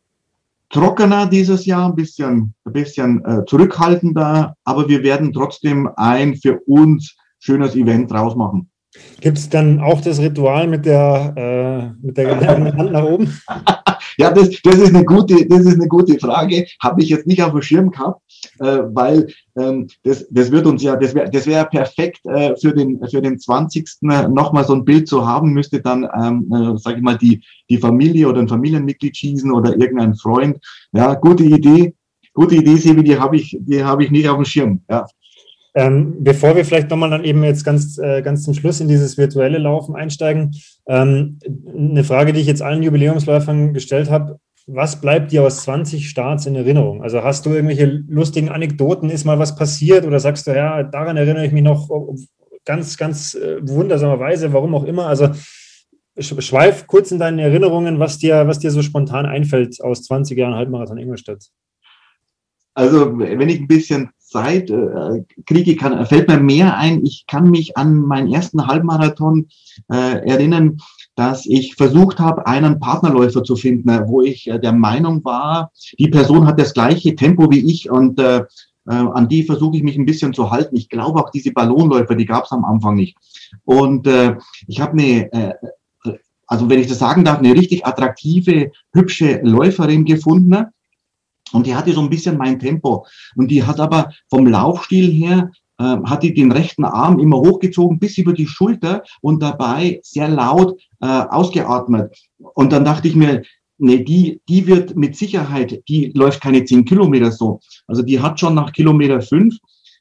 trockener 0.69 1.27
dieses 1.27 1.65
Jahr, 1.65 1.89
ein 1.89 1.95
bisschen, 1.95 2.55
ein 2.65 2.73
bisschen 2.73 3.25
äh, 3.25 3.45
zurückhaltender, 3.47 4.57
aber 4.65 4.89
wir 4.89 5.03
werden 5.03 5.33
trotzdem 5.33 5.89
ein 5.97 6.35
für 6.35 6.61
uns 6.67 7.17
schönes 7.39 7.77
Event 7.77 8.11
draus 8.11 8.35
machen. 8.35 8.72
Gibt 9.21 9.39
es 9.39 9.49
dann 9.49 9.81
auch 9.81 10.01
das 10.03 10.21
Ritual 10.21 10.67
mit 10.69 10.85
der, 10.85 11.33
äh, 11.37 12.07
mit 12.07 12.19
der 12.19 12.39
Hand 12.47 12.93
nach 12.93 13.05
oben? 13.05 13.33
ja, 14.19 14.31
das, 14.31 14.51
das, 14.63 14.75
ist 14.77 14.95
eine 14.95 15.05
gute, 15.05 15.47
das 15.47 15.61
ist 15.61 15.75
eine 15.75 15.89
gute 15.89 16.19
Frage. 16.19 16.67
Habe 16.81 17.03
ich 17.03 17.09
jetzt 17.09 17.27
nicht 17.27 17.43
auf 17.43 17.53
dem 17.53 17.63
Schirm 17.63 17.91
gehabt, 17.91 18.21
äh, 18.59 18.81
weil 18.93 19.29
ähm, 19.57 19.89
das, 20.03 20.27
das 20.31 20.51
wird 20.51 20.67
uns 20.67 20.83
ja, 20.83 20.97
das 20.97 21.15
wäre 21.15 21.31
das 21.31 21.47
wär 21.47 21.65
perfekt 21.65 22.21
äh, 22.27 22.55
für, 22.57 22.75
den, 22.75 23.01
für 23.09 23.23
den 23.23 23.39
20. 23.39 23.89
nochmal 24.03 24.65
so 24.65 24.75
ein 24.75 24.85
Bild 24.85 25.09
zu 25.09 25.27
haben, 25.27 25.53
müsste 25.55 25.81
dann, 25.81 26.07
ähm, 26.21 26.53
äh, 26.53 26.79
sage 26.79 26.97
ich 26.97 27.03
mal, 27.03 27.17
die, 27.17 27.43
die 27.71 27.79
Familie 27.79 28.29
oder 28.29 28.41
ein 28.41 28.49
Familienmitglied 28.49 29.17
schießen 29.17 29.53
oder 29.53 29.71
irgendein 29.71 30.15
Freund. 30.17 30.59
Ja, 30.93 31.15
gute 31.15 31.45
Idee. 31.45 31.95
Gute 32.35 32.57
Idee, 32.57 32.77
Sebi, 32.77 33.05
die 33.05 33.19
habe 33.19 33.37
ich, 33.37 33.57
die 33.61 33.85
habe 33.85 34.05
ich 34.05 34.11
nicht 34.11 34.29
auf 34.29 34.37
dem 34.37 34.45
Schirm. 34.45 34.83
Ja. 34.89 35.07
Ähm, 35.75 36.17
bevor 36.23 36.55
wir 36.55 36.65
vielleicht 36.65 36.91
nochmal 36.91 37.11
dann 37.11 37.25
eben 37.25 37.43
jetzt 37.45 37.65
ganz, 37.65 37.97
äh, 37.99 38.21
ganz 38.21 38.43
zum 38.43 38.53
Schluss 38.53 38.81
in 38.81 38.89
dieses 38.89 39.17
virtuelle 39.17 39.59
Laufen 39.59 39.97
einsteigen, 39.97 40.55
ähm, 40.87 41.39
eine 41.67 42.05
Frage, 42.05 42.33
die 42.33 42.41
ich 42.41 42.47
jetzt 42.47 42.61
allen 42.61 42.83
Jubiläumsläufern 42.83 43.73
gestellt 43.73 44.11
habe. 44.11 44.39
Was 44.67 45.01
bleibt 45.01 45.33
dir 45.33 45.43
aus 45.43 45.63
20 45.65 46.09
Starts 46.09 46.47
in 46.47 46.55
Erinnerung? 46.55 47.03
Also 47.03 47.25
hast 47.25 47.47
du 47.47 47.51
irgendwelche 47.51 47.87
lustigen 47.87 48.51
Anekdoten? 48.51 49.11
Ist 49.11 49.25
mal 49.25 49.39
was 49.39 49.57
passiert 49.57 50.05
oder 50.05 50.21
sagst 50.21 50.47
du, 50.47 50.55
ja, 50.55 50.83
daran 50.83 51.17
erinnere 51.17 51.47
ich 51.47 51.53
mich 51.53 51.65
noch 51.65 51.89
ganz, 52.65 52.97
ganz 52.97 53.35
äh, 53.35 53.57
wundersamerweise, 53.63 54.53
warum 54.53 54.75
auch 54.75 54.85
immer? 54.85 55.07
Also 55.07 55.31
schweif 56.19 56.87
kurz 56.87 57.11
in 57.11 57.19
deinen 57.19 57.39
Erinnerungen, 57.39 57.99
was 57.99 58.19
dir, 58.19 58.47
was 58.47 58.59
dir 58.59 58.71
so 58.71 58.83
spontan 58.83 59.27
einfällt 59.27 59.83
aus 59.83 60.03
20 60.05 60.37
Jahren 60.37 60.55
Halbmarathon 60.55 60.99
Ingolstadt. 60.99 61.47
Also, 62.75 63.19
wenn 63.19 63.49
ich 63.49 63.61
ein 63.61 63.67
bisschen 63.67 64.11
Zeit 64.33 64.71
äh, 64.71 65.25
kriege, 65.47 65.77
kann, 65.77 66.05
fällt 66.07 66.29
mir 66.29 66.39
mehr 66.39 66.77
ein. 66.77 67.05
Ich 67.05 67.27
kann 67.27 67.51
mich 67.51 67.77
an 67.77 67.97
meinen 67.97 68.33
ersten 68.33 68.67
Halbmarathon 68.67 69.49
äh, 69.91 70.27
erinnern, 70.27 70.79
dass 71.15 71.47
ich 71.47 71.75
versucht 71.77 72.19
habe, 72.19 72.47
einen 72.47 72.81
Partnerläufer 72.81 73.45
zu 73.45 73.57
finden, 73.57 73.89
äh, 73.89 74.03
wo 74.07 74.23
ich 74.23 74.49
äh, 74.49 74.59
der 74.59 74.73
Meinung 74.73 75.25
war, 75.25 75.71
die 75.99 76.09
Person 76.09 76.47
hat 76.47 76.59
das 76.59 76.75
gleiche 76.75 77.15
Tempo 77.15 77.51
wie 77.51 77.71
ich 77.71 77.91
und 77.91 78.19
äh, 78.19 78.45
äh, 78.89 78.95
an 78.95 79.29
die 79.29 79.45
versuche 79.45 79.77
ich 79.77 79.83
mich 79.83 79.97
ein 79.97 80.07
bisschen 80.07 80.33
zu 80.33 80.51
halten. 80.51 80.77
Ich 80.77 80.89
glaube 80.89 81.21
auch 81.21 81.31
diese 81.31 81.53
Ballonläufer, 81.53 82.15
die 82.15 82.27
gab 82.27 82.45
es 82.45 82.53
am 82.53 82.65
Anfang 82.65 82.97
nicht. 82.97 83.17
Und 83.65 84.07
äh, 84.07 84.37
ich 84.67 84.81
habe 84.81 84.93
eine, 84.93 85.33
äh, 85.33 85.55
also 86.47 86.69
wenn 86.69 86.81
ich 86.81 86.89
das 86.89 86.99
sagen 86.99 87.25
darf, 87.25 87.39
eine 87.39 87.55
richtig 87.55 87.87
attraktive, 87.87 88.73
hübsche 88.93 89.41
Läuferin 89.43 90.05
gefunden 90.05 90.67
und 91.53 91.67
die 91.67 91.75
hatte 91.75 91.93
so 91.93 92.01
ein 92.01 92.11
bisschen 92.11 92.37
mein 92.37 92.59
Tempo. 92.59 93.07
Und 93.37 93.51
die 93.51 93.63
hat 93.63 93.81
aber 93.81 94.13
vom 94.29 94.47
Laufstil 94.47 95.11
her, 95.11 95.51
äh, 95.79 95.85
hat 96.05 96.23
die 96.23 96.35
den 96.35 96.53
rechten 96.53 96.85
Arm 96.85 97.19
immer 97.19 97.39
hochgezogen 97.39 97.99
bis 97.99 98.19
über 98.19 98.33
die 98.33 98.47
Schulter 98.47 99.03
und 99.21 99.43
dabei 99.43 100.01
sehr 100.03 100.29
laut 100.29 100.81
äh, 101.01 101.07
ausgeatmet. 101.07 102.15
Und 102.39 102.73
dann 102.73 102.85
dachte 102.85 103.09
ich 103.09 103.17
mir, 103.17 103.43
nee, 103.79 104.03
die, 104.03 104.41
die 104.49 104.67
wird 104.67 104.97
mit 104.97 105.17
Sicherheit, 105.17 105.83
die 105.89 106.13
läuft 106.15 106.41
keine 106.41 106.65
zehn 106.65 106.85
Kilometer 106.85 107.33
so. 107.33 107.61
Also 107.87 108.03
die 108.03 108.21
hat 108.21 108.39
schon 108.39 108.55
nach 108.55 108.73
Kilometer 108.73 109.21
fünf, 109.21 109.57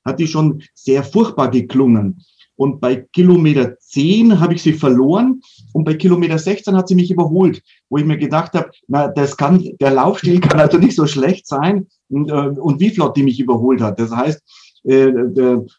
hat 0.06 0.20
die 0.20 0.28
schon 0.28 0.62
sehr 0.74 1.04
furchtbar 1.04 1.50
geklungen. 1.50 2.24
Und 2.56 2.80
bei 2.80 2.96
Kilometer 2.96 3.80
10 3.80 4.40
habe 4.40 4.54
ich 4.54 4.62
sie 4.62 4.74
verloren 4.74 5.42
und 5.74 5.84
bei 5.84 5.96
Kilometer 5.96 6.38
16 6.38 6.76
hat 6.76 6.88
sie 6.88 6.94
mich 6.94 7.10
überholt, 7.10 7.64
wo 7.92 7.98
ich 7.98 8.06
mir 8.06 8.18
gedacht 8.18 8.54
habe, 8.54 8.72
na, 8.88 9.10
das 9.10 9.36
kann, 9.36 9.62
der 9.82 9.92
Laufstil 9.92 10.40
kann 10.40 10.60
also 10.60 10.78
nicht 10.78 10.96
so 10.96 11.06
schlecht 11.06 11.46
sein 11.46 11.88
und, 12.10 12.32
äh, 12.32 12.34
und 12.34 12.80
wie 12.80 12.90
flott 12.90 13.18
die 13.18 13.24
mich 13.24 13.40
überholt 13.40 13.82
hat. 13.82 14.00
Das 14.00 14.12
heißt, 14.12 14.42
äh, 14.86 15.12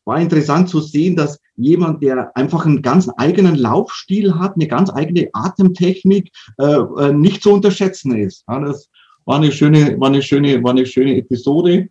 war 0.04 0.20
interessant 0.20 0.68
zu 0.68 0.80
sehen, 0.80 1.16
dass 1.16 1.40
jemand, 1.56 2.02
der 2.02 2.36
einfach 2.36 2.66
einen 2.66 2.82
ganz 2.82 3.10
eigenen 3.16 3.56
Laufstil 3.56 4.38
hat, 4.38 4.54
eine 4.54 4.68
ganz 4.68 4.90
eigene 4.90 5.30
Atemtechnik, 5.32 6.30
äh, 6.58 6.64
äh 6.64 7.12
nicht 7.12 7.42
zu 7.42 7.50
unterschätzen 7.50 8.14
ist. 8.14 8.44
Ja, 8.46 8.60
das 8.60 8.88
war 9.24 9.36
eine 9.36 9.50
schöne, 9.50 9.98
war 9.98 10.08
eine 10.08 10.22
schöne, 10.22 10.62
war 10.62 10.72
eine 10.72 10.84
schöne 10.84 11.16
Episode. 11.16 11.88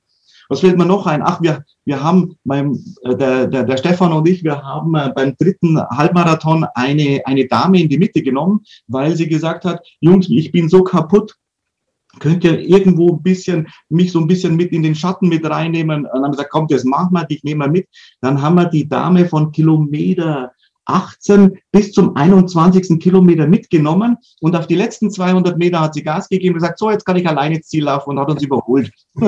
Was 0.52 0.60
fällt 0.60 0.78
mir 0.78 0.86
noch 0.86 1.08
ein? 1.08 1.22
Ach, 1.24 1.42
wir, 1.42 1.64
wir 1.86 2.04
haben 2.04 2.36
beim, 2.44 2.78
äh, 3.04 3.16
der, 3.16 3.48
der, 3.48 3.64
der 3.64 3.78
Stefan 3.78 4.12
und 4.12 4.28
ich, 4.28 4.44
wir 4.44 4.62
haben 4.62 4.94
äh, 4.96 5.10
beim 5.16 5.34
dritten 5.38 5.80
Halbmarathon 5.80 6.66
eine, 6.76 7.22
eine 7.24 7.48
Dame 7.48 7.80
in 7.80 7.88
die 7.88 7.98
Mitte 7.98 8.22
genommen, 8.22 8.60
weil 8.88 9.16
sie 9.16 9.30
gesagt 9.30 9.64
hat, 9.64 9.80
Jungs, 10.02 10.28
ich 10.30 10.52
bin 10.52 10.68
so 10.68 10.84
kaputt, 10.84 11.38
könnt 12.20 12.44
ihr 12.44 12.60
irgendwo 12.60 13.14
ein 13.14 13.24
bisschen, 13.24 13.70
mich 13.88 14.12
so 14.12 14.20
ein 14.20 14.28
bisschen 14.28 14.58
mit 14.58 14.74
in 14.74 14.84
den 14.84 14.94
Schatten 14.94 15.30
mit 15.30 15.50
reinnehmen? 15.50 16.04
Und 16.04 16.12
dann 16.12 16.16
haben 16.16 16.32
wir 16.32 16.32
gesagt, 16.32 16.52
komm, 16.52 16.68
das 16.68 16.84
machen 16.84 17.14
wir, 17.14 17.24
dich 17.24 17.46
nehmen 17.46 17.62
wir 17.62 17.70
mit. 17.70 17.88
Dann 18.20 18.42
haben 18.42 18.56
wir 18.56 18.66
die 18.66 18.90
Dame 18.90 19.30
von 19.30 19.54
Kilometer 19.54 20.52
18 20.84 21.60
bis 21.72 21.94
zum 21.94 22.18
21. 22.18 23.00
Kilometer 23.00 23.48
mitgenommen 23.48 24.18
und 24.42 24.58
auf 24.58 24.68
die 24.68 24.76
letzten 24.76 25.12
200 25.12 25.58
Meter 25.58 25.80
hat 25.80 25.94
sie 25.94 26.04
Gas 26.04 26.28
gegeben 26.28 26.56
und 26.56 26.62
gesagt, 26.62 26.78
so, 26.78 26.92
jetzt 26.92 27.06
kann 27.06 27.16
ich 27.16 27.26
alleine 27.26 27.56
ins 27.56 27.70
Ziel 27.70 27.86
laufen 27.86 28.10
und 28.10 28.20
hat 28.20 28.30
uns 28.30 28.44
überholt. 28.44 28.92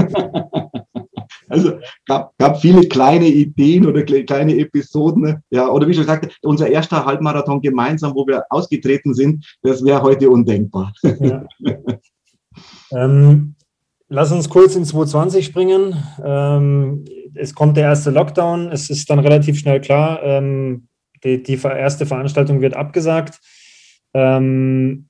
Also 1.50 1.80
gab, 2.06 2.38
gab 2.38 2.60
viele 2.60 2.88
kleine 2.88 3.28
Ideen 3.28 3.86
oder 3.86 4.04
kleine 4.04 4.58
Episoden. 4.58 5.42
Ja, 5.50 5.70
oder 5.70 5.88
wie 5.88 5.94
schon 5.94 6.04
gesagt, 6.04 6.38
unser 6.42 6.70
erster 6.70 7.06
Halbmarathon 7.06 7.62
gemeinsam, 7.62 8.14
wo 8.16 8.26
wir 8.28 8.46
ausgetreten 8.50 9.14
sind, 9.14 9.58
das 9.62 9.84
wäre 9.84 10.02
heute 10.02 10.30
undenkbar. 10.30 10.94
Ja. 11.20 11.46
ähm, 12.92 13.56
lass 14.10 14.32
uns 14.32 14.50
kurz 14.50 14.76
in 14.76 14.86
2020 14.86 15.46
springen. 15.46 15.96
Ähm, 16.24 17.06
es 17.36 17.54
kommt 17.56 17.78
der 17.78 17.86
erste 17.86 18.12
Lockdown. 18.12 18.72
Es 18.72 18.90
ist 18.90 19.10
dann 19.10 19.20
relativ 19.20 19.58
schnell 19.60 19.82
klar, 19.82 20.22
ähm, 20.24 20.88
die, 21.24 21.42
die, 21.42 21.60
erste 21.62 22.06
Veranstaltung 22.06 22.62
wird 22.62 22.76
abgesagt. 22.76 23.40
Ähm, 24.14 25.08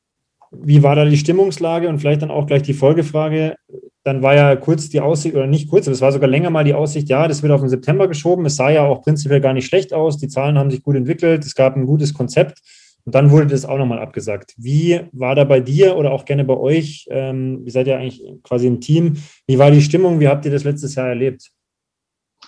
wie 0.51 0.83
war 0.83 0.95
da 0.95 1.05
die 1.05 1.17
Stimmungslage 1.17 1.89
und 1.89 1.99
vielleicht 1.99 2.21
dann 2.21 2.31
auch 2.31 2.45
gleich 2.45 2.61
die 2.61 2.73
Folgefrage? 2.73 3.55
Dann 4.03 4.21
war 4.21 4.35
ja 4.35 4.55
kurz 4.57 4.89
die 4.89 4.99
Aussicht, 4.99 5.35
oder 5.35 5.47
nicht 5.47 5.69
kurz, 5.69 5.87
es 5.87 6.01
war 6.01 6.11
sogar 6.11 6.27
länger 6.27 6.49
mal 6.49 6.65
die 6.65 6.73
Aussicht, 6.73 7.07
ja, 7.07 7.27
das 7.27 7.41
wird 7.41 7.53
auf 7.53 7.61
den 7.61 7.69
September 7.69 8.07
geschoben. 8.07 8.45
Es 8.45 8.57
sah 8.57 8.69
ja 8.69 8.83
auch 8.83 9.01
prinzipiell 9.01 9.39
gar 9.39 9.53
nicht 9.53 9.65
schlecht 9.65 9.93
aus. 9.93 10.17
Die 10.17 10.27
Zahlen 10.27 10.57
haben 10.57 10.71
sich 10.71 10.83
gut 10.83 10.95
entwickelt. 10.95 11.45
Es 11.45 11.55
gab 11.55 11.75
ein 11.75 11.85
gutes 11.85 12.13
Konzept. 12.13 12.61
Und 13.05 13.15
dann 13.15 13.31
wurde 13.31 13.47
das 13.47 13.65
auch 13.65 13.77
nochmal 13.77 13.99
abgesagt. 13.99 14.53
Wie 14.57 15.01
war 15.11 15.35
da 15.35 15.43
bei 15.43 15.59
dir 15.59 15.97
oder 15.97 16.11
auch 16.11 16.25
gerne 16.25 16.45
bei 16.45 16.55
euch? 16.55 17.05
Ähm, 17.09 17.63
ihr 17.65 17.71
seid 17.71 17.87
ja 17.87 17.97
eigentlich 17.97 18.23
quasi 18.43 18.67
ein 18.67 18.79
Team. 18.79 19.17
Wie 19.45 19.59
war 19.59 19.71
die 19.71 19.81
Stimmung? 19.81 20.19
Wie 20.19 20.27
habt 20.27 20.45
ihr 20.45 20.51
das 20.51 20.63
letztes 20.63 20.95
Jahr 20.95 21.07
erlebt? 21.09 21.51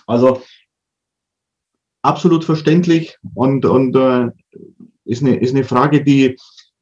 Also 0.06 0.42
absolut 2.02 2.44
verständlich 2.44 3.18
und, 3.34 3.66
und 3.66 3.96
äh, 3.96 4.30
ist, 5.04 5.22
eine, 5.22 5.36
ist 5.36 5.54
eine 5.54 5.64
Frage, 5.64 6.02
die 6.02 6.36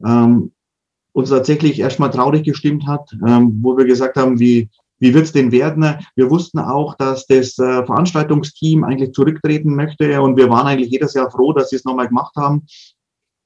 ähm, 0.05 0.53
uns 1.15 1.31
tatsächlich 1.31 1.79
erstmal 1.79 2.11
traurig 2.11 2.43
gestimmt 2.43 2.87
hat, 2.87 3.09
ähm, 3.27 3.59
wo 3.63 3.77
wir 3.77 3.85
gesagt 3.85 4.17
haben, 4.17 4.39
wie, 4.39 4.69
wie 4.99 5.15
wird 5.15 5.25
es 5.25 5.33
denn 5.33 5.53
werden? 5.53 5.97
Wir 6.17 6.29
wussten 6.29 6.59
auch, 6.59 6.97
dass 6.97 7.27
das 7.27 7.59
äh, 7.59 7.85
Veranstaltungsteam 7.87 8.85
eigentlich 8.85 9.13
zurücktreten 9.13 9.75
möchte 9.75 10.21
und 10.21 10.37
wir 10.37 10.51
waren 10.51 10.67
eigentlich 10.67 10.91
jedes 10.91 11.15
Jahr 11.15 11.31
froh, 11.31 11.53
dass 11.53 11.71
sie 11.71 11.77
es 11.77 11.85
nochmal 11.85 12.09
gemacht 12.09 12.35
haben. 12.37 12.67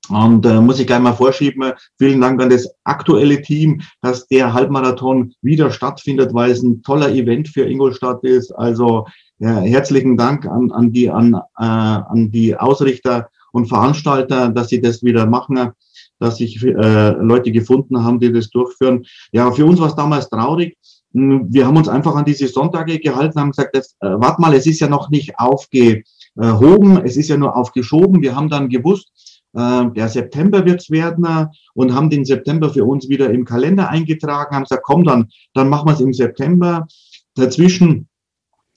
Und 0.09 0.47
äh, 0.47 0.61
muss 0.63 0.81
ich 0.81 0.87
gleich 0.87 1.01
mal 1.01 1.13
vorschieben, 1.13 1.73
vielen 1.99 2.23
Dank 2.23 2.41
an 2.41 2.49
das 2.49 2.67
aktuelle 2.85 3.43
Team, 3.43 3.83
dass 4.01 4.27
der 4.29 4.55
Halbmarathon 4.55 5.35
wieder 5.43 5.71
stattfindet, 5.71 6.33
weil 6.33 6.51
es 6.51 6.63
ein 6.63 6.83
toller 6.83 7.11
Event 7.11 7.49
für 7.49 7.69
Ingolstadt 7.69 8.25
ist. 8.25 8.51
Also 8.53 9.07
ja, 9.39 9.59
herzlichen 9.61 10.17
Dank 10.17 10.47
an, 10.47 10.73
an, 10.73 10.93
die, 10.93 11.11
an, 11.11 11.35
äh, 11.35 11.41
an 11.59 12.31
die 12.31 12.57
Ausrichter 12.57 13.29
und 13.53 13.67
Veranstalter, 13.67 14.49
dass 14.49 14.69
sie 14.69 14.81
das 14.81 15.03
wieder 15.03 15.27
machen, 15.27 15.73
dass 16.19 16.39
sich 16.39 16.63
äh, 16.63 17.11
Leute 17.11 17.53
gefunden 17.53 18.03
haben, 18.03 18.21
die 18.21 18.33
das 18.33 18.51
durchführen. 18.51 19.05
Ja, 19.33 19.51
für 19.53 19.65
uns 19.65 19.81
war 19.81 19.89
es 19.89 19.95
damals 19.95 20.29
traurig. 20.29 20.77
Hm, 21.15 21.47
wir 21.51 21.67
haben 21.67 21.77
uns 21.77 21.89
einfach 21.89 22.15
an 22.15 22.25
diese 22.25 22.49
Sonntage 22.49 22.99
gehalten, 22.99 23.41
haben 23.41 23.51
gesagt, 23.51 23.75
jetzt, 23.75 23.97
äh, 24.01 24.09
warte 24.09 24.41
mal, 24.41 24.55
es 24.55 24.67
ist 24.67 24.81
ja 24.81 24.89
noch 24.89 25.11
nicht 25.11 25.39
aufgehoben, 25.39 27.03
es 27.05 27.17
ist 27.17 27.29
ja 27.29 27.37
nur 27.37 27.57
aufgeschoben. 27.57 28.23
Wir 28.23 28.37
haben 28.37 28.49
dann 28.49 28.69
gewusst, 28.69 29.11
äh, 29.55 29.87
der 29.91 30.09
September 30.09 30.65
wird's 30.65 30.91
werden 30.91 31.49
und 31.75 31.95
haben 31.95 32.11
den 32.11 32.25
September 32.25 32.71
für 32.71 32.85
uns 32.85 33.09
wieder 33.09 33.31
im 33.31 33.45
Kalender 33.45 33.89
eingetragen, 33.89 34.55
haben 34.55 34.65
gesagt, 34.65 34.85
komm, 34.85 35.05
dann, 35.05 35.29
dann 35.55 35.69
machen 35.69 35.89
wir 35.89 35.95
es 35.95 36.01
im 36.01 36.13
September. 36.13 36.87
Dazwischen 37.35 38.09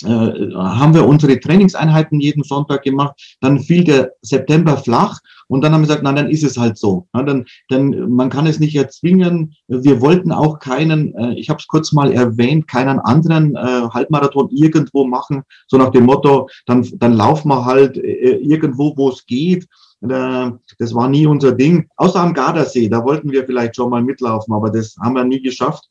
äh, 0.04 0.08
haben 0.08 0.94
wir 0.94 1.06
unsere 1.06 1.40
Trainingseinheiten 1.40 2.20
jeden 2.20 2.44
Sonntag 2.44 2.84
gemacht. 2.84 3.38
Dann 3.40 3.60
fiel 3.60 3.84
der 3.84 4.14
September 4.22 4.78
flach 4.78 5.20
und 5.52 5.66
dann 5.66 5.74
haben 5.74 5.82
wir 5.82 5.88
gesagt, 5.88 6.04
na, 6.04 6.14
dann 6.14 6.30
ist 6.30 6.46
es 6.46 6.58
halt 6.58 6.78
so. 6.78 7.08
Ja, 7.14 7.24
dann, 7.24 7.44
dann, 7.68 8.10
man 8.10 8.30
kann 8.30 8.48
es 8.48 8.62
nicht 8.62 8.74
erzwingen. 8.74 9.54
Wir 9.68 10.00
wollten 10.00 10.32
auch 10.32 10.60
keinen, 10.60 11.14
äh, 11.16 11.34
ich 11.34 11.50
habe 11.50 11.60
es 11.60 11.68
kurz 11.68 11.92
mal 11.92 12.14
erwähnt, 12.14 12.70
keinen 12.70 13.00
anderen 13.00 13.58
äh, 13.58 13.60
Halbmarathon 13.60 14.48
irgendwo 14.52 15.06
machen, 15.06 15.44
so 15.68 15.76
nach 15.76 15.90
dem 15.90 16.06
Motto, 16.06 16.48
dann, 16.68 16.88
dann 17.00 17.12
laufen 17.12 17.50
wir 17.50 17.66
halt 17.66 17.98
äh, 17.98 18.38
irgendwo, 18.38 18.96
wo 18.96 19.10
es 19.10 19.26
geht. 19.26 19.68
Das 20.00 20.96
war 20.96 21.08
nie 21.10 21.28
unser 21.28 21.52
Ding. 21.52 21.88
Außer 21.98 22.20
am 22.20 22.34
Gardasee, 22.34 22.90
da 22.90 23.04
wollten 23.04 23.30
wir 23.32 23.46
vielleicht 23.46 23.76
schon 23.76 23.92
mal 23.92 24.02
mitlaufen, 24.02 24.52
aber 24.52 24.72
das 24.72 24.96
haben 25.00 25.14
wir 25.14 25.24
nie 25.26 25.44
geschafft. 25.44 25.88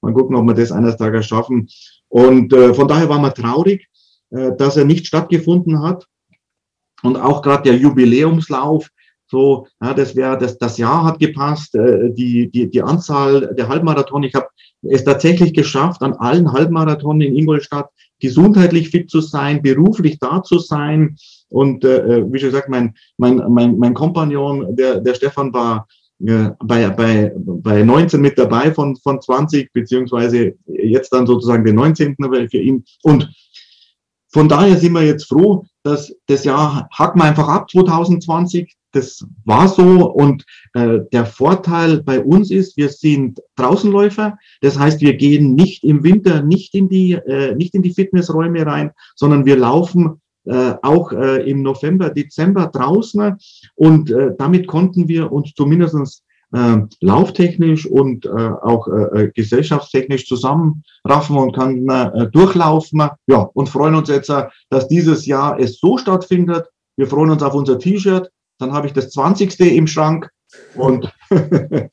Mal 0.00 0.12
gucken, 0.12 0.36
ob 0.36 0.46
wir 0.46 0.54
das 0.54 0.70
eines 0.70 0.96
Tages 0.96 1.26
schaffen. 1.26 1.66
Und 2.08 2.52
äh, 2.52 2.72
von 2.72 2.86
daher 2.86 3.08
waren 3.08 3.22
wir 3.22 3.34
traurig, 3.34 3.88
äh, 4.30 4.52
dass 4.56 4.76
er 4.76 4.84
nicht 4.84 5.08
stattgefunden 5.08 5.82
hat. 5.82 6.06
Und 7.02 7.16
auch 7.16 7.42
gerade 7.42 7.64
der 7.64 7.78
Jubiläumslauf, 7.78 8.90
so, 9.28 9.66
ja, 9.82 9.94
das 9.94 10.16
wäre, 10.16 10.38
das, 10.38 10.58
das 10.58 10.78
Jahr 10.78 11.04
hat 11.04 11.18
gepasst, 11.18 11.74
äh, 11.74 12.10
die, 12.10 12.50
die, 12.50 12.70
die 12.70 12.82
Anzahl 12.82 13.54
der 13.54 13.68
Halbmarathon. 13.68 14.22
Ich 14.22 14.34
habe 14.34 14.48
es 14.82 15.04
tatsächlich 15.04 15.52
geschafft, 15.52 16.02
an 16.02 16.14
allen 16.14 16.52
Halbmarathonen 16.52 17.22
in 17.22 17.36
Ingolstadt 17.36 17.90
gesundheitlich 18.20 18.90
fit 18.90 19.10
zu 19.10 19.20
sein, 19.20 19.62
beruflich 19.62 20.18
da 20.18 20.42
zu 20.42 20.58
sein. 20.58 21.16
Und 21.50 21.84
äh, 21.84 21.98
äh 21.98 22.32
wie 22.32 22.38
schon 22.38 22.50
gesagt, 22.50 22.68
mein, 22.68 22.94
mein, 23.18 23.42
mein, 23.48 23.78
mein 23.78 23.94
Kompagnon, 23.94 24.74
der, 24.76 25.00
der 25.00 25.14
Stefan 25.14 25.52
war 25.52 25.86
äh, 26.24 26.50
bei, 26.64 26.88
bei, 26.90 27.32
bei 27.36 27.82
19 27.82 28.20
mit 28.20 28.38
dabei 28.38 28.72
von, 28.72 28.96
von 28.96 29.20
20, 29.20 29.72
beziehungsweise 29.72 30.54
jetzt 30.66 31.12
dann 31.12 31.26
sozusagen 31.26 31.64
den 31.64 31.76
19. 31.76 32.16
für 32.50 32.58
ihn. 32.58 32.84
Und 33.02 33.30
von 34.30 34.48
daher 34.48 34.76
sind 34.76 34.92
wir 34.92 35.04
jetzt 35.04 35.28
froh, 35.28 35.64
dass 35.82 36.14
das 36.26 36.44
Jahr 36.44 36.88
hacken 36.92 37.20
wir 37.20 37.24
einfach 37.26 37.48
ab 37.48 37.70
2020. 37.70 38.74
Das 38.92 39.26
war 39.44 39.68
so 39.68 40.10
und 40.10 40.44
äh, 40.72 41.00
der 41.12 41.26
Vorteil 41.26 42.02
bei 42.02 42.20
uns 42.20 42.50
ist, 42.50 42.76
wir 42.76 42.88
sind 42.88 43.40
Draußenläufer. 43.56 44.38
Das 44.62 44.78
heißt, 44.78 45.00
wir 45.00 45.14
gehen 45.14 45.54
nicht 45.54 45.84
im 45.84 46.02
Winter 46.02 46.42
nicht 46.42 46.74
in 46.74 46.88
die 46.88 47.12
äh, 47.12 47.54
nicht 47.54 47.74
in 47.74 47.82
die 47.82 47.92
Fitnessräume 47.92 48.64
rein, 48.64 48.92
sondern 49.14 49.44
wir 49.44 49.56
laufen 49.56 50.20
äh, 50.44 50.74
auch 50.82 51.12
äh, 51.12 51.48
im 51.50 51.62
November, 51.62 52.10
Dezember 52.10 52.68
draußen 52.68 53.36
und 53.74 54.10
äh, 54.10 54.30
damit 54.38 54.66
konnten 54.66 55.06
wir 55.06 55.30
uns 55.30 55.52
zumindestens 55.54 56.22
äh, 56.52 56.78
lauftechnisch 57.00 57.86
und 57.86 58.24
äh, 58.24 58.30
auch 58.30 58.88
äh, 58.88 59.24
äh, 59.24 59.32
gesellschaftstechnisch 59.32 60.26
zusammenraffen 60.26 61.36
und 61.36 61.54
kann 61.54 61.86
äh, 61.88 62.30
durchlaufen. 62.30 63.02
Ja, 63.26 63.50
und 63.52 63.68
freuen 63.68 63.94
uns 63.94 64.08
jetzt, 64.08 64.30
äh, 64.30 64.46
dass 64.70 64.88
dieses 64.88 65.26
Jahr 65.26 65.58
es 65.60 65.78
so 65.78 65.98
stattfindet. 65.98 66.66
Wir 66.96 67.06
freuen 67.06 67.30
uns 67.30 67.42
auf 67.42 67.54
unser 67.54 67.78
T-Shirt. 67.78 68.30
Dann 68.58 68.72
habe 68.72 68.86
ich 68.86 68.92
das 68.92 69.10
20. 69.10 69.58
im 69.60 69.86
Schrank 69.86 70.30
und 70.74 71.12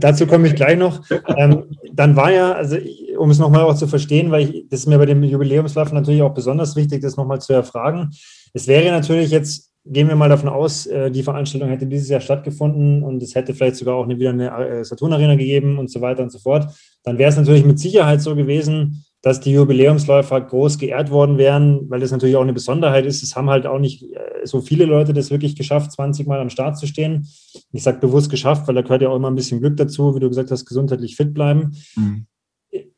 dazu 0.00 0.26
komme 0.26 0.48
ich 0.48 0.54
gleich 0.54 0.78
noch. 0.78 1.02
Ähm, 1.36 1.76
dann 1.92 2.16
war 2.16 2.30
ja, 2.30 2.52
also 2.52 2.76
um 3.18 3.30
es 3.30 3.38
nochmal 3.38 3.62
auch 3.62 3.74
zu 3.74 3.86
verstehen, 3.86 4.30
weil 4.30 4.48
ich, 4.48 4.68
das 4.68 4.80
ist 4.80 4.86
mir 4.86 4.98
bei 4.98 5.06
dem 5.06 5.22
Jubiläumslauf 5.22 5.92
natürlich 5.92 6.22
auch 6.22 6.34
besonders 6.34 6.76
wichtig, 6.76 7.02
das 7.02 7.16
nochmal 7.16 7.40
zu 7.40 7.52
erfragen. 7.52 8.10
Es 8.52 8.66
wäre 8.66 8.90
natürlich 8.90 9.30
jetzt, 9.30 9.70
gehen 9.84 10.08
wir 10.08 10.16
mal 10.16 10.28
davon 10.28 10.48
aus, 10.48 10.86
äh, 10.86 11.10
die 11.10 11.22
Veranstaltung 11.22 11.70
hätte 11.70 11.86
dieses 11.86 12.08
Jahr 12.08 12.20
stattgefunden 12.20 13.02
und 13.02 13.22
es 13.22 13.34
hätte 13.34 13.54
vielleicht 13.54 13.76
sogar 13.76 13.96
auch 13.96 14.08
wieder 14.08 14.30
eine 14.30 14.50
äh, 14.50 14.84
Saturn 14.84 15.12
Arena 15.12 15.34
gegeben 15.34 15.78
und 15.78 15.90
so 15.90 16.00
weiter 16.00 16.22
und 16.22 16.30
so 16.30 16.38
fort. 16.38 16.68
Dann 17.04 17.18
wäre 17.18 17.30
es 17.30 17.36
natürlich 17.36 17.64
mit 17.64 17.78
Sicherheit 17.78 18.20
so 18.20 18.36
gewesen, 18.36 19.04
dass 19.22 19.38
die 19.38 19.52
Jubiläumsläufer 19.52 20.40
groß 20.40 20.78
geehrt 20.78 21.10
worden 21.10 21.38
wären, 21.38 21.88
weil 21.88 22.00
das 22.00 22.10
natürlich 22.10 22.34
auch 22.34 22.42
eine 22.42 22.52
Besonderheit 22.52 23.06
ist. 23.06 23.22
Es 23.22 23.36
haben 23.36 23.48
halt 23.48 23.66
auch 23.66 23.78
nicht 23.78 24.02
äh, 24.02 24.44
so 24.44 24.60
viele 24.60 24.84
Leute 24.84 25.12
das 25.12 25.30
wirklich 25.30 25.54
geschafft, 25.54 25.92
20 25.92 26.26
Mal 26.26 26.40
am 26.40 26.50
Start 26.50 26.76
zu 26.76 26.88
stehen. 26.88 27.28
Ich 27.72 27.84
sage 27.84 28.00
bewusst 28.00 28.30
geschafft, 28.30 28.66
weil 28.66 28.74
da 28.74 28.82
gehört 28.82 29.02
ja 29.02 29.08
auch 29.08 29.16
immer 29.16 29.30
ein 29.30 29.36
bisschen 29.36 29.60
Glück 29.60 29.76
dazu, 29.76 30.16
wie 30.16 30.20
du 30.20 30.28
gesagt 30.28 30.50
hast, 30.50 30.66
gesundheitlich 30.66 31.14
fit 31.14 31.32
bleiben. 31.32 31.76
Mhm. 31.94 32.26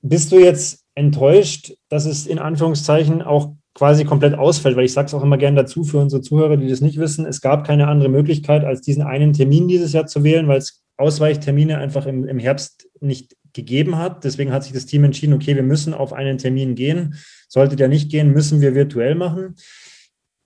Bist 0.01 0.33
du 0.33 0.39
jetzt 0.39 0.85
enttäuscht, 0.95 1.75
dass 1.91 2.07
es 2.07 2.27
in 2.27 2.39
Anführungszeichen 2.39 3.20
auch 3.20 3.53
quasi 3.75 4.05
komplett 4.07 4.35
ausfällt? 4.35 4.77
Weil 4.77 4.87
ich 4.87 4.95
sage 4.95 5.07
es 5.07 5.14
auch 5.14 5.22
immer 5.22 5.37
gerne 5.37 5.62
dazu 5.62 5.85
für 5.85 5.99
unsere 5.99 6.22
Zuhörer, 6.22 6.57
die 6.57 6.68
das 6.68 6.81
nicht 6.81 6.99
wissen, 6.99 7.27
es 7.27 7.43
gab 7.43 7.66
keine 7.66 7.89
andere 7.89 8.09
Möglichkeit, 8.09 8.64
als 8.64 8.81
diesen 8.81 9.03
einen 9.03 9.35
Termin 9.35 9.68
dieses 9.68 9.93
Jahr 9.93 10.07
zu 10.07 10.25
wählen, 10.25 10.49
weil 10.49 10.59
es 10.59 10.85
Ausweichtermine 10.97 11.77
einfach 11.79 12.07
im, 12.07 12.27
im 12.27 12.39
Herbst 12.39 12.89
nicht 13.01 13.37
gegeben 13.55 13.97
hat. 13.97 14.25
Deswegen 14.25 14.53
hat 14.53 14.65
sich 14.65 14.73
das 14.73 14.87
Team 14.87 15.05
entschieden, 15.05 15.33
okay, 15.33 15.55
wir 15.57 15.63
müssen 15.63 15.95
auf 15.95 16.13
einen 16.13 16.39
Termin 16.39 16.75
gehen. 16.75 17.15
Sollte 17.49 17.77
der 17.77 17.89
nicht 17.89 18.11
gehen, 18.11 18.33
müssen 18.33 18.61
wir 18.61 18.75
virtuell 18.75 19.15
machen. 19.15 19.55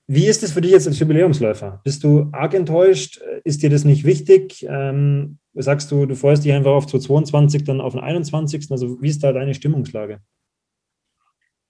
Wie 0.06 0.26
ist 0.26 0.42
es 0.42 0.52
für 0.52 0.60
dich 0.60 0.70
jetzt 0.70 0.86
als 0.86 0.98
Jubiläumsläufer? 0.98 1.80
Bist 1.84 2.02
du 2.02 2.28
arg 2.32 2.54
enttäuscht? 2.54 3.20
Ist 3.44 3.62
dir 3.62 3.68
das 3.68 3.84
nicht 3.84 4.04
wichtig? 4.04 4.64
Ähm, 4.68 5.38
sagst 5.54 5.90
du, 5.90 6.06
du 6.06 6.14
freust 6.14 6.44
dich 6.44 6.52
einfach 6.52 6.70
auf 6.70 6.86
2022, 6.86 7.64
dann 7.64 7.80
auf 7.80 7.92
den 7.92 8.00
21. 8.00 8.70
Also 8.70 9.02
wie 9.02 9.08
ist 9.08 9.22
da 9.22 9.32
deine 9.32 9.54
Stimmungslage? 9.54 10.20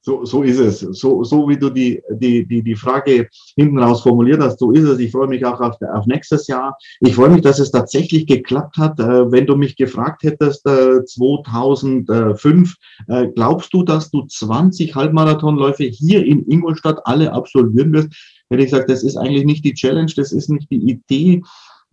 So, 0.08 0.24
so 0.24 0.42
ist 0.42 0.58
es. 0.58 0.80
So, 0.80 1.22
so 1.22 1.46
wie 1.50 1.58
du 1.58 1.68
die, 1.68 2.00
die, 2.08 2.46
die, 2.46 2.62
die 2.62 2.74
Frage 2.74 3.28
hinten 3.56 3.78
raus 3.78 4.00
formuliert 4.00 4.40
hast, 4.40 4.58
so 4.58 4.72
ist 4.72 4.84
es. 4.84 4.98
Ich 5.00 5.12
freue 5.12 5.28
mich 5.28 5.44
auch 5.44 5.60
auf, 5.60 5.76
auf 5.82 6.06
nächstes 6.06 6.46
Jahr. 6.46 6.78
Ich 7.00 7.14
freue 7.14 7.28
mich, 7.28 7.42
dass 7.42 7.58
es 7.58 7.70
tatsächlich 7.70 8.26
geklappt 8.26 8.78
hat. 8.78 8.98
Äh, 8.98 9.30
wenn 9.30 9.44
du 9.44 9.54
mich 9.54 9.76
gefragt 9.76 10.22
hättest, 10.22 10.66
äh, 10.66 11.04
2005, 11.04 12.74
äh, 13.08 13.26
glaubst 13.34 13.74
du, 13.74 13.82
dass 13.82 14.10
du 14.10 14.22
20 14.22 14.94
Halbmarathonläufe 14.94 15.84
hier 15.84 16.24
in 16.24 16.46
Ingolstadt 16.46 17.00
alle 17.04 17.30
absolvieren 17.30 17.92
wirst? 17.92 18.08
Hätte 18.48 18.62
ich 18.62 18.70
gesagt, 18.70 18.88
das 18.88 19.02
ist 19.02 19.18
eigentlich 19.18 19.44
nicht 19.44 19.62
die 19.62 19.74
Challenge, 19.74 20.10
das 20.16 20.32
ist 20.32 20.48
nicht 20.48 20.70
die 20.70 20.90
Idee. 20.90 21.42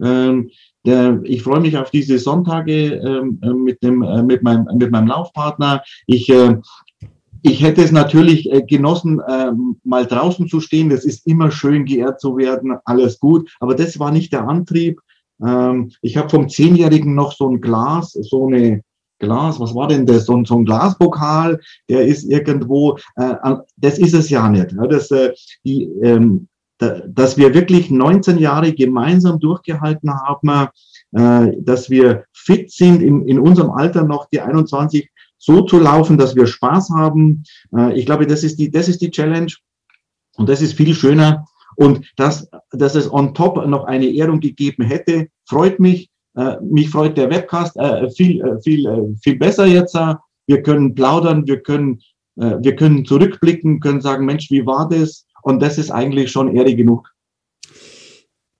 Ähm, 0.02 0.52
ich 1.24 1.42
freue 1.42 1.62
mich 1.62 1.78
auf 1.78 1.90
diese 1.90 2.20
Sonntage 2.20 2.94
ähm, 2.94 3.40
äh, 3.42 3.50
mit, 3.50 3.82
dem, 3.82 4.04
äh, 4.04 4.22
mit, 4.22 4.44
meinem, 4.44 4.68
mit 4.78 4.92
meinem 4.92 5.08
Laufpartner. 5.08 5.82
Ich 6.06 6.30
äh, 6.30 6.58
ich 7.46 7.62
hätte 7.62 7.84
es 7.84 7.92
natürlich 7.92 8.52
äh, 8.52 8.64
genossen, 8.64 9.20
äh, 9.20 9.52
mal 9.84 10.08
draußen 10.08 10.48
zu 10.48 10.60
stehen. 10.60 10.90
Das 10.90 11.06
ist 11.06 11.28
immer 11.28 11.52
schön, 11.52 11.86
geehrt 11.86 12.20
zu 12.20 12.38
werden, 12.38 12.76
alles 12.86 13.20
gut. 13.20 13.52
Aber 13.60 13.76
das 13.76 14.00
war 14.00 14.12
nicht 14.12 14.34
der 14.34 14.48
Antrieb. 14.48 15.00
Ähm, 15.46 15.92
ich 16.02 16.18
habe 16.18 16.30
vom 16.30 16.50
Zehnjährigen 16.50 17.14
noch 17.14 17.34
so 17.34 17.48
ein 17.48 17.62
Glas, 17.62 18.14
so 18.14 18.48
eine 18.48 18.82
Glas, 19.20 19.60
was 19.60 19.76
war 19.76 19.88
denn 19.88 20.08
das? 20.08 20.26
So, 20.26 20.36
ein 20.36 20.66
Glaspokal, 20.66 21.60
der 21.88 22.08
ist 22.08 22.24
irgendwo, 22.24 22.98
äh, 23.16 23.36
das 23.78 24.00
ist 24.00 24.16
es 24.16 24.32
ja 24.32 24.50
nicht. 24.50 24.76
Das, 24.90 25.12
äh, 25.12 25.34
die, 25.64 25.84
ähm, 26.02 26.48
da, 26.80 27.02
dass 27.08 27.38
wir 27.38 27.54
wirklich 27.54 27.92
19 27.92 28.40
Jahre 28.40 28.74
gemeinsam 28.74 29.40
durchgehalten 29.40 30.12
haben, 30.12 30.68
dass 31.12 31.90
wir 31.90 32.26
fit 32.34 32.70
sind 32.70 33.02
in, 33.02 33.26
in 33.30 33.40
unserem 33.40 33.72
Alter 33.72 34.04
noch, 34.04 34.28
die 34.30 34.42
21, 34.42 35.10
so 35.46 35.62
zu 35.62 35.80
laufen, 35.80 36.18
dass 36.18 36.36
wir 36.36 36.48
Spaß 36.48 36.90
haben. 36.90 37.44
Äh, 37.76 37.98
ich 37.98 38.06
glaube, 38.06 38.26
das 38.26 38.44
ist 38.44 38.58
die, 38.58 38.72
das 38.72 38.88
ist 38.88 39.02
die 39.02 39.12
Challenge 39.12 39.52
und 40.38 40.50
das 40.50 40.62
ist 40.62 40.74
viel 40.74 40.94
schöner. 40.94 41.46
Und 41.78 42.06
dass, 42.16 42.50
dass 42.72 42.96
es 42.96 43.12
on 43.12 43.34
top 43.34 43.66
noch 43.68 43.84
eine 43.86 44.08
Ehrung 44.08 44.40
gegeben 44.40 44.84
hätte, 44.84 45.28
freut 45.48 45.80
mich. 45.80 46.10
Äh, 46.36 46.56
mich 46.62 46.90
freut 46.90 47.18
der 47.18 47.30
Webcast 47.30 47.78
äh, 47.78 48.10
viel, 48.12 48.42
viel, 48.64 49.16
viel 49.22 49.38
besser 49.38 49.66
jetzt. 49.66 49.96
Wir 50.48 50.62
können 50.62 50.94
plaudern, 50.94 51.48
wir 51.48 51.62
können, 51.62 52.00
wir 52.36 52.76
können 52.76 53.04
zurückblicken, 53.04 53.80
können 53.80 54.00
sagen, 54.00 54.26
Mensch, 54.26 54.52
wie 54.52 54.64
war 54.64 54.88
das? 54.88 55.26
Und 55.42 55.60
das 55.60 55.80
ist 55.80 55.90
eigentlich 55.90 56.32
schon 56.32 56.56
Ehre 56.56 56.76
genug. 56.76 57.10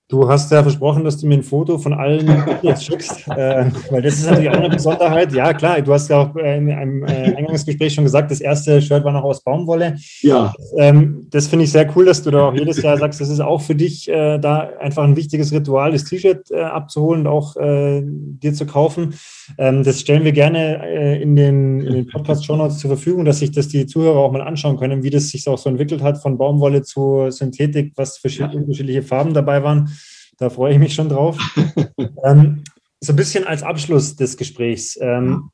Du 0.08 0.30
hast 0.30 0.52
ja 0.52 0.62
versprochen, 0.62 1.04
dass 1.04 1.18
du 1.18 1.26
mir 1.26 1.34
ein 1.34 1.44
Foto 1.44 1.80
von 1.80 1.92
allen 1.92 2.28
jetzt 2.62 2.86
schickst, 2.86 3.28
äh, 3.28 3.72
weil 3.90 4.04
das 4.04 4.20
ist 4.20 4.30
natürlich 4.30 4.52
auch 4.52 4.58
eine 4.58 4.70
Besonderheit. 4.70 5.34
Ja, 5.34 5.52
klar, 5.52 5.82
du 5.82 5.92
hast 5.94 6.10
ja 6.10 6.18
auch 6.18 6.36
äh, 6.36 6.58
in 6.58 6.72
einem 6.72 7.04
äh, 7.06 7.36
Eingangsgespräch 7.36 7.96
schon 7.96 8.04
gesagt, 8.04 8.30
das 8.30 8.40
erste 8.40 8.80
Shirt 8.84 9.04
war 9.04 9.12
noch 9.12 9.24
aus 9.24 9.44
Baumwolle. 9.44 9.96
Ja. 10.22 10.54
Ähm, 10.78 11.26
das 11.32 11.48
finde 11.48 11.66
ich 11.66 11.72
sehr 11.72 11.90
cool, 11.96 12.06
dass 12.06 12.22
du 12.22 12.30
da 12.30 12.50
auch 12.50 12.54
jedes 12.54 12.84
Jahr 12.84 12.98
sagst, 13.00 13.20
das 13.20 13.30
ist 13.30 13.40
auch 13.40 13.62
für 13.62 13.74
dich 13.74 14.08
äh, 14.08 14.38
da 14.38 14.70
einfach 14.80 15.04
ein 15.04 15.16
wichtiges 15.16 15.52
Ritual, 15.52 15.92
das 15.92 16.04
T-Shirt 16.04 16.52
äh, 16.52 16.62
abzuholen 16.62 17.22
und 17.22 17.28
auch 17.28 17.56
äh, 17.56 18.04
dir 18.06 18.54
zu 18.54 18.68
kaufen. 18.68 19.16
Ähm, 19.58 19.84
das 19.84 20.02
stellen 20.02 20.24
wir 20.24 20.32
gerne 20.32 21.20
in 21.22 21.36
den, 21.36 21.82
in 21.82 21.94
den 21.94 22.08
Podcast-Show 22.08 22.56
Notes 22.56 22.80
zur 22.80 22.90
Verfügung, 22.90 23.26
dass 23.26 23.40
sich 23.40 23.52
das 23.52 23.68
die 23.68 23.86
Zuhörer 23.86 24.20
auch 24.20 24.32
mal 24.32 24.42
anschauen 24.42 24.78
können, 24.78 25.04
wie 25.04 25.10
das 25.10 25.30
sich 25.30 25.48
auch 25.48 25.58
so 25.58 25.70
entwickelt 25.70 26.02
hat 26.02 26.22
von 26.22 26.38
Baumwolle 26.38 26.84
zu 26.84 27.30
Synthetik, 27.30 27.94
was 27.96 28.18
für 28.18 28.30
ja. 28.30 28.50
unterschiedliche 28.50 29.04
Farben 29.04 29.34
dabei 29.34 29.64
waren. 29.64 29.90
Da 30.38 30.50
freue 30.50 30.74
ich 30.74 30.80
mich 30.80 30.94
schon 30.94 31.10
drauf. 31.10 31.38
ähm, 32.26 32.64
so 33.00 33.14
ein 33.14 33.16
bisschen 33.16 33.46
als 33.46 33.64
Abschluss 33.64 34.16
des 34.16 34.38
Gesprächs. 34.38 34.98
Ähm, 35.00 35.50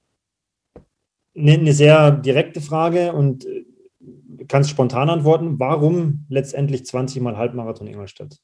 eine, 1.36 1.54
eine 1.54 1.74
sehr 1.74 2.12
direkte 2.12 2.62
Frage 2.62 3.14
und 3.14 3.46
äh, 3.46 3.66
kannst 4.48 4.70
spontan 4.70 5.10
antworten. 5.10 5.60
Warum 5.60 6.26
letztendlich 6.30 6.86
20 6.86 7.22
Mal 7.22 7.38
Halbmarathon 7.38 7.88
Ingolstadt? 7.88 8.38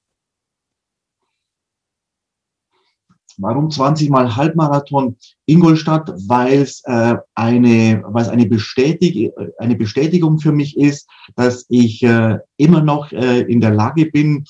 Warum 3.37 3.69
20 3.69 4.09
Mal 4.09 4.35
Halbmarathon 4.35 5.15
Ingolstadt? 5.45 6.11
Weil 6.27 6.61
es 6.61 6.81
äh, 6.85 7.15
eine, 7.35 8.03
weil 8.07 8.23
es 8.23 8.29
eine, 8.29 8.47
Bestätig 8.47 9.31
eine 9.59 9.75
Bestätigung 9.75 10.39
für 10.39 10.51
mich 10.51 10.75
ist, 10.75 11.07
dass 11.35 11.65
ich 11.69 12.01
äh, 12.01 12.39
immer 12.57 12.81
noch 12.81 13.11
äh, 13.11 13.41
in 13.41 13.61
der 13.61 13.71
Lage 13.71 14.07
bin, 14.07 14.45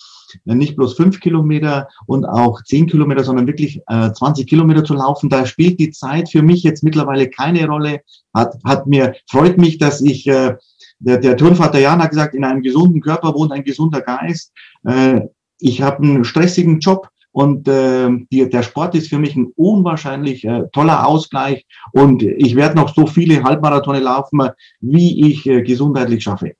nicht 0.45 0.75
bloß 0.75 0.95
fünf 0.95 1.19
Kilometer 1.19 1.87
und 2.05 2.25
auch 2.25 2.61
zehn 2.63 2.87
Kilometer, 2.87 3.23
sondern 3.23 3.47
wirklich 3.47 3.81
äh, 3.87 4.11
20 4.11 4.47
Kilometer 4.47 4.83
zu 4.83 4.93
laufen. 4.93 5.29
Da 5.29 5.45
spielt 5.45 5.79
die 5.79 5.91
Zeit 5.91 6.29
für 6.29 6.41
mich 6.41 6.63
jetzt 6.63 6.83
mittlerweile 6.83 7.29
keine 7.29 7.67
Rolle. 7.67 8.01
Hat, 8.33 8.55
hat 8.63 8.87
mir, 8.87 9.15
freut 9.29 9.57
mich, 9.57 9.77
dass 9.77 10.01
ich, 10.01 10.27
äh, 10.27 10.55
der, 10.99 11.17
der 11.17 11.37
Turnvater 11.37 11.79
Jan 11.79 12.01
hat 12.01 12.11
gesagt, 12.11 12.35
in 12.35 12.43
einem 12.43 12.61
gesunden 12.61 13.01
Körper 13.01 13.33
wohnt 13.33 13.51
ein 13.51 13.63
gesunder 13.63 14.01
Geist. 14.01 14.53
Äh, 14.85 15.21
ich 15.59 15.81
habe 15.81 16.03
einen 16.03 16.23
stressigen 16.23 16.79
Job. 16.79 17.09
Und 17.37 17.67
äh, 17.67 18.09
die, 18.31 18.49
der 18.49 18.63
Sport 18.63 18.95
ist 18.95 19.09
für 19.09 19.19
mich 19.19 19.35
ein 19.35 19.51
unwahrscheinlich 19.55 20.43
äh, 20.43 20.63
toller 20.73 21.05
Ausgleich. 21.05 21.67
Und 21.91 22.23
ich 22.23 22.55
werde 22.55 22.75
noch 22.75 22.95
so 22.95 23.05
viele 23.05 23.43
Halbmarathone 23.43 23.99
laufen, 23.99 24.41
wie 24.81 25.29
ich 25.29 25.45
äh, 25.45 25.61
gesundheitlich 25.61 26.23
schaffe. 26.23 26.53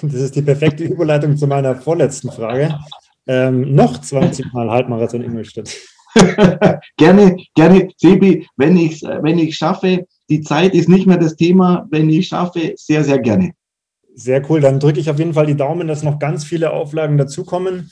Das 0.00 0.14
ist 0.14 0.34
die 0.34 0.40
perfekte 0.40 0.84
Überleitung 0.84 1.36
zu 1.36 1.46
meiner 1.46 1.76
vorletzten 1.76 2.32
Frage. 2.32 2.74
Ähm, 3.26 3.74
noch 3.74 4.00
20 4.00 4.50
Mal 4.54 4.70
Halbmarathon 4.70 5.22
Ingolstadt. 5.22 5.70
gerne, 6.96 7.36
gerne, 7.54 7.90
Sebi, 7.98 8.48
wenn 8.56 8.78
ich 8.78 9.02
wenn 9.02 9.38
ich 9.38 9.56
schaffe, 9.56 10.06
die 10.30 10.40
Zeit 10.40 10.72
ist 10.72 10.88
nicht 10.88 11.06
mehr 11.06 11.18
das 11.18 11.36
Thema, 11.36 11.86
wenn 11.90 12.08
ich 12.08 12.28
schaffe, 12.28 12.72
sehr, 12.76 13.04
sehr 13.04 13.18
gerne. 13.18 13.52
Sehr 14.14 14.42
cool, 14.48 14.62
dann 14.62 14.80
drücke 14.80 15.00
ich 15.00 15.10
auf 15.10 15.18
jeden 15.18 15.34
Fall 15.34 15.44
die 15.44 15.56
Daumen, 15.56 15.86
dass 15.86 16.02
noch 16.02 16.18
ganz 16.18 16.44
viele 16.44 16.70
Auflagen 16.70 17.18
dazukommen 17.18 17.90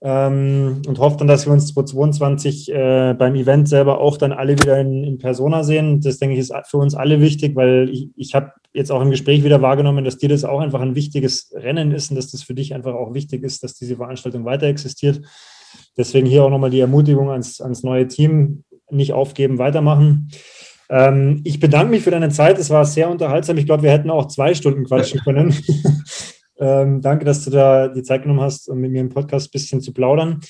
ähm, 0.00 0.82
und 0.86 0.98
hoffe 1.00 1.16
dann, 1.18 1.26
dass 1.26 1.46
wir 1.46 1.52
uns 1.52 1.74
2022 1.74 2.72
äh, 2.72 3.14
beim 3.18 3.34
Event 3.34 3.68
selber 3.68 4.00
auch 4.00 4.16
dann 4.16 4.32
alle 4.32 4.52
wieder 4.52 4.78
in, 4.80 5.02
in, 5.02 5.18
Persona 5.18 5.64
sehen. 5.64 6.00
Das 6.00 6.18
denke 6.18 6.34
ich 6.34 6.40
ist 6.40 6.54
für 6.66 6.76
uns 6.76 6.94
alle 6.94 7.20
wichtig, 7.20 7.56
weil 7.56 7.88
ich, 7.90 8.08
ich 8.16 8.34
habe 8.34 8.52
jetzt 8.72 8.92
auch 8.92 9.02
im 9.02 9.10
Gespräch 9.10 9.42
wieder 9.42 9.60
wahrgenommen, 9.60 10.04
dass 10.04 10.18
dir 10.18 10.28
das 10.28 10.44
auch 10.44 10.60
einfach 10.60 10.80
ein 10.80 10.94
wichtiges 10.94 11.52
Rennen 11.54 11.90
ist 11.90 12.10
und 12.10 12.16
dass 12.16 12.30
das 12.30 12.42
für 12.42 12.54
dich 12.54 12.74
einfach 12.74 12.94
auch 12.94 13.12
wichtig 13.12 13.42
ist, 13.42 13.64
dass 13.64 13.74
diese 13.74 13.96
Veranstaltung 13.96 14.44
weiter 14.44 14.66
existiert. 14.66 15.20
Deswegen 15.96 16.26
hier 16.26 16.44
auch 16.44 16.50
nochmal 16.50 16.70
die 16.70 16.80
Ermutigung 16.80 17.30
ans, 17.30 17.60
ans 17.60 17.82
neue 17.82 18.06
Team, 18.06 18.62
nicht 18.90 19.12
aufgeben, 19.12 19.58
weitermachen. 19.58 20.30
Ähm, 20.88 21.40
ich 21.44 21.60
bedanke 21.60 21.90
mich 21.90 22.02
für 22.02 22.12
deine 22.12 22.30
Zeit. 22.30 22.58
Es 22.58 22.70
war 22.70 22.84
sehr 22.84 23.10
unterhaltsam. 23.10 23.58
Ich 23.58 23.66
glaube, 23.66 23.82
wir 23.82 23.90
hätten 23.90 24.10
auch 24.10 24.28
zwei 24.28 24.54
Stunden 24.54 24.84
quatschen 24.84 25.20
können. 25.24 25.54
Ähm, 26.58 27.00
danke, 27.00 27.24
dass 27.24 27.44
du 27.44 27.50
da 27.50 27.88
die 27.88 28.02
Zeit 28.02 28.22
genommen 28.22 28.40
hast, 28.40 28.68
um 28.68 28.78
mit 28.78 28.90
mir 28.90 29.00
im 29.00 29.08
Podcast 29.10 29.48
ein 29.48 29.52
bisschen 29.52 29.80
zu 29.80 29.92
plaudern. 29.92 30.40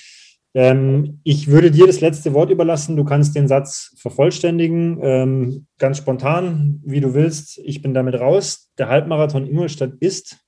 Ähm, 0.54 1.20
ich 1.24 1.48
würde 1.48 1.70
dir 1.70 1.86
das 1.86 2.00
letzte 2.00 2.32
Wort 2.32 2.50
überlassen. 2.50 2.96
Du 2.96 3.04
kannst 3.04 3.36
den 3.36 3.48
Satz 3.48 3.94
vervollständigen, 3.98 4.98
ähm, 5.02 5.66
ganz 5.78 5.98
spontan, 5.98 6.80
wie 6.84 7.00
du 7.00 7.14
willst. 7.14 7.58
Ich 7.58 7.82
bin 7.82 7.94
damit 7.94 8.14
raus. 8.14 8.70
Der 8.78 8.88
Halbmarathon 8.88 9.46
Ingolstadt 9.46 9.92
ist 10.00 10.38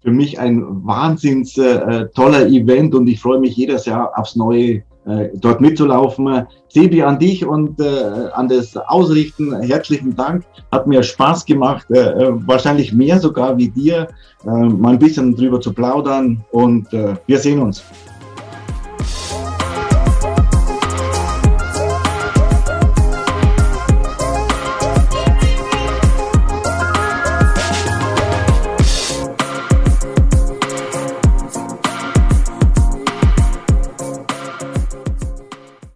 für 0.00 0.12
mich 0.12 0.38
ein 0.38 0.62
wahnsinns 0.86 1.58
äh, 1.58 2.06
toller 2.14 2.46
Event 2.46 2.94
und 2.94 3.08
ich 3.08 3.20
freue 3.20 3.40
mich 3.40 3.56
jedes 3.56 3.86
Jahr 3.86 4.16
aufs 4.16 4.36
Neue 4.36 4.84
äh, 5.06 5.28
dort 5.34 5.60
mitzulaufen. 5.60 6.46
Sebi, 6.68 7.02
an 7.02 7.18
dich 7.18 7.44
und 7.44 7.80
äh, 7.80 8.28
an 8.32 8.48
das 8.48 8.76
Ausrichten 8.76 9.60
herzlichen 9.62 10.14
Dank. 10.16 10.44
Hat 10.72 10.86
mir 10.86 11.02
Spaß 11.02 11.46
gemacht, 11.46 11.86
äh, 11.90 11.98
äh 11.98 12.32
wahrscheinlich 12.46 12.92
mehr 12.92 13.18
sogar 13.18 13.56
wie 13.56 13.68
dir, 13.68 14.08
äh, 14.44 14.48
mal 14.48 14.94
ein 14.94 14.98
bisschen 14.98 15.34
drüber 15.34 15.60
zu 15.60 15.72
plaudern 15.72 16.44
und 16.50 16.92
äh, 16.92 17.14
wir 17.26 17.38
sehen 17.38 17.60
uns. 17.60 17.82